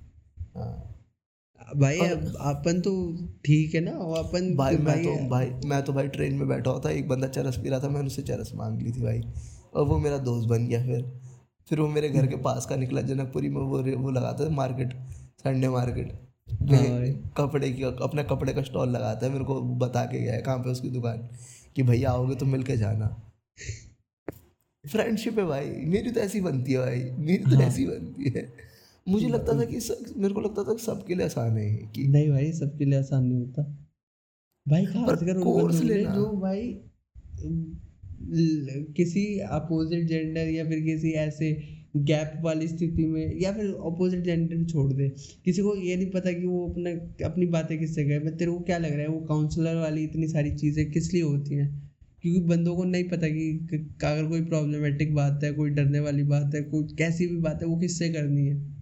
हाँ। 0.57 0.98
भाई 1.76 1.98
अब 1.98 2.37
अपन 2.40 2.81
तो 2.81 3.16
ठीक 3.44 3.74
है 3.74 3.81
ना 3.81 3.90
और 3.90 4.18
अपन 4.18 4.57
भाई 4.57 4.76
मैं 4.76 4.85
भाई 4.85 5.04
तो 5.04 5.28
भाई 5.28 5.50
मैं 5.64 5.83
तो 5.83 5.92
भाई 5.92 6.09
ट्रेन 6.09 6.35
में 6.35 6.48
बैठा 6.48 6.70
हुआ 6.70 6.81
था 6.85 6.90
एक 6.90 7.09
बंदा 7.09 7.26
चरस 7.26 7.57
पी 7.57 7.68
रहा 7.68 7.81
था 7.81 7.88
मैंने 7.88 8.07
उससे 8.07 8.22
चरस 8.22 8.52
मांग 8.54 8.83
ली 8.83 8.92
थी 8.92 9.02
भाई। 9.02 9.22
और 9.74 9.87
वो 9.87 9.98
मेरा 9.98 10.18
दोस्त 10.18 10.48
बन 10.48 10.66
गया 10.66 10.87
फिर। 10.87 11.20
फिर 11.68 11.81
वो 11.81 11.88
मेरे 11.88 12.09
घर 12.09 12.26
के 12.26 12.37
पास 12.37 12.66
का 12.66 12.76
निकला 12.76 13.00
जनकपुरी 13.00 13.48
में 13.48 13.61
वो 13.61 14.02
वो 14.02 14.11
लगाता 14.11 14.44
है 14.44 14.50
मार्केट 14.50 14.92
संडे 15.38 15.68
मार्केट 15.68 16.12
कपड़े 17.37 17.72
की 17.72 17.83
अपना 17.83 18.22
कपड़े 18.22 18.52
का 18.52 18.62
स्टॉल 18.62 18.88
लगाता 18.88 19.26
है 19.26 19.33
मेरे 19.33 19.44
को 19.44 19.61
बता 19.61 20.04
के 20.04 20.20
गया 20.20 20.35
है 20.35 20.42
कहाँ 20.42 20.59
पे 20.59 20.70
उसकी 20.70 20.88
दुकान 20.88 21.28
कि 21.76 21.83
भैया 21.83 22.11
आओगे 22.11 22.35
तो 22.35 22.46
मिल 22.46 22.62
के 22.62 22.76
जाना। 22.76 23.22
फ्रेंडशिप 24.88 25.38
है 25.38 25.44
भाई 25.44 25.70
मेरी 25.70 26.11
तो 26.11 26.20
ऐसी 26.20 26.40
बनती 26.40 26.72
है 26.72 26.78
भाई 26.78 27.11
मेरी 27.18 27.50
तो 27.50 27.57
हाँ। 27.57 27.62
ऐसी 27.62 27.87
बनती 27.87 28.31
है। 28.37 28.67
मुझे 29.09 29.27
लगता 29.29 29.53
था 29.53 29.64
कि 29.64 29.81
स- 29.81 30.14
मेरे 30.16 30.35
को 30.35 30.40
लगता 30.40 30.62
था 30.62 30.75
कि 30.75 30.83
सबके 30.83 31.14
लिए 31.14 31.27
आसान 31.27 31.57
है 31.57 31.90
कि 31.94 32.09
नहीं 32.09 32.31
भाई 32.31 32.53
सबके 32.53 32.85
लिए 32.85 32.99
आसान 32.99 33.25
नहीं 33.25 33.38
होता। 33.38 33.62
भाई 34.68 34.87
उन 34.87 35.42
कोर्स 35.42 35.81
के 35.81 35.87
लेना। 35.88 36.14
जो 36.14 36.33
भाई 36.40 36.81
किसी 38.97 39.38
अपोजिट 39.38 40.09
जेंडर 40.09 40.49
या 40.49 40.64
फिर 40.64 40.81
किसी 40.81 41.11
ऐसे 41.11 41.62
गैप 41.97 42.33
वाली 42.42 42.68
स्थिति 42.68 43.07
में 43.07 43.40
या 43.40 43.53
फिर 43.53 43.66
अपोजिट 43.66 44.21
जेंडर 44.25 44.64
छोड़ 44.64 44.92
दे। 44.92 45.09
किसी 45.44 45.62
को 45.62 45.77
ये 45.77 45.97
नहीं 45.97 46.11
पता 46.11 46.33
कि 46.33 46.47
वो 46.47 46.68
अपना 46.68 46.90
अपनी 47.27 47.47
बातें 47.47 47.79
किससे 47.79 48.05
कहे। 48.05 48.18
मैं 48.18 48.37
तेरे 48.37 48.51
को 48.51 48.59
क्या 48.61 48.79
लग 48.79 48.90
रहा 48.90 49.01
है 49.01 49.09
वो 49.09 49.21
काउंसलर 49.21 49.77
वाली 49.77 50.05
इतनी 50.05 50.29
सारी 50.29 50.55
चीज़ें 50.57 50.90
किस 50.92 51.12
लिए 51.14 51.23
होती 51.23 51.55
हैं? 51.55 51.92
क्योंकि 52.23 52.40
बंदों 52.40 52.77
को 52.77 52.85
नहीं 52.85 53.05
पता 53.05 53.29
कि 53.29 53.68
अगर 54.05 54.29
कोई 54.29 54.44
प्रॉब्लमेटिक 54.44 55.14
बात 55.14 55.44
है 55.44 55.53
कोई 55.53 55.71
डरने 55.71 56.01
वाली 56.01 56.23
बात 56.23 56.55
है 56.55 56.62
कोई 56.62 56.85
कैसी 56.99 57.27
भी 57.27 57.37
बात 57.37 57.62
है 57.62 57.68
वो 57.68 57.77
किससे 57.77 58.09
करनी 58.09 58.47
है? 58.47 58.78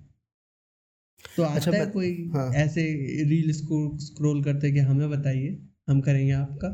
तो 1.36 1.42
अच्छा 1.42 1.70
है 1.70 1.86
कोई 1.86 2.10
हाँ। 2.34 2.50
ऐसे 2.54 2.82
रील 3.28 3.52
स्क्रोल 3.52 4.42
करते 4.44 4.70
कि 4.72 4.78
हमें 4.78 5.08
बताइए 5.10 5.58
हम 5.88 6.00
करेंगे 6.00 6.32
आपका। 6.32 6.68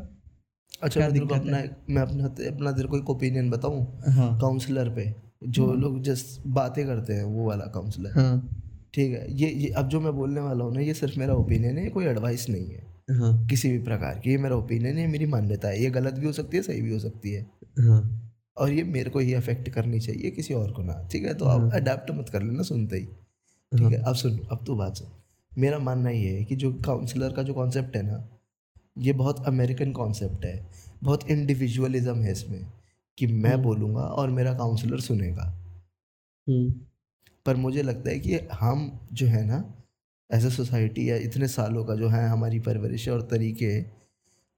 अच्छा 0.81 0.99
मैं 0.99 1.11
तेरे 1.13 1.25
को 1.25 1.35
अपना 1.35 1.57
मैं 1.89 2.01
अपना 2.01 2.25
अपना 2.47 2.71
तेरे 2.71 2.87
को 2.87 2.97
एक 2.97 3.09
ओपिनियन 3.09 3.49
बताऊँ? 3.49 3.85
हाँ। 4.09 4.39
काउंसलर 4.39 4.89
पे 4.89 5.13
जो 5.47 5.67
हाँ। 5.67 5.75
लोग 5.75 6.01
जिस 6.01 6.23
बातें 6.47 6.85
करते 6.85 7.13
हैं 7.13 7.23
वो 7.23 7.47
वाला 7.47 7.65
काउंसलर 7.65 8.11
हाँ। 8.11 8.49
ठीक 8.93 9.11
है 9.13 9.25
ये 9.33 9.49
ये 9.49 9.69
अब 9.69 9.87
जो 9.89 9.99
मैं 9.99 10.13
बोलने 10.13 10.41
वाला 10.41 10.63
हूँ 10.63 10.73
ना 10.73 10.81
ये 10.81 10.93
सिर्फ़ 10.93 11.19
मेरा 11.19 11.33
ओपिनियन 11.33 11.77
है 11.77 11.89
कोई 11.89 12.05
एडवाइस 12.05 12.49
नहीं 12.49 12.67
है। 12.67 12.81
हाँ। 13.11 13.47
किसी 13.47 13.69
भी 13.71 13.79
प्रकार 13.79 14.19
की 14.19 14.29
ये 14.31 14.37
मेरा 14.37 14.55
ओपिनियन 14.55 14.97
है 14.97 15.07
मेरी 15.07 15.25
मान्यता 15.25 15.67
है 15.67 15.81
ये 15.83 15.89
गलत 15.89 16.13
भी 16.13 16.25
हो 16.25 16.31
सकती 16.31 16.57
है 16.57 16.63
सही 16.63 16.81
भी 16.81 16.93
हो 16.93 16.99
सकती 16.99 17.31
है। 17.31 17.41
हाँ। 17.79 18.01
और 18.57 18.71
ये 18.71 18.83
मेरे 18.83 19.09
को 19.09 19.19
ही 19.19 19.33
अफेक्ट 19.33 19.69
करनी 19.69 19.99
चाहिए 19.99 20.31
किसी 20.31 20.53
और 20.53 20.71
को 20.71 20.83
ना 20.83 21.07
ठीक 21.11 21.23
है? 21.25 21.33
तो 21.33 21.45
हाँ। 21.45 21.55
आप 21.55 21.73
अडेप्ट 21.73 22.11
मत 22.11 22.29
कर 22.29 22.43
लेना 22.43 22.63
सुनते 22.63 22.97
ही। 22.97 23.07
ठीक 23.73 23.81
हाँ। 23.81 23.91
है 23.91 24.01
अब 24.03 24.15
सुन 24.15 24.39
अब 24.51 24.63
तो 24.67 24.75
बात 24.75 24.95
सुन 24.95 25.11
मेरा 25.51 25.79
मानना 25.79 26.09
ये 26.09 26.29
है 26.29 26.43
कि 26.45 26.55
जो 26.55 26.71
काउंसलर 26.85 27.33
का 27.33 27.43
जो 27.43 27.53
कॉन्सेप्ट 27.53 27.95
है 27.95 28.01
ना 28.03 28.23
ये 28.97 29.13
बहुत 29.13 29.45
अमेरिकन 29.47 29.91
कॉन्सेप्ट 29.91 30.45
है 30.45 30.55
बहुत 31.03 31.29
इंडिविजुअलिज्म 31.29 32.15
है 32.15 32.31
इसमें 32.31 32.65
कि 33.17 33.27
मैं 33.27 33.51
हम्म। 33.51 33.63
बोलूँगा 33.63 34.01
और 34.01 34.29
मेरा 34.29 34.53
काउंसलर 34.53 34.99
सुनेगा 34.99 35.43
हम्म। 36.47 36.71
पर 37.45 37.55
मुझे 37.55 37.81
लगता 37.81 38.09
है 38.09 38.19
कि 38.19 38.39
हम 38.53 38.91
जो 39.13 39.27
है 39.27 39.45
ना 39.45 39.63
एज 40.29 40.45
ए 40.45 40.49
सोसाइटी 40.49 41.09
या 41.09 41.15
इतने 41.15 41.47
सालों 41.47 41.83
का 41.85 41.95
जो 41.95 42.07
है 42.07 42.27
हमारी 42.29 42.59
परवरिश 42.59 43.07
और 43.09 43.21
तरीके 43.31 43.73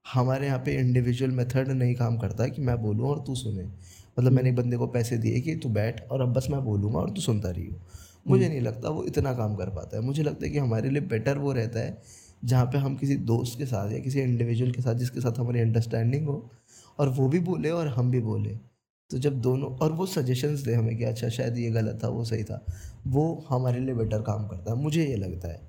हमारे 0.06 0.48
यहाँ 0.48 0.60
पे 0.60 0.76
इंडिविजुअल 0.76 1.32
मेथड 1.32 1.70
नहीं 1.72 1.96
काम 1.96 2.18
करता 2.18 2.48
कि 2.48 2.62
मैं 2.62 2.78
बोलूँ 2.82 3.08
और 3.10 3.24
तू 3.28 3.36
सुने 3.36 3.64
मतलब 3.64 4.32
मैंने 4.32 4.50
एक 4.50 4.56
बंदे 4.56 4.78
को 4.78 4.88
पैसे 4.88 5.18
दिए 5.18 5.40
कि 5.42 5.56
तू 5.56 5.70
बैठ 5.70 6.02
और 6.02 6.22
अब 6.22 6.34
बस 6.34 6.48
मैं 6.50 6.64
बोलूँगा 6.64 7.00
और 7.00 7.10
तू 7.10 7.22
सुनता 7.22 7.50
रही 7.50 7.66
हो 7.68 7.80
मुझे 8.26 8.44
हम्म। 8.44 8.54
नहीं 8.54 8.62
लगता 8.62 8.90
वो 8.90 9.04
इतना 9.04 9.34
काम 9.34 9.56
कर 9.56 9.70
पाता 9.70 9.98
है। 9.98 10.04
मुझे 10.04 10.24
लगता 10.24 10.46
है 10.46 10.52
कि 10.52 10.58
हमारे 10.58 10.90
लिए 10.90 11.02
बेटर 11.08 11.38
वो 11.38 11.52
रहता 11.54 11.80
है 11.80 11.98
जहाँ 12.44 12.66
पे 12.66 12.78
हम 12.78 12.96
किसी 12.96 13.16
दोस्त 13.26 13.58
के 13.58 13.66
साथ 13.66 13.92
या 13.92 14.00
किसी 14.00 14.20
इंडिविजुअल 14.22 14.72
के 14.72 14.82
साथ 14.82 14.96
जिसके 14.96 15.22
साथ 15.22 15.40
हमारी 15.40 15.60
अंडरस्टैंडिंग 15.60 16.28
हो 16.28 16.38
और 17.00 17.10
वो 17.10 17.28
भी 17.30 17.40
बोले 17.42 17.70
और 17.70 17.88
हम 17.88 18.12
भी 18.12 18.20
बोले। 18.22 18.58
तो 19.10 19.18
जब 19.18 19.40
दोनों 19.42 19.70
और 19.78 19.92
वो 19.92 20.06
सजेशंस 20.06 20.60
दे 20.60 20.74
हमें 20.74 20.96
कि 20.98 21.04
अच्छा 21.04 21.30
शायद 21.30 21.58
ये 21.58 21.70
गलत 21.72 22.00
था 22.04 22.08
वो 22.08 22.24
सही 22.26 22.44
था 22.44 22.66
वो 23.08 23.46
हमारे 23.50 23.80
लिए 23.80 23.96
बेटर 23.96 24.22
काम 24.22 24.48
करता 24.48 24.72
है। 24.72 24.78
मुझे 24.78 25.06
ये 25.06 25.16
लगता 25.16 25.48
है 25.48 25.60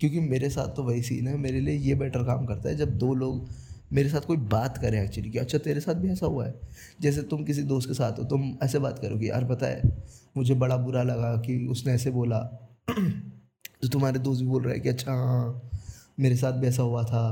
क्योंकि 0.00 0.20
मेरे 0.20 0.50
साथ 0.50 0.74
तो 0.76 0.82
वही 0.82 1.02
सीन 1.02 1.28
है। 1.28 1.36
मेरे 1.36 1.60
लिए 1.60 1.76
ये 1.78 1.94
बेटर 1.94 2.22
काम 2.22 2.46
करता 2.46 2.68
है 2.68 2.76
जब 2.76 2.96
दो 2.98 3.14
लोग 3.14 3.48
मेरे 3.92 4.08
साथ 4.08 4.20
कोई 4.20 4.36
बात 4.36 4.78
करें 4.78 5.04
एक्चुअली 5.04 5.30
कि 5.30 5.38
अच्छा 5.38 5.58
तेरे 5.58 5.80
साथ 5.80 5.94
भी 5.94 6.08
ऐसा 6.08 6.26
हुआ 6.26 6.46
है? 6.46 6.54
जैसे 7.00 7.22
तुम 7.22 7.44
किसी 7.44 7.62
दोस्त 7.62 7.88
के 7.88 7.94
साथ 7.94 8.18
हो 8.18 8.24
तुम 8.24 8.58
ऐसे 8.62 8.78
बात 8.78 8.98
करो 8.98 9.18
कि 9.18 9.30
यार 9.30 9.44
पता 9.44 9.66
है 9.66 10.04
मुझे 10.36 10.54
बड़ा 10.54 10.76
बुरा 10.76 11.02
लगा 11.02 11.36
कि 11.36 11.66
उसने 11.66 11.92
ऐसे 11.92 12.10
बोला। 12.10 12.38
तो 13.82 13.88
तुम्हारे 13.88 14.18
दोस्त 14.18 14.40
भी 14.40 14.46
बोल 14.48 14.62
रहे 14.62 14.74
हैं 14.74 14.82
कि 14.82 14.88
अच्छा 14.88 15.12
हाँ 15.12 15.70
मेरे 16.20 16.36
साथ 16.36 16.52
भी 16.52 16.66
ऐसा 16.66 16.82
हुआ 16.82 17.02
था 17.04 17.22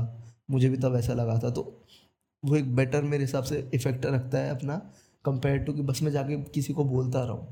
मुझे 0.51 0.69
भी 0.69 0.77
तब 0.77 0.95
ऐसा 0.95 1.13
लगा 1.13 1.39
था। 1.39 1.49
तो 1.49 1.85
वो 2.45 2.55
एक 2.55 2.75
बेटर 2.75 3.01
मेरे 3.01 3.23
हिसाब 3.23 3.43
से 3.43 3.69
इफ़ेक्ट 3.73 4.05
रखता 4.05 4.37
है 4.37 4.49
अपना 4.49 4.77
कंपेयर 5.25 5.57
टू 5.57 5.73
कि 5.73 5.81
बस 5.81 6.01
मैं 6.01 6.11
जाके 6.11 6.41
किसी 6.41 6.73
को 6.73 6.83
बोलता 6.83 7.23
रहूँ। 7.23 7.47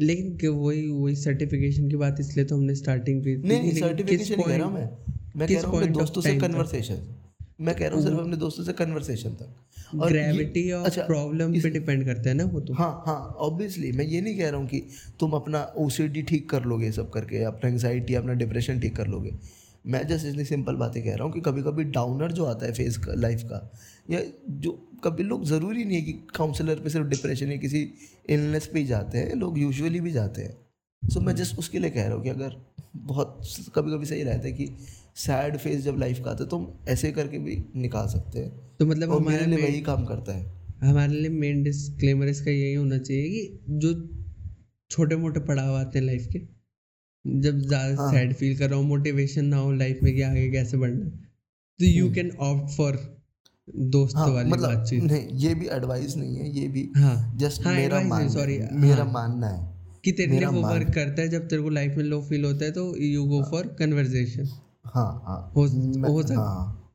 लेकिन 0.00 0.48
वही 0.48 0.90
वही 0.90 1.16
सर्टिफिकेशन 1.16 1.88
की 1.88 1.96
बात 1.96 2.16
इसलिए 2.20 2.44
तो 2.44 2.56
हमने 2.56 2.74
स्टार्टिंग 2.74 3.24
पे 3.24 3.36
नहीं 3.48 3.72
सर्टिफिकेशन 3.72 4.34
नहीं 4.34 4.44
कह 4.44 4.56
रहा 4.56 4.70
मैं। 4.70 4.88
मैं 5.36 5.48
कह 5.48 5.60
रहा 5.60 5.70
हूँ 5.70 5.86
दोस्तों 5.86 6.22
से 6.22 6.34
कन्वर्सेशन 6.38 7.06
मैं 7.60 7.74
कह 7.74 7.86
रहा 7.86 7.96
हूँ 7.96 8.04
सिर्फ़ 8.04 8.18
अपने 8.18 8.36
दोस्तों 8.36 8.64
से 8.64 8.72
कन्वर्सेशन 8.72 9.30
तक। 9.34 9.98
और 10.00 10.08
ग्रेविटी 10.08 10.70
और 10.72 10.84
अच्छा, 10.86 11.02
प्रॉब्लम 11.02 11.52
पे 11.52 11.70
डिपेंड 11.70 12.04
करते 12.04 12.28
हैं 12.28 12.36
ना 12.36 12.44
वो 12.44 12.60
तो। 12.60 12.74
हाँ 12.74 12.92
हाँ 13.06 13.18
ऑब्वियसली 13.40 13.90
मैं 13.92 14.04
ये 14.04 14.20
नहीं 14.20 14.36
कह 14.38 14.50
रहा 14.50 14.60
हूँ 14.60 14.68
कि 14.68 14.82
तुम 15.20 15.32
अपना 15.32 15.62
ओसीडी 15.78 16.22
ठीक 16.22 16.48
कर 16.50 16.64
लोगे 16.64 16.90
सब 16.92 17.10
करके 17.10 17.42
अपना 17.44 17.70
एंगजाइटी 17.70 18.14
अपना 18.14 18.32
डिप्रेशन 18.34 18.80
ठीक 18.80 18.96
कर 18.96 19.06
लोगे। 19.06 19.32
मैं 19.84 20.06
जस्ट 20.06 20.26
इतनी 20.26 20.44
सिंपल 20.44 20.74
बातें 20.74 21.02
कह 21.02 21.14
रहा 21.14 21.24
हूँ 21.24 21.32
कि 21.32 21.40
कभी 21.40 21.62
कभी 21.62 21.84
डाउनर 21.90 22.32
जो 22.32 22.44
आता 22.44 22.66
है 22.66 22.72
फेस 22.72 22.96
का 22.96 23.14
लाइफ 23.14 23.42
का 23.42 23.60
या 24.10 24.20
जो 24.48 24.72
कभी 25.04 25.22
लोग 25.22 25.44
ज़रूरी 25.44 25.84
नहीं 25.84 25.96
है 25.96 26.02
कि 26.02 26.12
काउंसलर 26.36 26.80
पे 26.80 26.90
सिर्फ़ 26.90 27.06
डिप्रेशन 27.06 27.52
या 27.52 27.56
किसी 27.56 27.82
इलनेस 28.30 28.66
पे 28.66 28.78
ही 28.78 28.86
जाते 28.86 29.18
हैं 29.18 29.34
लोग 29.34 29.58
यूजुअली 29.58 30.00
भी 30.00 30.12
जाते 30.12 30.42
हैं। 30.42 30.56
सो 31.02 31.20
so, 31.20 31.26
मैं 31.26 31.34
जस्ट 31.36 31.58
उसके 31.58 31.78
लिए 31.78 31.90
कह 31.90 32.06
रहा 32.06 32.14
हूँ 32.14 32.22
कि 32.22 32.28
अगर 32.28 32.56
बहुत 32.96 33.42
कभी 33.74 33.92
कभी 33.92 34.06
सही 34.06 34.22
रहता 34.22 34.46
है 34.46 34.52
कि 34.52 34.68
सैड 35.16 35.56
फ़ेज़ 35.56 35.84
जब 35.84 35.96
लाइफ 35.98 36.20
का 36.24 36.30
आता 36.30 36.44
है 36.44 36.50
तो 36.50 36.58
हम 36.58 36.84
ऐसे 36.88 37.10
करके 37.12 37.38
भी 37.38 37.56
निकाल 37.76 38.06
सकते 38.08 38.38
हैं। 38.38 38.50
तो 38.78 38.86
मतलब 38.86 39.12
हमारे 39.12 39.46
लिए 39.46 39.62
वही 39.62 39.80
काम 39.80 40.04
करता 40.06 40.32
है। 40.32 40.44
हमारे 40.82 41.12
लिए 41.12 41.30
मेन 41.30 41.62
डिस्क्लेमर 41.62 42.28
इसका 42.28 42.50
यही 42.50 42.74
होना 42.74 42.98
चाहिए 42.98 43.28
कि 43.28 43.60
जो 43.70 43.92
छोटे 44.90 45.16
मोटे 45.16 45.40
पड़ाव 45.40 45.74
आते 45.76 45.98
हैं 45.98 46.06
लाइफ 46.06 46.26
के 46.32 46.38
जब 47.40 47.58
ज़्यादा 47.58 48.02
हाँ. 48.02 48.10
सैड 48.12 48.32
फील 48.34 48.56
कर 48.58 48.70
रहा 48.70 48.78
हूँ 48.78 48.86
मोटिवेशन 48.86 49.44
ना 49.44 49.56
हो 49.56 49.72
लाइफ 49.72 49.98
में 50.02 50.14
कि 50.14 50.22
आगे 50.22 50.50
कैसे 50.50 50.76
बढ़ना 50.76 51.04
तो 51.80 51.84
यू 51.86 52.12
कैन 52.12 52.30
ऑप्ट 52.30 52.76
फॉर 52.76 52.96
दोस्त 53.68 54.16
हाँ, 54.16 54.28
वाली 54.30 54.50
मतलब 54.50 54.74
बातचीत। 54.74 55.02
नहीं 55.02 55.28
ये 55.38 55.54
भी 55.54 55.66
एडवाइस 55.66 56.16
नहीं 56.16 56.36
है 56.36 56.48
ये 56.50 56.68
भी 56.68 56.88
हाँ, 56.96 57.36
जस्ट 57.38 57.66
हाँ, 57.66 57.74
मेरा 57.74 58.00
मान 58.00 58.28
सॉरी 58.28 58.58
मेरा 58.58 59.04
हाँ, 59.04 59.12
मानना 59.12 59.46
है 59.46 59.68
कि 60.04 60.12
तेरे 60.12 60.38
लिए 60.38 60.46
वो 60.46 60.62
वर्क 60.62 60.92
करता 60.94 61.22
है 61.22 61.28
जब 61.28 61.48
तेरे 61.48 61.62
को 61.62 61.68
लाइफ 61.68 61.96
में 61.96 62.04
लो 62.04 62.20
फील 62.22 62.44
होता 62.44 62.64
है 62.64 62.70
तो 62.72 62.96
यू 62.96 63.24
गो 63.24 63.42
फॉर 63.50 63.66
कन्वर्सेशन 63.78 64.48
हाँ 64.84 65.22
हाँ। 65.26 65.52
हो 65.56 65.62
हो 66.12 66.22
सकता 66.22 66.34
हाँ, 66.34 66.92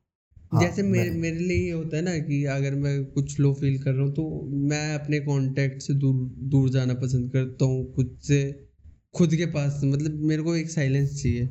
हाँ, 0.52 0.60
जैसे 0.60 0.82
मेरे 0.82 1.10
मेरे। 1.10 1.38
लिए 1.38 1.66
ये 1.66 1.70
होता 1.70 1.96
है 1.96 2.02
ना 2.02 2.18
कि 2.18 2.44
अगर 2.44 2.74
मैं 2.74 3.04
कुछ 3.04 3.40
लो 3.40 3.54
फील 3.54 3.82
कर 3.82 3.92
रहा 3.92 4.04
हूँ 4.04 4.14
तो 4.14 4.42
मैं 4.52 4.94
अपने 4.94 5.20
कांटेक्ट 5.20 5.82
से 5.82 5.94
दूर 5.94 6.14
दूर 6.38 6.70
जाना 6.70 6.94
पसंद 6.94 7.32
करता 7.32 7.64
हूँ 7.64 7.94
खुद 7.94 8.18
से 8.22 8.68
खुद 9.14 9.34
के 9.34 9.46
पास 9.46 9.80
मतलब 9.84 10.12
मेरे 10.12 10.42
को 10.42 10.56
एक 10.56 10.70
साइलेंस 10.70 11.22
चाहिए। 11.22 11.46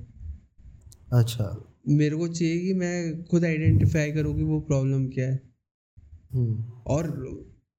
अच्छा। 1.13 1.71
मेरे 1.87 2.15
को 2.15 2.27
चाहिए 2.27 2.59
कि 2.59 2.73
मैं 2.73 3.23
खुद 3.23 3.45
आइडेंटिफाई 3.45 4.11
करूँ 4.11 4.35
कि 4.35 4.43
वो 4.43 4.59
प्रॉब्लम 4.59 5.07
क्या 5.07 5.29
है। 5.29 5.41
हम्म। 6.33 6.63
और 6.87 7.07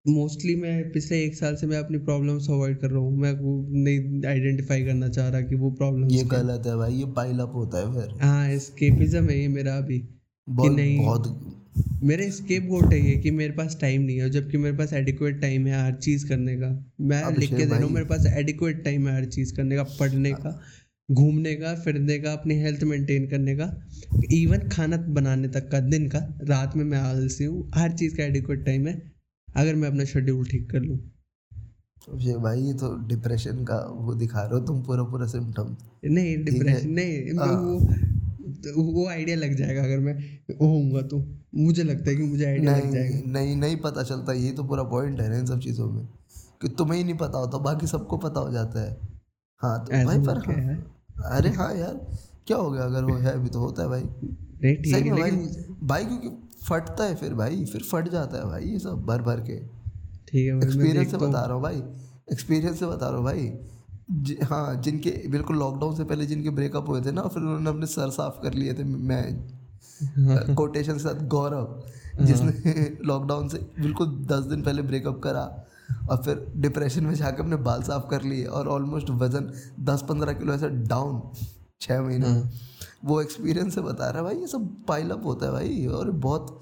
मोस्टली 0.06 0.54
मैं 0.56 0.90
पिछले 0.92 1.22
एक 1.24 1.34
साल 1.34 1.56
से 1.56 1.66
मैं 1.66 1.78
अपनी 1.78 1.98
प्रॉब्लम्स 2.00 2.48
अवॉइड 2.50 2.78
कर 2.80 2.90
रहा 2.90 3.00
हूँ। 3.00 3.16
मैं 3.18 3.32
वो 3.32 3.54
नहीं 3.70 4.24
आइडेंटिफाई 4.26 4.84
करना 4.84 5.08
चाह 5.08 5.28
रहा 5.28 5.40
कि 5.40 5.54
वो 5.54 5.70
प्रॉब्लम 5.72 6.08
ये 6.10 6.22
गलत 6.24 6.66
है 6.66 6.76
भाई 6.76 6.94
ये 6.94 7.04
पाइल 7.16 7.38
अप 7.38 7.52
होता 7.54 7.78
है 7.78 7.92
फिर। 7.94 8.20
हाँ 8.22 8.48
एस्केपिज्म 8.50 9.28
है 9.28 9.38
ये 9.40 9.48
मेरा 9.48 9.76
अभी 9.76 9.98
कि 9.98 10.68
नहीं। 10.68 10.98
बहुत 10.98 11.54
मेरे 12.02 12.30
स्केप 12.30 12.66
गोट 12.66 12.92
है 12.92 12.98
ये 13.00 13.16
कि 13.16 13.30
मेरे 13.30 13.52
पास 13.52 13.76
टाइम 13.80 14.02
नहीं 14.02 14.18
है 14.20 14.28
जबकि 14.30 14.58
मेरे 14.58 14.76
पास 14.76 14.92
एडिक्वेट 14.92 15.40
टाइम 15.40 15.66
है 15.66 15.82
हर 15.84 15.94
चीज़ 15.98 16.26
करने 16.28 16.56
का। 16.56 16.68
मैं 17.02 17.22
लिख 17.38 17.50
के 17.50 17.56
दे 17.56 17.64
रहा 17.64 17.82
हूँ 17.82 17.90
मेरे 17.90 18.06
पास 18.06 18.26
एडिक्वेट 18.26 18.84
टाइम 18.84 19.08
है 19.08 19.14
हर 19.16 19.24
चीज़ 19.30 19.54
करने 19.54 19.76
का 19.76 19.82
पढ़ने 20.00 20.32
का 20.34 20.60
घूमने 21.08 21.54
का 21.54 21.74
फिरने 21.74 22.18
का 22.18 22.32
अपनी 22.32 22.54
हेल्थ 22.54 22.82
मेंटेन 22.84 23.26
करने 23.26 23.56
का 23.56 23.70
इवन 24.32 24.68
खाना 24.68 24.96
बनाने 25.14 25.48
तक 25.48 25.68
का 25.72 25.80
दिन 25.80 26.08
का 26.08 26.18
रात 26.42 26.76
में 26.76 26.84
मैं 26.84 26.98
आलसी 27.00 27.44
हूँ 27.44 27.70
हर 27.74 27.92
चीज़ 27.92 28.16
का 28.16 28.24
एडिक्वेट 28.24 28.64
टाइम 28.66 28.86
है। 28.86 29.15
अगर 29.56 29.74
मैं 29.74 29.88
अपना 29.88 30.04
शेड्यूल 30.04 30.46
ठीक 30.46 30.70
कर 30.70 30.80
लूँ। 30.80 30.98
ये 32.18 32.36
भाई 32.36 32.72
तो 32.72 32.94
डिप्रेशन 33.08 33.64
का 33.64 33.76
वो 33.90 34.14
दिखा 34.14 34.42
रहे 34.42 34.58
हो 34.60 34.66
तुम 34.66 34.82
पूरा 34.82 35.02
पूरा 35.02 35.26
सिम्टम 35.26 35.76
नहीं 36.04 36.36
डिप्रेशन 36.44 36.90
नहीं 36.90 37.38
आ, 37.38 37.50
वो 37.52 37.80
तो 38.56 38.82
वो 38.92 39.06
आइडिया 39.08 39.36
लग 39.36 39.54
जाएगा 39.54 39.82
अगर 39.82 39.98
मैं 39.98 40.14
होऊँगा 40.60 41.02
तो। 41.02 41.18
मुझे 41.54 41.82
लगता 41.82 42.10
है 42.10 42.16
कि 42.16 42.22
मुझे 42.22 42.44
आइडिया 42.44 42.76
लग 42.76 42.92
जाएगा। 42.92 43.20
नहीं 43.32 43.56
नहीं 43.56 43.76
पता 43.76 44.02
चलता 44.02 44.32
ये 44.32 44.52
तो 44.52 44.64
पूरा 44.64 44.82
पॉइंट 44.82 45.20
है 45.20 45.28
ना 45.28 45.38
इन 45.38 45.46
सब 45.46 45.60
चीज़ों 45.60 45.90
में। 45.90 46.06
कि 46.62 46.68
तुम्हें 46.68 46.98
ही 46.98 47.04
नहीं 47.04 47.14
पता 47.14 47.38
होता 47.38 47.58
बाकी 47.58 47.86
सबको 47.86 48.16
पता 48.16 48.40
हो 48.40 48.52
जाता 48.52 48.82
है। 48.82 48.96
हाँ 49.60 49.78
तो 49.84 50.04
भाई 50.04 50.18
पर 50.18 50.38
हाँ, 50.38 51.38
अरे 51.38 51.50
हाँ 51.50 51.74
यार 51.74 51.94
क्या 52.46 52.56
हो 52.56 52.70
गया 52.70 52.82
अगर 52.82 53.04
वो 53.04 53.16
है 53.16 53.32
अभी 53.32 53.48
तो 53.48 53.58
होता 53.58 53.82
है 53.82 53.88
भाई। 53.88 54.02
है 54.62 55.10
भाई 55.10 55.30
भाई 55.82 56.04
क्योंकि 56.04 56.28
फटता 56.68 57.04
है 57.04 57.14
फिर 57.14 57.34
भाई 57.34 57.64
फिर 57.64 57.82
फट 57.82 58.08
जाता 58.08 58.38
है 58.38 58.44
भाई 58.44 58.64
ये 58.64 58.78
सब 58.78 59.04
भर 59.06 59.22
भर 59.22 59.40
के। 59.40 59.58
ठीक 60.28 60.46
है 60.46 60.56
एक्सपीरियंस 60.62 61.10
से 61.10 61.16
बता 61.16 61.44
रहा 61.44 61.54
हूँ 61.54 61.62
भाई 61.62 61.82
एक्सपीरियंस 62.32 62.78
से 62.78 62.86
बता 62.86 63.08
रहा 63.08 63.16
हूँ 63.16 63.24
भाई। 63.24 63.52
हाँ 64.42 64.74
जिनके 64.82 65.10
बिल्कुल 65.28 65.56
लॉकडाउन 65.58 65.94
से 65.96 66.04
पहले 66.04 66.26
जिनके 66.26 66.50
ब्रेकअप 66.50 66.88
हुए 66.88 67.00
थे 67.00 67.12
ना 67.12 67.22
फिर 67.22 67.42
उन्होंने 67.42 67.70
अपने 67.70 67.86
सर 67.86 68.10
साफ़ 68.10 68.42
कर 68.42 68.54
लिए 68.54 68.74
थे 68.74 68.84
मैं 68.84 69.22
कोटेशन 70.54 70.92
के 70.92 70.98
साथ 70.98 71.26
गौरव 71.26 71.82
जिसने 72.20 72.88
लॉकडाउन 73.06 73.48
से 73.48 73.58
बिल्कुल 73.80 74.06
दस 74.26 74.44
दिन 74.44 74.62
पहले 74.62 74.82
ब्रेकअप 74.82 75.20
करा 75.24 75.42
और 76.10 76.22
फिर 76.22 76.46
डिप्रेशन 76.56 77.04
में 77.04 77.14
जाकर 77.14 77.42
अपने 77.42 77.56
बाल 77.56 77.82
साफ़ 77.82 78.08
कर 78.10 78.22
लिए 78.22 78.44
और 78.44 78.68
ऑलमोस्ट 78.68 79.10
वज़न 79.10 79.52
दस 79.80 80.04
पंद्रह 80.08 80.32
किलो 80.32 80.54
ऐसा 80.54 80.68
डाउन 80.68 81.20
छः 81.80 82.00
महीने। 82.00 82.26
हाँ। 82.26 82.50
वो 83.04 83.20
एक्सपीरियंस 83.22 83.74
से 83.74 83.80
बता 83.80 84.10
रहा 84.10 84.18
है 84.18 84.24
भाई 84.24 84.40
ये 84.40 84.46
सब 84.46 84.84
पाइल 84.88 85.10
अप 85.10 85.24
होता 85.24 85.46
है 85.46 85.52
भाई 85.52 85.86
और 85.86 86.10
बहुत 86.10 86.60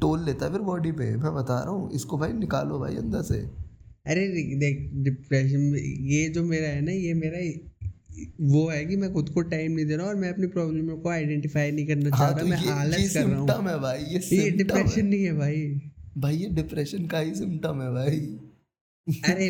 टोल 0.00 0.24
लेता 0.24 0.46
है 0.46 0.52
फिर 0.52 0.60
बॉडी 0.60 0.92
पे 0.92 1.16
मैं 1.16 1.34
बता 1.34 1.60
रहा 1.60 1.70
हूँ 1.70 1.90
इसको 1.92 2.18
भाई 2.18 2.32
निकालो 2.32 2.78
भाई 2.78 2.96
अंदर 2.96 3.22
से। 3.22 3.38
अरे 4.06 4.26
देख 4.56 4.90
डिप्रेशन 4.94 5.76
ये 6.10 6.28
जो 6.28 6.44
मेरा 6.44 6.68
है 6.68 6.80
ना 6.80 6.92
ये 6.92 7.14
मेरा 7.14 7.38
वो 8.40 8.68
है 8.70 8.84
कि 8.84 8.96
मैं 8.96 9.12
खुद 9.12 9.28
को 9.28 9.42
टाइम 9.42 9.72
नहीं 9.72 9.86
दे 9.86 9.96
रहा 9.96 10.06
और 10.06 10.14
मैं 10.14 10.32
अपनी 10.32 10.46
प्रॉब्लम 10.46 10.96
को 10.96 11.08
आइडेंटिफाई 11.08 11.70
नहीं 11.70 11.86
करना 11.86 12.10
चाह 12.10 12.18
हाँ 12.18 12.30
रहा 12.30 12.38
तो 12.38 12.46
मैं 12.46 12.56
आलस 12.68 13.14
कर 13.14 13.24
रहा 13.24 13.40
हूँ। 13.40 13.68
है 13.68 13.80
भाई 13.80 13.98
ये 13.98 14.36
ये 14.36 14.50
डिप्रेशन 14.50 15.06
नहीं 15.06 15.24
है 15.24 15.32
भाई। 15.32 15.80
भाई 16.18 16.36
ये 16.36 16.48
डिप्रेशन 16.48 17.06
का 17.06 17.18
ही 17.18 17.34
सिम्टम 17.34 17.80
है 17.82 17.90
भाई। 17.94 18.20
अरे, 19.08 19.48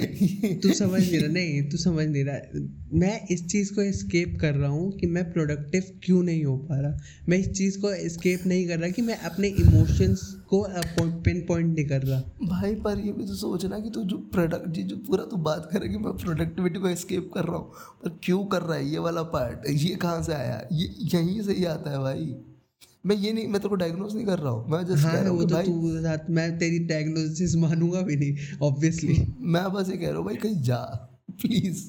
तू 0.62 0.72
समझ 0.74 1.00
नहीं 1.00 1.18
रहा, 1.20 1.32
नहीं, 1.32 1.62
तू 1.70 1.76
समझ 1.76 2.06
नहीं 2.06 2.24
रहा। 2.24 2.60
मैं 2.92 3.26
इस 3.30 3.46
चीज़ 3.46 3.72
को 3.74 3.82
एस्केप 3.82 4.36
कर 4.40 4.54
रहा 4.54 4.70
हूँ 4.70 4.90
कि 4.92 5.06
मैं 5.06 5.22
प्रोडक्टिव 5.32 5.82
क्यों 6.04 6.22
नहीं 6.22 6.44
हो 6.44 6.56
पा 6.56 6.80
रहा। 6.80 6.96
मैं 7.28 7.38
इस 7.38 7.50
चीज़ 7.50 7.78
को 7.80 7.90
एस्केप 7.90 8.46
नहीं 8.46 8.66
कर 8.68 8.78
रहा 8.78 8.88
कि 8.88 9.02
मैं 9.02 9.18
अपने 9.20 9.48
इमोशंस 9.48 10.20
को 10.48 10.62
पिन 11.20 11.40
पॉइंट 11.40 11.74
नहीं 11.74 11.86
कर 11.86 12.02
रहा। 12.02 12.20
भाई, 12.42 12.74
पर 12.74 12.98
ये 12.98 13.12
भी 13.12 13.26
तो 13.26 13.34
सोचना 13.34 13.78
कि 13.78 13.90
तू 13.90 14.02
जो 14.04 14.16
प्रोडक्ट 14.32 14.68
जी, 14.68 14.82
जो 14.82 14.96
पूरा 14.96 15.24
तू 15.24 15.36
बात 15.36 15.68
करे 15.72 15.88
कि 15.88 15.98
मैं 15.98 16.16
प्रोडक्टिविटी 16.16 16.80
को 16.80 16.88
एस्केप 16.88 17.30
कर 17.34 17.44
रहा 17.44 17.56
हूँ, 17.56 17.70
पर 18.04 18.18
क्यों 18.24 18.44
कर 18.46 18.62
रहा 18.62 18.76
है 18.76 18.90
ये 18.90 18.98
वाला 18.98 19.22
पार्ट 19.36 19.68
ये 19.70 19.94
कहाँ 19.96 20.22
से 20.22 20.32
आया? 20.32 20.60
ये, 20.72 20.88
यहीं 21.14 21.40
से 21.42 21.52
ही 21.52 21.64
आता 21.66 21.90
है 21.90 21.98
भाई। 21.98 22.34
मैं 23.04 23.16
ये 23.16 23.32
नहीं 23.32 23.46
मैं 23.46 23.60
तेरे 23.60 23.68
को 23.68 23.74
डायग्नोज 23.76 24.14
नहीं 24.14 24.26
कर 24.26 24.38
रहा 24.38 24.52
हूँ। 24.52 24.70
मैं 24.70 24.84
जस्ट 24.86 25.04
हाँ, 25.04 25.12
कह 25.12 25.20
रहा 25.20 25.30
हूँ 25.30 25.40
तो 25.40 25.54
भाई 25.54 25.64
तू 25.64 26.32
मैं 26.32 26.58
तेरी 26.58 26.78
डायग्नोसिस 26.86 27.56
मानूँगा 27.56 28.00
भी 28.02 28.16
नहीं 28.16 28.58
ऑब्वियसली 28.62 29.16
मैं 29.54 29.64
बस 29.72 29.90
ये 29.90 29.96
कह 29.96 30.08
रहा 30.08 30.16
हूँ 30.16 30.24
भाई 30.26 30.36
कहीं 30.36 30.62
जा 30.62 30.78
प्लीज़ 31.40 31.82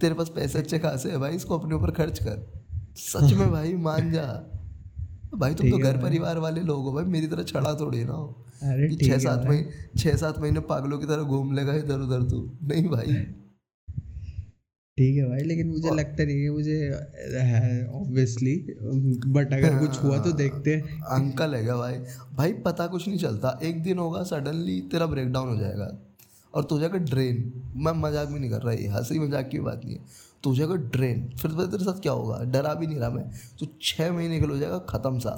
तेरे 0.00 0.14
पास 0.14 0.32
पैसे 0.34 0.58
अच्छे 0.58 0.78
खासे 0.78 1.10
है 1.10 1.18
भाई 1.18 1.36
इसको 1.36 1.58
अपने 1.58 1.74
ऊपर 1.74 1.90
खर्च 1.90 2.18
कर। 2.18 2.46
सच 2.98 3.32
में 3.32 3.50
भाई 3.50 3.74
मान 3.80 4.10
जा। 4.12 4.24
भाई 5.34 5.54
तुम 5.54 5.70
तो 5.70 5.78
घर 5.78 5.96
परिवार 5.96 6.38
वाले 6.38 6.60
लोग 6.60 6.84
हो 6.84 6.92
भाई 6.92 7.04
मेरी 7.04 7.26
तरह 7.26 7.42
छड़ा 7.44 7.74
थोड़ी 7.74 8.02
ना 8.04 8.12
हो। 8.12 8.46
छः 9.02 9.18
सात 9.18 9.44
महीने 9.46 9.98
छः 9.98 10.16
सात 10.16 10.38
महीने 10.40 10.60
पागलों 10.66 10.98
की 10.98 11.06
तरह 11.06 11.22
घूम 11.24 11.52
लेगा 11.52 11.74
इधर 11.74 12.00
उधर 12.00 12.28
तू। 12.30 12.40
नहीं 12.64 12.84
भाई। 12.88 13.14
ठीक 14.98 15.16
है 15.16 15.28
भाई 15.28 15.40
लेकिन 15.40 15.68
मुझे 15.68 15.90
लगता 15.90 16.24
नहीं 16.24 16.42
है 16.42 16.50
मुझे 16.50 16.74
है 17.42 17.86
ऑब्वियसली 17.90 18.54
बट 19.28 19.52
अगर 19.54 19.78
कुछ 19.78 20.02
हुआ 20.02 20.18
तो 20.18 20.32
देखते 20.32 20.74
हैं। 20.74 21.00
अंकल 21.12 21.54
है 21.54 21.62
क्या 21.64 21.76
भाई? 21.76 21.94
भाई 22.34 22.52
पता 22.64 22.86
कुछ 22.86 23.06
नहीं 23.08 23.18
चलता। 23.18 23.58
एक 23.62 23.82
दिन 23.82 23.98
होगा 23.98 24.22
सडनली 24.24 24.80
तेरा 24.92 25.06
ब्रेक 25.06 25.32
डाउन 25.32 25.48
हो 25.48 25.56
जाएगा। 25.56 25.90
और 26.54 26.64
तू 26.64 26.78
जाएगा 26.80 26.98
ड्रेन 27.00 27.52
मैं 27.76 27.92
मज़ाक 28.00 28.28
भी 28.28 28.38
नहीं 28.38 28.50
कर 28.50 28.62
रहा 28.62 28.72
ये 28.72 28.88
हँसी 28.88 29.18
मज़ाक 29.18 29.48
की 29.48 29.58
बात 29.60 29.80
नहीं 29.84 29.96
है। 29.96 30.04
तू 30.44 30.54
जाएगा 30.56 30.74
ड्रेन 30.74 31.28
फिर 31.32 31.50
पता 31.50 31.66
तेरे 31.66 31.84
साथ 31.84 32.00
क्या 32.00 32.12
होगा? 32.12 32.38
डरा 32.44 32.74
भी 32.74 32.86
नहीं 32.86 32.98
रहा 32.98 33.10
मैं। 33.10 33.24
तो 33.60 33.66
छः 33.82 34.12
महीने 34.12 34.40
के 34.40 34.46
लिए 34.46 34.54
हो 34.54 34.60
जाएगा 34.60 34.78
ख़त्म 34.90 35.18
सा। 35.18 35.34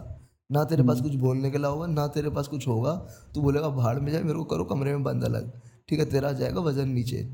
ना 0.50 0.64
तेरे 0.64 0.82
पास 0.82 1.00
कुछ 1.00 1.14
बोलने 1.16 1.50
के 1.50 1.58
लिए 1.58 1.66
होगा 1.66 1.86
ना 1.86 2.06
तेरे 2.08 2.30
पास 2.30 2.48
कुछ 2.48 2.68
होगा। 2.68 2.94
तू 3.34 3.42
बोलेगा 3.42 3.68
भाड़ 3.70 3.98
में 3.98 4.12
जाए 4.12 4.22
मेरे 4.22 4.38
को 4.38 4.44
करो 4.46 4.64
कमरे 4.64 4.90
में 4.90 5.02
बंद 5.04 5.24
अलग। 5.24 5.50
ठीक 5.88 5.98
है 5.98 6.10
तेरा 6.10 6.32
जाएगा 6.34 6.60
वज़न 6.62 6.88
नीचे। 6.90 7.26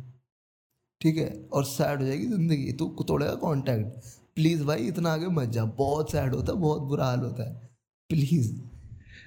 ठीक 1.00 1.16
है? 1.16 1.28
और 1.52 1.64
सैड 1.66 2.00
हो 2.00 2.06
जाएगी 2.06 2.26
ज़िंदगी। 2.26 2.72
तू 2.72 2.88
तोड़ेगा 3.08 3.34
कॉन्टैक्ट 3.42 4.08
प्लीज़ 4.36 4.62
भाई 4.64 4.86
इतना 4.88 5.12
आगे 5.12 5.26
मत 5.30 5.48
जा। 5.50 5.64
बहुत 5.78 6.12
सैड 6.12 6.34
होता 6.34 6.52
है 6.52 6.58
बहुत 6.60 6.82
बुरा 6.88 7.04
हाल 7.04 7.20
होता 7.20 7.48
है। 7.48 7.54
प्लीज़ 8.10 8.52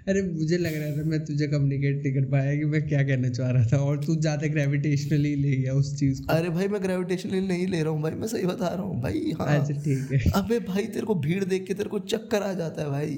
अरे 0.09 0.21
मुझे 0.23 0.57
लग 0.57 0.73
रहा 0.75 0.95
था 0.97 1.03
मैं 1.09 1.19
तुझे 1.25 1.47
कम्युनिकेट 1.47 1.95
नहीं 1.97 2.13
कर 2.13 2.25
पाया 2.31 2.55
कि 2.55 2.65
मैं 2.65 2.81
क्या 2.87 3.03
कहना 3.03 3.29
चाह 3.29 3.49
रहा 3.51 3.65
था। 3.67 3.77
और 3.77 4.03
तू 4.05 4.15
ज़्यादा 4.15 4.47
ग्रेविटेशनली 4.47 5.33
ले 5.35 5.51
गया 5.51 5.73
उस 5.73 5.93
चीज़ 5.99 6.21
को। 6.21 6.33
अरे 6.33 6.49
भाई 6.49 6.67
मैं 6.67 6.81
ग्रेविटेशनली 6.83 7.39
नहीं 7.41 7.67
ले 7.67 7.81
रहा 7.83 7.93
हूँ 7.93 8.01
भाई। 8.01 8.11
मैं 8.13 8.27
सही 8.27 8.45
बता 8.45 8.67
रहा 8.67 8.83
हूँ 8.83 9.01
भाई 9.01 9.33
हाँ। 9.39 9.47
अच्छा 9.59 9.73
ठीक 9.83 10.11
है। 10.11 10.31
अबे 10.35 10.59
भाई 10.67 10.85
तेरे 10.87 11.05
को 11.05 11.15
भीड़ 11.17 11.43
देख 11.45 11.65
के 11.67 11.73
तेरे 11.73 11.89
को 11.89 11.99
चक्कर 12.07 12.43
आ 12.43 12.53
जाता 12.53 12.81
है 12.81 12.89
भाई। 12.89 13.15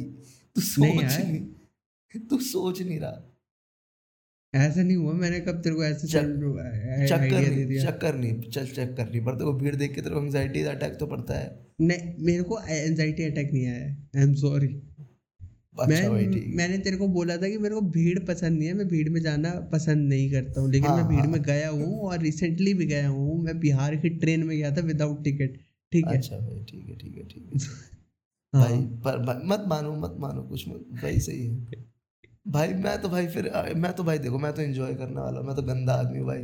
तू 0.55 0.61
सोच 0.61 1.01
यार। 1.01 1.23
नहीं। 1.23 2.19
तू 2.29 2.39
सोच 2.43 2.81
नहीं 2.81 2.99
रहा। 2.99 3.11
ऐसा 4.55 4.83
नहीं 4.83 4.95
हुआ 4.97 5.13
मैंने 5.13 5.39
कब 5.39 5.61
तेरे 5.61 5.75
को 5.75 5.83
ऐसे 5.83 6.07
चक- 6.07 7.07
चक्कर 7.09 7.47
नहीं 7.47 7.79
चक्कर 7.85 8.15
नहीं 8.15 8.49
चल 8.49 8.65
चक्कर 8.67 9.09
नहीं 9.11 9.21
पर 9.21 9.33
तेरे 9.33 9.45
को 9.45 9.53
भीड़ 9.53 9.75
देख 9.75 9.95
के 9.95 10.01
तेरे 10.01 10.15
को 10.15 10.21
एंगजाइटी 10.21 10.61
अटैक 10.73 10.97
तो 10.99 11.07
पड़ता 11.07 11.37
है। 11.39 11.47
नहीं 11.81 12.13
मेरे 12.25 12.43
को 12.43 12.59
एंजाइटी 12.69 13.23
अटैक 13.23 13.51
नहीं 13.53 13.65
आया 13.67 13.85
आई 14.17 14.21
एम 14.23 14.33
सॉरी 14.33 14.67
अच्छा 15.77 16.09
मैं 16.09 16.55
मैंने 16.55 16.77
तेरे 16.77 16.97
को 16.97 17.07
बोला 17.07 17.35
था 17.37 17.47
कि 17.49 17.57
मेरे 17.57 17.75
को 17.75 17.81
भीड़ 17.95 18.19
पसंद 18.19 18.57
नहीं 18.59 18.67
है 18.67 18.73
मैं 18.73 18.87
भीड़ 18.87 19.09
में 19.09 19.19
जाना 19.21 19.49
पसंद 19.73 20.07
नहीं 20.09 20.29
करता 20.31 20.61
हूँ 20.61 20.71
लेकिन 20.71 20.89
हाँ, 20.89 20.97
मैं 20.97 21.07
भीड़ 21.07 21.19
हाँ। 21.19 21.27
में 21.27 21.41
गया 21.41 21.69
हूँ 21.69 21.99
और 22.01 22.19
रिसेंटली 22.19 22.73
भी 22.73 22.85
गया 22.85 23.07
हूँ 23.09 23.41
मैं 23.43 23.59
बिहार 23.59 23.95
की 23.95 24.09
ट्रेन 24.19 24.43
में 24.43 24.57
गया 24.57 24.71
था 24.75 24.81
विदाउट 24.81 25.23
टिकट 25.23 25.57
ठीक 25.91 26.07
है? 26.07 26.17
अच्छा 26.17 26.37
भाई 26.37 26.63
ठीक 26.69 26.87
है 26.89 26.95
ठीक 26.95 27.17
है 27.17 27.23
ठीक 27.23 27.49
है। 27.53 27.59
हाँ। 28.53 28.63
भाई 28.63 28.79
पर 29.05 29.19
मत 29.47 29.65
मानो 29.67 29.95
मत 29.97 30.15
मानो 30.19 30.43
कुछ 30.43 30.67
मत 30.69 30.85
भाई 31.03 31.19
सही 31.19 31.45
है। 31.45 31.83
भाई 32.45 32.73
मैं 32.75 32.97
तो 33.01 33.09
भाई 33.09 33.27
फिर 33.27 33.51
मैं 33.77 33.91
तो 33.93 34.03
भाई 34.03 34.17
देखो 34.19 34.39
मैं 34.39 34.51
तो 34.53 34.61
एंजॉय 34.61 34.93
करने 34.95 35.21
वाला 35.21 35.39
हूँ, 35.39 35.47
मैं 35.47 35.55
तो 35.55 35.61
गंदा 35.61 35.93
आदमी 35.93 36.19
हूँ 36.19 36.27
भाई। 36.27 36.43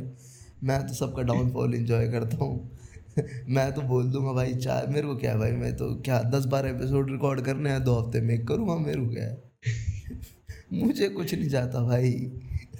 मैं 0.64 0.86
तो 0.86 0.94
सबका 0.94 1.22
डाउनफॉल 1.22 1.74
एंजॉय 1.74 2.08
करता 2.08 2.36
हूँ। 2.36 2.70
मैं 3.48 3.72
तो 3.74 3.82
बोल 3.82 4.10
दूँगा 4.10 4.32
भाई 4.32 4.54
चार 4.54 4.86
मेरे 4.86 5.06
को 5.06 5.16
क्या 5.16 5.32
है 5.32 5.38
भाई 5.38 5.52
मैं 5.52 5.74
तो 5.76 5.94
क्या 6.04 6.20
दस 6.30 6.44
बारह 6.46 6.70
एपिसोड 6.70 7.10
रिकॉर्ड 7.10 7.40
करने 7.40 7.70
हैं 7.70 7.82
दो 7.84 7.94
हफ़्ते 7.94 8.20
में 8.20 8.44
करूँगा 8.46 8.76
मेरे 8.76 9.00
को 9.00 9.10
क्या 9.10 9.24
है? 9.24 9.42
मुझे 10.84 11.08
कुछ 11.08 11.34
नहीं 11.34 11.48
जाता 11.48 11.80
भाई। 11.80 12.12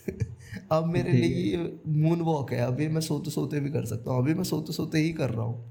अब 0.73 0.87
मेरे 0.87 1.13
लिए 1.13 1.57
मून 1.89 2.21
वॉक 2.21 2.53
है 2.53 2.61
अभी 2.61 2.89
मैं 2.89 3.01
सोते 3.01 3.31
सोते 3.31 3.61
भी 3.61 3.71
कर 3.71 3.85
सकता 3.85 4.11
हूँ 4.11 4.23
अभी 4.23 4.35
मैं 4.35 4.45
सोते 4.45 4.73
सोते 4.73 4.99
ही 4.99 5.13
कर 5.13 5.31
रहा 5.31 5.45
हूँ। 5.45 5.71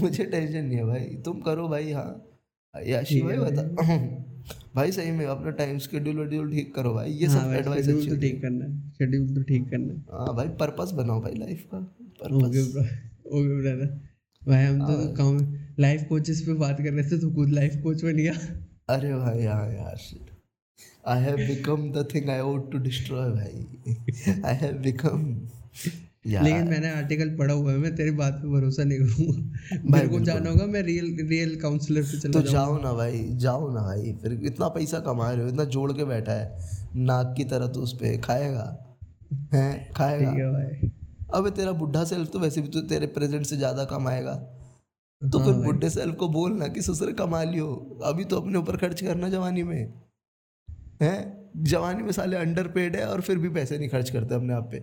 मुझे 0.00 0.24
टेंशन 0.24 0.64
नहीं 0.64 0.76
है 0.78 0.84
भाई 0.84 1.04
तुम 1.24 1.40
करो 1.40 1.68
भाई 1.68 1.92
हाँ। 1.92 2.10
ठीक 2.74 3.24
भाई 3.24 3.38
बता। 3.38 4.27
भाई 4.74 4.92
सही 4.92 5.10
में 5.10 5.24
अपना 5.26 5.50
टाइम 5.58 5.78
शेड्यूल 5.78 6.18
वेड्यूल 6.18 6.50
ठीक 6.52 6.74
करो 6.74 6.92
भाई 6.94 7.12
ये 7.12 7.26
हाँ 7.26 7.42
सब 7.44 7.52
एडवाइस 7.54 7.88
अच्छी 7.88 8.08
तो 8.08 8.16
ठीक 8.20 8.40
करना 8.42 8.64
है 8.64 8.90
शेड्यूल 8.98 9.34
तो 9.34 9.42
ठीक 9.42 9.68
करना 9.70 9.92
है। 9.92 10.28
है 10.28 10.34
भाई 10.36 10.48
पर्पस 10.60 10.92
बनाओ 10.94 11.20
भाई 11.22 11.34
लाइफ 11.34 11.64
का 11.74 11.78
पर्पस 12.22 12.76
ओके 13.28 13.62
ब्रदर 13.62 13.86
भाई 14.42 14.64
हम 14.64 14.78
तो 14.80 14.96
हाँ। 14.96 15.12
काम 15.14 15.38
लाइफ 15.80 16.06
कोचेस 16.08 16.40
पे 16.46 16.54
बात 16.60 16.80
कर 16.80 16.92
रहे 16.92 17.10
थे 17.10 17.18
तो 17.20 17.30
खुद 17.34 17.50
लाइफ 17.50 17.80
कोच 17.82 18.04
बन 18.04 18.16
गया। 18.16 18.32
अरे 18.90 19.14
भाई 19.14 19.44
हाँ 19.44 19.66
यार 19.72 19.98
I 21.08 21.22
have 21.22 21.36
become 21.36 21.90
the 21.92 22.06
thing 22.14 22.28
I 22.30 22.40
want 22.40 22.70
to 22.72 22.78
destroy 22.78 23.30
भाई। 23.30 24.34
आई 24.44 24.54
हैव 24.56 24.78
बिकम 24.82 25.24
लेकिन 26.24 26.68
मैंने 26.68 26.90
आर्टिकल 26.90 27.28
पढ़ा 27.36 27.54
हुआ 27.54 27.72
है 27.72 27.78
मैं 27.78 27.94
तेरी 27.96 28.10
बात 28.12 28.34
पे 28.34 28.48
भरोसा 28.50 28.84
नहीं 28.84 28.98
करूँगा। 28.98 29.80
मेरे 29.86 30.08
को 30.08 30.20
जाना 30.20 30.50
होगा 30.50 30.66
मैं 30.66 30.82
रियल 30.82 31.16
रियल 31.28 31.54
काउंसलर 31.60 32.02
पे 32.02 32.18
चला 32.20 32.32
तो 32.32 32.42
जाओ 32.48 32.76
ना 32.82 32.92
भाई 32.94 33.24
जाओ 33.36 33.72
ना 33.74 33.82
भाई 33.82 34.12
फिर 34.22 34.32
इतना 34.44 34.68
पैसा 34.70 35.00
कमा 35.00 35.30
रहे 35.30 35.42
हो 35.42 35.48
इतना 35.48 35.64
जोड़ 35.70 35.92
के 35.92 36.04
बैठा 36.04 36.32
है 36.32 36.58
नाक 36.96 37.34
की 37.36 37.44
तरह 37.44 37.66
तो 37.68 37.80
उस 37.80 37.92
पे 37.94 38.16
खाएगा 38.18 38.66
हैं 39.54 39.92
खाएगा। 39.92 40.30
ठीक 40.30 40.38
है 40.38 40.52
भाई। 40.52 40.90
अबे 41.34 41.50
तेरा 41.50 41.72
बुढ़ा 41.74 42.04
सेल्फ 42.04 42.30
तो 42.30 42.38
वैसे 42.38 42.60
भी 42.60 42.68
तो 42.68 42.80
तेरे 42.88 43.06
प्रेजेंट 43.08 43.46
से 43.46 43.56
ज़्यादा 43.56 43.84
कमाएगा। 43.86 44.34
तो 45.22 45.38
हाँ 45.38 45.46
फिर 45.46 45.54
बुढ़े 45.64 45.90
सेल्फ 45.90 46.14
को 46.16 46.28
बोलना 46.28 46.68
कि 46.68 46.82
ससुर 46.82 47.12
कमा 47.12 47.42
लियो 47.44 47.66
अभी 48.04 48.24
तो 48.24 48.40
अपने 48.40 48.58
ऊपर 48.58 48.76
खर्च 48.76 49.00
करना 49.02 49.28
जवानी 49.28 49.62
में 49.62 49.92
हैं? 51.02 51.37
जवानी 51.64 52.02
में 52.02 52.12
साले 52.12 52.36
अंडर 52.36 52.68
पेड 52.68 52.96
है 52.96 53.06
और 53.08 53.20
फिर 53.20 53.38
भी 53.38 53.48
पैसे 53.48 53.78
नहीं 53.78 53.88
खर्च 53.88 54.10
करते 54.10 54.34
अपने 54.34 54.54
आप 54.54 54.68
पे। 54.72 54.80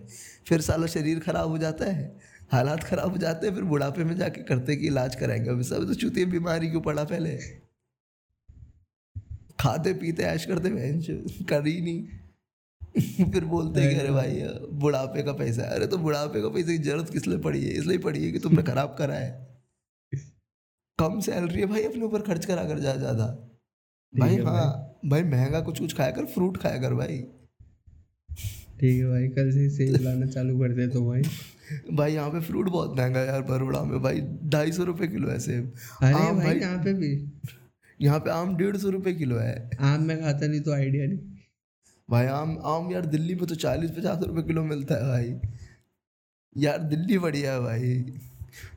फिर 0.48 0.60
साला 0.60 0.86
शरीर 0.86 1.20
खराब 1.20 1.48
हो 1.48 1.58
जाता 1.58 1.84
है 1.92 2.16
हालात 2.52 2.84
खराब 2.84 3.10
हो 3.10 3.18
जाते 3.18 3.46
हैं 3.46 3.54
फिर 3.54 3.64
बुढ़ापे 3.64 4.04
में 4.04 4.16
जाके 4.16 4.42
करते 4.42 4.76
कि 4.76 4.86
इलाज 4.86 5.14
कराएँगे। 5.14 5.50
अभी 5.50 5.64
सब 5.64 5.86
तो 5.86 5.94
चूतिए 5.94 6.24
बीमारी 6.26 6.70
क्यों 6.70 6.80
पड़ा 6.82 7.04
पहले? 7.04 7.36
खाते 9.60 9.92
पीते 9.94 10.22
ऐश 10.22 10.44
करते 10.46 10.70
बहन 10.70 11.00
कर 11.48 11.66
ही 11.66 11.80
नहीं। 11.80 12.06
फिर 13.32 13.44
बोलते 13.44 13.80
हैं 13.80 13.90
कि 13.90 14.00
अरे 14.00 14.10
भाई 14.10 14.42
बुढ़ापे 14.80 15.22
का 15.22 15.32
पैसा 15.32 15.62
है। 15.62 15.68
अरे 15.70 15.86
तो 15.86 15.98
बुढ़ापे 15.98 16.42
का 16.42 16.48
पैसे 16.48 16.78
की 16.78 16.84
ज़रूरत 16.84 17.10
किस 17.10 17.26
लिए 17.26 17.38
पड़ी 17.38 17.64
है? 17.64 17.70
इसलिए 17.70 17.98
पड़ी 17.98 18.24
है 18.26 18.32
कि 18.32 18.38
तुमने 18.38 18.62
खराब 18.72 18.94
करा 18.98 19.14
है। 19.14 19.30
कम 20.98 21.20
सैलरी 21.20 21.60
है 21.60 21.66
भाई 21.66 21.84
अपने 21.84 22.04
ऊपर 22.04 22.22
खर्च 22.22 22.44
करा 22.44 22.64
कर 22.64 22.78
जा 22.78 22.94
ज़्यादा। 22.96 23.26
भाई। 24.12 24.36
हाँ। 24.38 24.85
भाई 25.04 25.22
महँगा 25.24 25.60
कुछ 25.60 25.78
कुछ 25.80 25.96
खाया 25.96 26.10
कर 26.10 26.24
फ्रूट 26.26 26.56
खाया 26.56 26.78
कर 26.80 26.94
भाई। 26.94 27.18
ठीक 28.80 28.96
है 28.96 29.04
भाई 29.08 29.28
कल 29.28 29.50
से 29.50 29.68
सेब 29.70 30.00
लाना 30.02 30.26
चालू 30.26 30.58
कर 30.58 30.72
दे 30.74 30.86
तो 30.88 31.04
भाई। 31.06 31.22
भाई 31.92 32.12
यहाँ 32.12 32.30
पे 32.30 32.40
फ्रूट 32.40 32.68
बहुत 32.68 32.96
महँगा 32.98 33.20
है 33.20 33.26
यार 33.26 33.42
बरोड़ा 33.42 33.82
में 33.82 34.00
भाई 34.02 34.20
ढाई 34.50 34.72
सौ 34.72 34.84
रुपये 34.84 35.08
किलो 35.08 35.28
है 35.28 35.38
सेब 35.38 35.72
अरे 36.02 36.14
आम 36.14 36.38
भाई 36.38 36.58
यहाँ 36.58 36.82
पे 36.84 36.92
भी? 36.92 37.12
यहाँ 38.00 38.18
पे 38.20 38.30
आम 38.30 38.56
डेढ़ 38.56 38.76
सौ 38.76 38.90
रुपये 38.90 39.14
किलो 39.14 39.36
है। 39.36 39.70
आम 39.80 40.02
में 40.02 40.20
खाता 40.20 40.46
नहीं 40.46 40.60
तो 40.60 40.72
आइडिया 40.72 41.06
नहीं। 41.06 41.18
भाई 42.08 42.26
आम 42.26 42.56
आम 42.66 42.90
यार 42.92 43.06
दिल्ली 43.06 43.34
में 43.34 43.46
तो 43.46 43.54
चालीस 43.54 43.90
पचास 43.90 44.22
रुपये 44.22 44.42
किलो 44.42 44.64
मिलता 44.64 44.94
है 44.94 45.08
भाई। 45.08 45.34
यार 46.56 46.78
दिल्ली 46.88 47.18
बढ़िया 47.18 47.52
है 47.52 47.60
भाई। 47.60 47.94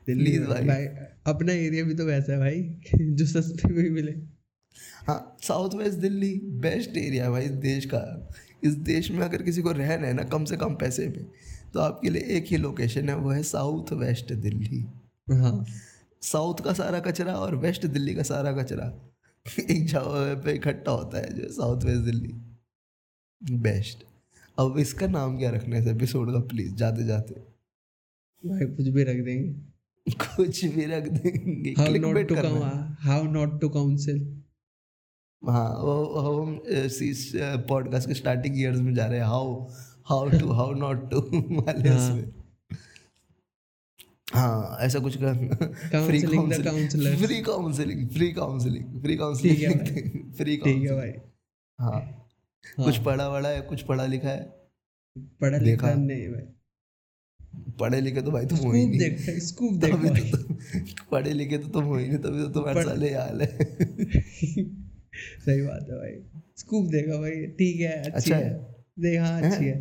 दिल्ली 0.06 0.38
भाई। 0.38 0.66
भाई 0.66 0.86
अपना 1.26 1.52
एरिया 1.52 1.84
भी 1.84 1.94
तो 1.94 2.04
वैसा 2.06 2.32
है 2.32 2.38
भाई 2.38 2.62
जो 3.16 3.26
सस्ते 3.26 3.68
में 3.68 3.90
मिले। 3.90 4.12
हाँ 5.06 5.36
south 5.42 5.74
west 5.74 5.98
Delhi 5.98 6.40
best 6.44 6.96
area 6.96 7.24
है 7.24 7.30
भाई 7.30 7.44
इस 7.44 7.50
देश 7.50 7.84
का। 7.84 8.28
इस 8.64 8.74
देश 8.74 9.10
में 9.10 9.20
अगर 9.20 9.42
किसी 9.42 9.62
को 9.62 9.72
रहना 9.72 10.06
है 10.06 10.12
ना 10.12 10.24
कम 10.24 10.44
से 10.44 10.56
कम 10.56 10.74
पैसे 10.74 11.08
में 11.08 11.26
तो 11.74 11.80
आपके 11.80 12.10
लिए 12.10 12.22
एक 12.22 12.46
ही 12.46 12.56
लोकेशन 12.56 13.08
है 13.08 13.16
वो 13.16 13.30
है 13.30 13.42
साउथ 13.42 13.92
वेस्ट 13.92 14.32
दिल्ली 14.32 14.86
हाँ। 15.32 15.64
साउथ 16.22 16.54
का 16.64 16.72
सारा 16.72 17.00
कचरा 17.00 17.34
और 17.34 17.56
वेस्ट 17.56 17.86
दिल्ली 17.86 18.14
का 18.14 18.22
सारा 18.22 18.52
कचरा 18.52 19.12
एक 19.70 19.86
जगह 19.86 20.42
पे 20.42 20.52
इकट्ठा 20.52 20.92
होता 20.92 21.18
है 21.18 21.40
जो 21.40 21.52
साउथ 21.52 21.84
वेस्ट 21.84 22.00
दिल्ली 22.00 22.34
बेस्ट 23.52 24.04
अब 24.58 24.78
इसका 24.78 25.06
नाम 25.06 25.38
क्या 25.38 25.50
रखना 25.50 25.76
है 25.76 25.94
एपिसोड 25.94 26.32
का 26.32 26.40
प्लीज़ 26.40 26.74
जाते 26.74 27.04
जाते। 27.04 27.34
भाई 28.48 28.66
कुछ 28.66 28.88
भी 28.88 29.02
रख 29.02 29.16
देंगे। 29.16 29.70
कुछ 30.36 30.64
भी 30.64 30.84
रख 30.84 31.08
देंगे। 31.08 31.70
How 31.70 31.94
not 31.94 32.28
to 32.28 32.34
how 33.08 33.22
not 33.22 33.60
to 33.60 33.68
counsel 33.68 34.39
हाँ 35.42 35.68
वो 35.82 35.94
हम 36.20 36.58
पॉडकास्ट 37.68 38.08
के 38.08 38.14
स्टार्टिंग 38.14 38.58
ईयर्स 38.60 38.80
में 38.80 38.94
जा 38.94 39.06
रहे 39.06 39.18
हैं। 39.18 39.26
How 39.26 39.54
how 40.08 40.28
to 40.30 40.52
how 40.52 40.72
not 40.74 41.10
to 41.10 41.20
वाले 41.60 41.88
हाँ। 41.88 41.98
उसमें 41.98 42.28
हाँ 44.34 44.76
ऐसा 44.80 44.98
कुछ 44.98 45.16
करना 45.16 45.56
Counselling 45.92 46.50
the 46.50 46.58
counselors. 46.66 47.16
Free 47.22 47.40
counselling 47.42 48.08
free 48.08 48.32
counselling 48.32 49.00
free 49.02 49.16
counselling 49.16 50.32
free 50.34 50.56
ठीक 50.56 50.82
है 50.82 50.96
भाई। 50.96 51.12
कुछ 52.84 52.98
पढ़ा 53.04 53.28
वढ़ा 53.28 53.48
है 53.48 53.60
कुछ 53.60 53.82
पढ़ा 53.82 54.06
लिखा 54.06 54.28
है? 54.28 54.42
पढ़ा 55.40 55.58
लिखा 55.58 55.92
नहीं 55.94 56.28
भाई। 56.28 56.46
पढ़े 57.80 58.00
लिखे 58.00 58.22
तो 58.22 58.30
भाई 58.30 58.46
तुम 58.46 58.58
हो 58.58 58.72
ही 58.72 58.80
स्कूप 58.80 58.90
नहीं। 58.90 59.00
देख 59.00 59.42
स्कूप 59.42 59.72
देख 59.72 59.94
तो 60.34 61.06
पढ़े 61.10 61.32
लिखे 61.32 61.58
तो 61.58 61.68
तुम 61.68 61.84
हो 61.84 61.96
ही 61.96 62.06
नहीं 62.08 62.18
तभी 62.18 62.42
तो 62.42 62.48
तुम्हारे 62.50 62.82
साले 62.82 63.14
हाल 63.14 63.42
है। 63.42 63.48
सही 65.44 65.62
बात 65.62 65.86
है 65.90 65.96
भाई। 65.96 66.42
स्कूप 66.56 66.86
देखा 66.86 67.20
भाई 67.20 67.46
ठीक 67.58 67.80
है 67.80 67.92
अच्छी 67.92 68.12
अच्छा 68.12 68.36
है। 68.36 68.44
है? 68.44 68.54
देख 69.00 69.20
हाँ 69.20 69.42
अच्छी 69.42 69.64
है। 69.64 69.78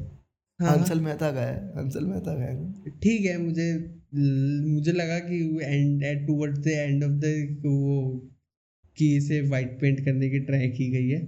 हाँ 0.60 0.78
हंसल 0.78 1.00
मेहता 1.00 1.32
का 1.32 1.42
है 1.42 1.58
हंसल 1.78 2.06
मेहता 2.06 2.34
का 2.34 2.44
है। 2.44 2.92
ठीक 3.02 3.26
है 3.26 3.38
मुझे 3.38 3.72
मुझे 4.16 4.92
लगा 4.92 5.20
कि 5.20 5.60
and 5.64 6.04
at 6.04 6.26
towards 6.28 6.60
the 6.60 6.68
end 6.68 7.04
of 7.04 7.12
the 7.12 7.58
वो 7.66 8.30
कि 8.98 9.16
इसे 9.18 9.42
वाइट 9.42 9.78
पेंट 9.82 10.06
करने 10.06 10.30
की 10.30 10.40
ट्राई 10.40 10.70
की 10.70 10.90
गई 10.92 11.10
है। 11.10 11.20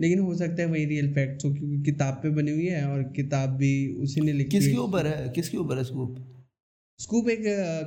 लेकिन 0.00 0.18
हो 0.18 0.34
सकता 0.34 0.62
है 0.62 0.68
वही 0.68 0.84
रियल 0.84 1.12
फैक्ट्स 1.14 1.44
हो 1.44 1.52
क्योंकि 1.54 1.82
किताब 1.82 2.14
पे 2.14 2.30
बनी 2.30 2.50
हुई 2.50 2.66
है 2.66 2.84
और 2.88 3.02
किताब 3.16 3.50
भी 3.50 3.72
उसी 4.02 4.20
ने 4.20 4.32
लिखी 4.32 4.50
किसके 4.50 4.76
ऊपर 4.76 5.06
है? 5.06 5.28
किसके 5.28 5.56
ऊपर 5.56 5.78
है 5.78 5.84
स्कूप 5.84 6.16
स्कूप 7.00 7.28
एक 7.28 7.42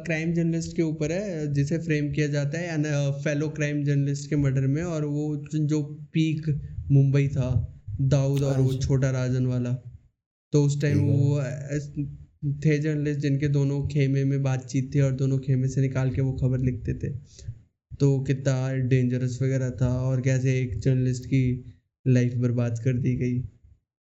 क्राइम 0.05 0.33
जर्नलिस्ट 0.33 0.75
के 0.75 0.81
ऊपर 0.81 1.11
है 1.11 1.45
जिसे 1.53 1.77
फ्रेम 1.77 2.11
किया 2.11 2.27
जाता 2.27 2.59
है 2.59 3.21
फेलो 3.21 3.49
क्राइम 3.49 3.83
जर्नलिस्ट 3.83 4.29
के 4.29 4.35
मर्डर 4.35 4.67
में 4.67 4.83
और 4.83 5.05
वो 5.05 5.25
जो 5.53 5.81
पीक 6.13 6.49
मुंबई 6.91 7.27
था 7.27 7.49
दाऊद 8.09 8.43
और 8.43 8.59
वो 8.59 8.69
अच्छा। 8.69 8.87
छोटा 8.87 9.09
राजन 9.11 9.45
वाला 9.45 9.73
तो 10.53 10.63
उस 10.63 10.79
टाइम 10.81 10.99
वो 10.99 11.41
थे 12.63 12.77
जर्नलिस्ट 12.79 13.19
जिनके 13.19 13.47
दोनों 13.47 13.81
खेमे 13.87 14.23
में 14.23 14.41
बातचीत 14.43 14.93
थी 14.95 15.01
और 15.01 15.11
दोनों 15.15 15.39
खेमे 15.39 15.67
से 15.67 15.81
निकाल 15.81 16.11
के 16.11 16.21
वो 16.21 16.33
खबर 16.33 16.59
लिखते 16.61 16.93
थे 16.93 17.13
तो 17.99 18.19
कितना 18.23 18.71
डेंजरस 18.87 19.39
वगैरह 19.41 19.69
था 19.81 19.93
और 20.01 20.21
कैसे 20.21 20.59
एक 20.59 20.79
जर्नलिस्ट 20.79 21.25
की 21.25 21.41
लाइफ 22.05 22.35
बर्बाद 22.37 22.79
कर 22.83 22.97
दी 22.97 23.15
गई 23.15 23.43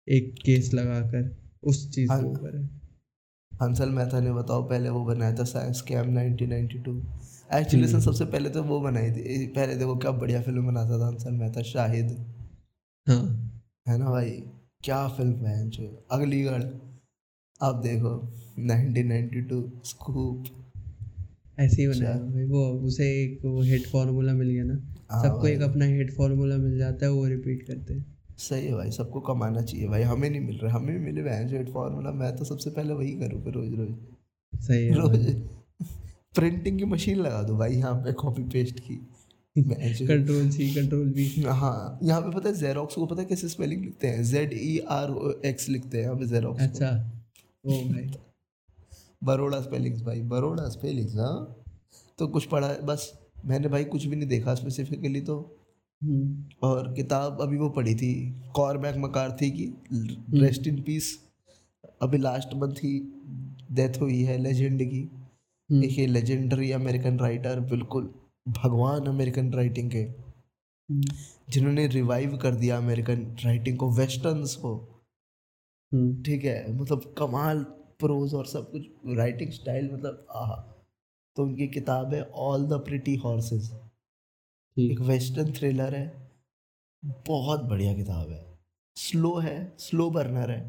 एक 0.09 0.35
केस 0.45 0.73
लगाकर 0.75 1.35
उस 1.65 1.91
चीज़ 1.91 2.09
के 2.09 2.15
हाँ। 2.15 2.23
ऊपर 2.23 2.57
है 2.57 2.82
हंसल 3.63 3.89
मेहता 3.89 4.21
ने 4.21 4.33
बताओ 4.33 4.63
पहले 4.69 4.89
वो 4.89 5.05
बनाया 5.05 5.35
था 5.35 5.45
साइंस 5.45 5.81
कैम 5.81 6.15
1992 6.17 6.97
एक्चुअली 7.55 7.87
हम्म। 7.87 7.93
सर 7.93 8.01
सबसे 8.01 8.25
पहले 8.25 8.51
तो 8.51 8.63
वो 8.63 8.81
बनाई 8.81 9.11
थी 9.11 9.47
पहले 9.47 9.75
देखो 9.77 9.97
क्या 9.97 10.11
बढ़िया 10.11 10.41
फ़िल्म 10.43 10.67
बनाता 10.67 10.99
था 11.01 11.07
हंसल 11.07 11.33
मेहता 11.33 11.63
शाहिद। 11.63 12.11
हाँ। 13.07 13.23
है 13.89 13.99
ना 13.99 14.11
भाई? 14.11 14.31
क्या 14.85 15.07
फ़िल्म 15.09 15.47
है 15.47 15.69
जो 15.71 16.07
अगलीगढ़ 16.11 16.63
आप 17.63 17.75
देखो 17.77 18.15
1992 18.61 19.63
स्कूप 19.85 20.45
ऐसे 21.61 21.83
ही 21.83 21.89
बनाया 21.89 22.13
अच्छा। 22.13 22.25
भाई 22.25 22.45
वो 22.45 22.67
उसे 22.87 23.05
एक 23.23 23.41
वो 23.45 23.63
हिट 23.63 23.87
फार्मूला 23.87 24.33
मिल 24.33 24.49
गया 24.49 24.65
ना। 24.65 24.75
हाँ 25.11 25.23
सबको 25.23 25.47
एक 25.47 25.61
अपना 25.61 25.85
हिट 25.85 26.11
फार्मूला 26.13 26.57
मिल 26.57 26.79
जाता 26.79 27.07
है 27.07 27.13
वो 27.13 27.27
रिपीट 27.27 27.63
करते 27.67 27.95
हैं। 27.95 28.12
सही 28.43 28.67
है 28.67 28.75
भाई 28.75 28.91
सबको 28.91 29.21
कमाना 29.23 29.63
चाहिए 29.63 29.89
भाई 29.89 30.03
हमें 30.03 30.29
नहीं 30.31 30.41
मिल 30.41 30.59
रहा 30.59 30.77
हमें 30.77 30.93
भी 30.93 31.05
मिले 31.05 31.23
वैन 31.23 31.73
फॉर्मूला 31.73 32.13
मैं 32.13 32.35
तो 32.37 32.45
सबसे 32.45 32.71
पहले 32.71 32.95
वही 32.95 33.13
करूँ 33.19 33.43
फिर 33.45 33.53
रोज 33.55 33.75
रोज। 33.75 33.95
सही 34.53 34.87
है 34.87 34.95
रोज। 34.95 35.27
प्रिंटिंग 36.35 36.79
की 36.79 36.85
मशीन 36.87 37.19
लगा 37.19 37.43
दो 37.43 37.57
भाई 37.57 37.75
यहाँ 37.75 37.95
पे 38.05 38.13
कॉपी 38.23 38.43
पेस्ट 38.53 38.81
की। 38.81 38.97
कंट्रोल 39.57 40.49
सी 40.51 40.69
कंट्रोल 40.75 41.09
बी 41.13 41.27
हाँ 41.43 41.99
यहाँ 42.03 42.21
पे 42.21 42.31
पता 42.31 42.49
है 42.49 42.55
जेरोक्स 42.57 42.95
को 42.95 43.07
पता 43.07 43.23
है 43.23 43.27
कैसे 43.29 43.49
स्पेलिंग 43.49 43.85
लिखते 43.85 44.07
हैं? 44.07 44.23
जेड 44.25 44.53
ई 44.55 44.79
आर 44.91 45.41
एक्स 45.47 45.69
लिखते 45.69 45.99
हैं 45.99 46.05
यहाँ 46.05 46.17
पे 46.19 46.27
जेरोक्स 46.27 46.63
अच्छा 46.63 46.91
ओ 47.65 47.81
भाई। 47.89 48.11
बरोड़ा 49.25 49.61
स्पेलिंग्स 49.61 50.03
भाई 50.03 50.23
बरोड़ा 50.29 50.69
स्पेलिंग्स 50.69 51.17
हाँ। 51.17 51.65
तो 52.19 52.27
कुछ 52.29 52.47
पढ़ा 52.47 52.69
बस 52.85 53.13
मैंने 53.47 53.69
भाई 53.69 53.85
कुछ 53.87 54.07
भी 54.07 54.17
नहीं 54.17 54.29
देखा 54.29 54.55
स्पेसिफिकली 54.55 55.21
तो। 55.21 55.37
और 56.63 56.93
किताब 56.93 57.41
अभी 57.41 57.57
वो 57.57 57.69
पढ़ी 57.69 57.95
थी 57.95 58.35
कॉरमैक 58.57 58.97
मकार्थी 58.97 59.51
की 59.51 59.75
रेस्ट 60.41 60.67
इन 60.67 60.83
पीस 60.83 61.19
अभी 62.03 62.19
लास्ट 62.19 62.55
मंथ 62.55 62.75
ही 62.75 63.13
डेथ 63.73 64.01
हुई 64.01 64.23
है 64.23 64.39
लेजेंड 64.39 64.83
की। 64.83 65.11
हम्म, 65.71 65.85
एक 65.85 65.99
ये 65.99 66.07
लेजेंडरी 66.07 66.71
अमेरिकन 66.73 67.19
राइटर 67.19 67.61
बिल्कुल 67.61 68.15
भगवान 68.49 69.07
अमेरिकन 69.07 69.53
राइटिंग 69.53 69.91
के। 69.91 69.99
हम्म, 69.99 71.03
जिन्होंने 71.51 71.87
रिवाइव 71.87 72.37
कर 72.37 72.55
दिया 72.55 72.77
अमेरिकन 72.77 73.37
राइटिंग 73.45 73.79
को 73.79 73.91
वेस्टर्न्स 73.91 74.55
को। 74.57 74.75
हम्म, 75.95 76.23
ठीक 76.23 76.45
है 76.45 76.81
मतलब 76.81 77.15
कमाल 77.19 77.63
प्रोज 77.99 78.35
और 78.35 78.47
सब 78.47 78.71
कुछ 78.71 78.83
राइटिंग 79.07 79.51
स्टाइल 79.51 79.91
मतलब 79.93 80.27
आहा। 80.31 80.85
तो 81.37 81.43
उनकी 81.43 81.69
किताब 81.69 82.15
है 82.15 82.23
ऑल 82.23 82.67
द 82.67 82.73
प्रिटी 82.73 83.17
हॉर्सेस 83.17 83.73
एक 84.77 85.01
वेस्टर्न 85.01 85.53
थ्रिलर 85.53 85.95
है। 85.95 86.31
बहुत 87.27 87.61
बढ़िया 87.61 87.95
किताब 87.95 88.31
है। 88.31 88.45
स्लो 88.97 89.35
है 89.39 89.73
स्लो 89.79 90.11
बर्नर 90.11 90.51
है 90.51 90.61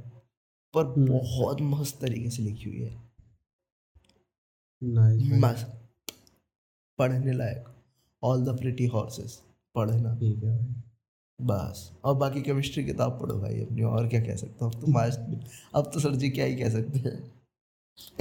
पर 0.74 0.86
हम्म। 0.86 1.08
बहुत 1.08 1.62
मस्त 1.62 1.99
तरीके 2.01 2.30
से 2.30 2.43
लिखी 2.43 2.70
हुई 2.70 2.80
है। 2.80 3.01
नाइस 4.82 5.24
मस्त। 5.43 5.72
पढ़ने 6.99 7.34
लायक। 7.34 7.66
ऑल 8.24 8.43
द 8.45 8.58
प्रिटी 8.60 8.86
हॉर्सेस 8.86 9.41
पढ़ना। 9.76 10.16
ठीक 10.16 10.43
है 10.43 10.58
भाई। 10.58 10.82
बस। 11.39 11.91
और 12.04 12.16
बाकी 12.16 12.41
केमिस्ट्री 12.41 12.84
किताब 12.86 13.20
पढ़ो 13.22 13.39
भाई 13.39 13.62
अपनी। 13.62 13.82
और 13.82 14.08
क्या 14.08 14.22
कह 14.22 14.36
सकता 14.36 14.66
हूँ? 14.66 14.82
तुम 14.82 14.97
आज 14.97 15.18
अब 15.76 15.91
तो 15.93 15.99
सर 16.06 16.16
जी 16.16 16.30
क्या 16.30 16.45
ही 16.45 16.56
कह 16.56 16.70
सकते 16.70 16.99
हैं। 16.99 17.32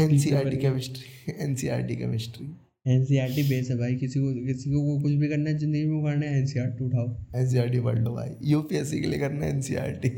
N 0.01 0.19
C 0.19 0.31
R 0.31 0.49
T 0.51 0.57
chemistry 0.57 1.33
N 1.45 1.55
C 1.57 1.69
R 1.69 1.83
T 1.83 1.97
chemistry 1.97 2.47
NCERT 2.87 3.43
base 3.49 3.69
है 3.71 3.77
भाई 3.79 3.95
किसी 3.97 4.21
को 4.21 4.33
किसी 4.47 4.71
को 4.71 4.81
वो 4.83 4.99
कुछ 5.01 5.13
भी 5.15 5.29
करना 5.29 5.51
है 5.51 5.59
ज़िंदगी 5.59 5.85
में 5.87 6.03
करना 6.05 6.27
है 6.27 6.39
एनसीईआरटी 6.39 6.85
उठाओ 6.85 7.09
एन 7.37 7.49
सी 7.49 7.59
आर 7.59 7.69
टी 7.69 7.81
पढ़ 7.81 7.99
लो 7.99 8.15
भाई 8.15 8.31
यूपीएससी 8.51 9.01
के 9.01 9.07
लिए 9.07 9.19
करना 9.19 9.47
है 9.47 9.51
N 9.51 9.61
C 9.61 9.75
R 9.77 9.91
T 10.03 10.09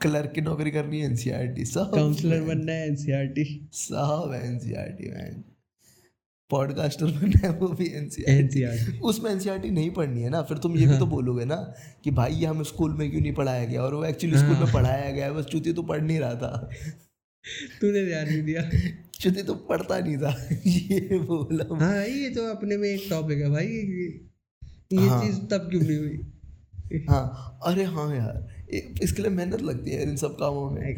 clerk 0.00 0.32
की 0.34 0.40
नौकरी 0.40 0.70
करनी 0.70 1.00
है 1.00 1.06
एन 1.06 1.16
सी 1.16 1.30
आर 1.30 1.46
टी 1.54 1.64
सब 1.66 1.90
काउंसलर 1.94 2.42
बनना 2.44 2.72
है 2.72 2.86
एनसीईआरटी 2.88 3.44
सब 3.74 4.32
N 4.36 4.58
C 4.58 4.74
R 4.74 4.88
T 4.92 5.10
man 5.10 5.42
podcaster 6.50 7.06
बनना 7.12 7.46
है 7.46 7.52
वो 7.58 7.68
भी 7.70 7.86
एन 7.96 8.08
सी 8.08 8.24
आर 8.24 8.30
एनसीईआरटी 8.30 8.98
उसमें 9.10 9.30
एनसीईआरटी 9.30 9.70
नहीं 9.70 9.90
पढ़नी 9.90 10.22
है 10.22 10.30
ना 10.30 10.42
फिर 10.42 10.58
तुम 10.58 10.76
ये 10.76 10.86
भी 10.86 10.92
तो 10.92 11.04
हाँ। 11.04 11.08
बोलोगे 11.08 11.44
ना 11.44 11.56
कि 12.04 12.10
भाई 12.12 12.34
ये 12.34 12.46
हमें 12.46 12.64
स्कूल 12.64 12.94
में 12.94 13.10
क्यों 13.10 13.20
नहीं 13.20 13.32
पढ़ाया 13.34 13.64
गया 13.64 13.82
और 13.82 13.94
वो 13.94 14.04
एक्चुअली 14.04 14.38
स्कूल 14.38 14.54
में 14.54 14.64
हाँ। 14.64 14.72
पढ़ाया 14.74 15.10
गया 15.10 15.24
है 15.24 15.34
बस 15.34 15.44
चूती 15.46 15.72
तो 15.72 15.82
पढ़ 15.84 16.02
नहीं 16.02 16.18
रहा 16.18 16.34
था 16.34 16.70
तूने 17.80 18.06
ध्यान 18.06 18.26
नहीं 18.26 18.42
दिया। 18.42 18.70
चूती 19.20 19.42
तो 19.42 19.54
पढ़ता 19.54 19.98
नहीं 19.98 20.16
था। 20.16 20.48
ये 20.66 21.18
बोला। 21.18 21.84
हाँ 21.84 22.06
ये 22.06 22.30
तो 22.30 22.42
अपने 22.42 22.76
में 22.76 22.88
एक 22.88 23.06
टॉपिक 23.10 23.38
है 23.38 23.50
भाई। 23.50 23.66
ये 24.92 25.08
हाँ। 25.08 25.24
चीज़ 25.24 25.38
तब 25.38 25.70
क्यों 25.70 25.82
नहीं 25.82 25.98
हुई? 25.98 27.06
हाँ। 27.10 27.60
अरे 27.66 27.84
हाँ 27.84 28.16
यार। 28.16 28.52
इसके 29.02 29.22
लिए 29.22 29.30
मेहनत 29.30 29.62
लगती 29.62 29.90
है 29.90 30.02
इन 30.02 30.16
सब 30.16 30.34
कामों 30.34 30.70
में। 30.70 30.96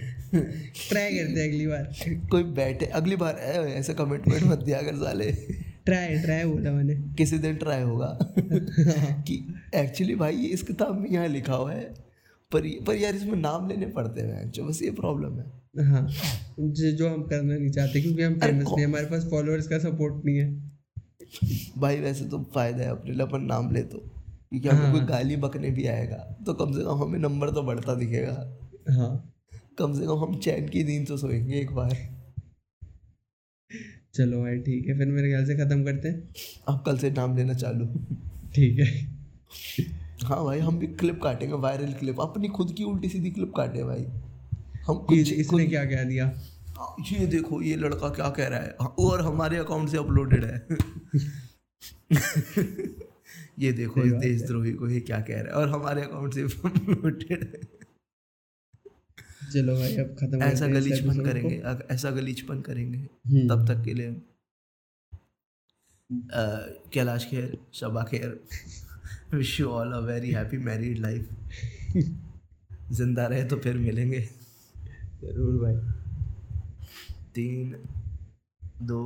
ट्राई 0.89 1.19
करते 1.19 1.41
हैं 1.41 1.49
अगली 1.49 1.67
बार। 1.67 1.95
कोई 2.31 2.43
बैठे 2.43 2.87
अगली 2.87 3.17
बार 3.17 3.35
ऐसे 3.35 3.95
कमिटमेंट 3.95 4.43
मत 4.43 4.59
दिया 4.59 4.79
अगर 4.79 4.97
साले। 4.97 5.33
ट्राई 5.87 6.19
ट्राई 6.19 6.45
बोला 6.45 6.73
मैंने। 6.73 6.95
किसी 7.15 7.39
दिन 7.39 7.57
ट्राई 7.57 7.83
होगा। 7.83 8.19
कि 9.27 9.55
एक्चुअली 9.75 10.15
भाई 10.15 10.37
ये 10.37 10.47
इस 10.47 10.63
किताब 10.63 11.01
में 11.01 11.11
यहाँ 11.11 11.29
लिखा 11.29 11.55
हुआ 11.55 11.73
है 11.73 11.95
पर 12.53 12.85
पर 12.85 12.95
यार 12.97 13.15
इसमें 13.15 13.37
नाम 13.37 13.69
लेने 13.69 13.87
पड़ते 13.87 14.21
हैं 14.21 14.51
जो 14.51 14.65
बस 14.65 14.83
ये 14.83 14.91
प्रॉब्लम 14.91 15.39
है। 15.39 15.64
हाँ। 15.75 16.07
जो 16.61 16.91
जो 16.93 17.09
हम 17.09 17.23
करना 17.23 17.55
नहीं 17.55 17.71
चाहते 17.71 18.01
क्योंकि 18.01 18.23
हम 18.23 18.39
फ़ेमस 18.41 18.65
नहीं 18.67 18.85
हमारे 18.85 19.07
पास 19.07 19.25
फॉलोअर्स 19.31 19.69
का 19.69 19.79
सपोर्ट 19.81 20.25
नहीं 20.25 20.37
है। 20.37 21.79
भाई 21.79 22.01
वैसे 22.01 22.25
तो 22.25 22.39
फ़ायदा 22.55 22.83
है 22.85 22.91
अपने 22.91 23.13
लिए 23.13 23.23
अपन 23.23 23.45
नाम 23.45 23.71
ले 23.73 23.83
तो। 23.83 23.99
क्योंकि 23.99 24.69
हमें 24.69 24.81
हाँ। 24.81 24.93
कोई 24.93 25.01
गाली 25.01 25.37
बकने 25.37 25.71
भी 25.71 25.87
आएगा 25.87 26.17
तो 26.47 26.55
कम 26.55 26.73
से 26.73 26.85
कम 26.85 27.03
हमें 27.03 27.19
नंबर 27.19 27.51
तो 27.51 27.63
बढ़ता 27.63 27.95
दिखेगा। 27.95 28.35
हाँ। 28.91 29.33
कम 29.79 29.95
से 29.95 30.07
कम 30.07 30.19
हम 30.19 30.39
चैन 30.39 30.69
की 30.69 30.85
नींद 30.85 31.07
तो 31.09 31.17
सोएँगे 31.17 31.59
एक 31.61 31.71
बार। 31.71 31.97
चलो 34.15 34.41
भाई 34.43 34.59
ठीक 34.59 34.87
है 34.89 34.99
फिर 34.99 35.07
मेरे 35.07 35.29
ख्याल 35.29 35.47
से 35.47 35.55
ख़त्म 35.57 35.85
करते 35.85 36.09
हैं। 36.09 36.35
अब 36.69 36.83
कल 36.87 36.99
से 36.99 37.11
नाम 37.11 37.37
लेना 37.37 37.55
चालू। 37.55 37.87
ठीक 38.55 38.79
है। 38.79 38.87
हाँ 40.25 40.45
भाई 40.45 40.59
हम 40.59 40.79
भी 40.79 40.87
क्लिप 40.95 41.21
काटेंगे 41.23 41.55
वायरल 41.55 41.93
क्लिप 41.93 42.21
अपनी 42.21 42.49
खुद 42.49 42.73
की 42.73 42.85
उल्टी 42.85 43.09
सीधी 43.09 43.31
क्लिप 43.31 43.53
काटे 43.57 43.85
भाई। 43.85 44.07
हम 44.87 45.07
इस, 45.13 45.29
कुछ 45.29 45.33
इसने 45.33 45.67
क्या 45.67 45.85
कह 45.85 46.05
दिया? 46.05 46.27
ये 47.13 47.27
देखो 47.27 47.61
ये 47.63 47.77
लड़का 47.77 48.09
क्या 48.09 48.29
कह 48.29 48.49
रहा 48.49 48.59
है? 48.61 48.71
और 48.99 49.21
हमारे 49.21 49.57
अकाउंट 49.57 49.89
से 49.89 49.97
अपलोडेड 49.97 50.45
है। 50.45 50.67
ये 53.59 53.73
देखो 53.73 54.03
इस 54.03 54.13
देशद्रोही 54.13 54.73
को 54.73 54.89
ये 54.89 55.01
क्या 55.01 55.21
कह 55.21 55.41
रहा 55.41 55.55
है? 55.55 55.63
और 55.63 55.69
हमारे 55.69 56.03
अकाउंट 56.03 56.35
से 56.35 56.43
अपलोडेड 56.43 57.45
है। 57.45 57.63
चलो 59.53 59.75
भाई 59.77 59.97
अब 59.97 60.15
खत्म 60.21 60.43
ऐसा 60.43 60.65
हैं 60.65 60.73
इस 60.73 60.85
गलीचपन 60.85 61.25
करेंगे 61.25 61.57
ऐसा 61.95 62.11
गलीचपन 62.11 62.61
करेंगे। 62.61 62.99
हम्म, 62.99 63.49
तब 63.49 63.67
तक 63.69 63.85
के 63.85 63.95
लिए। 63.95 64.15
Kailash 66.95 67.27
Kher 67.31 67.57
Shaba 67.75 68.03
Kher 68.05 68.41
wish 69.35 69.59
you 69.61 69.69
all 69.69 69.93
a 69.93 69.99
very 70.07 70.31
happy 70.31 70.59
married 70.65 70.99
life 70.99 71.29
ज़िंदा 72.93 73.27
रहे 73.27 73.45
तो 73.45 73.57
फिर 73.57 73.79
मिलेंगे। 73.79 74.29
ज़रूर 75.25 75.55
भाई। 75.63 75.77
तीन 77.35 77.75
दो 78.83 79.01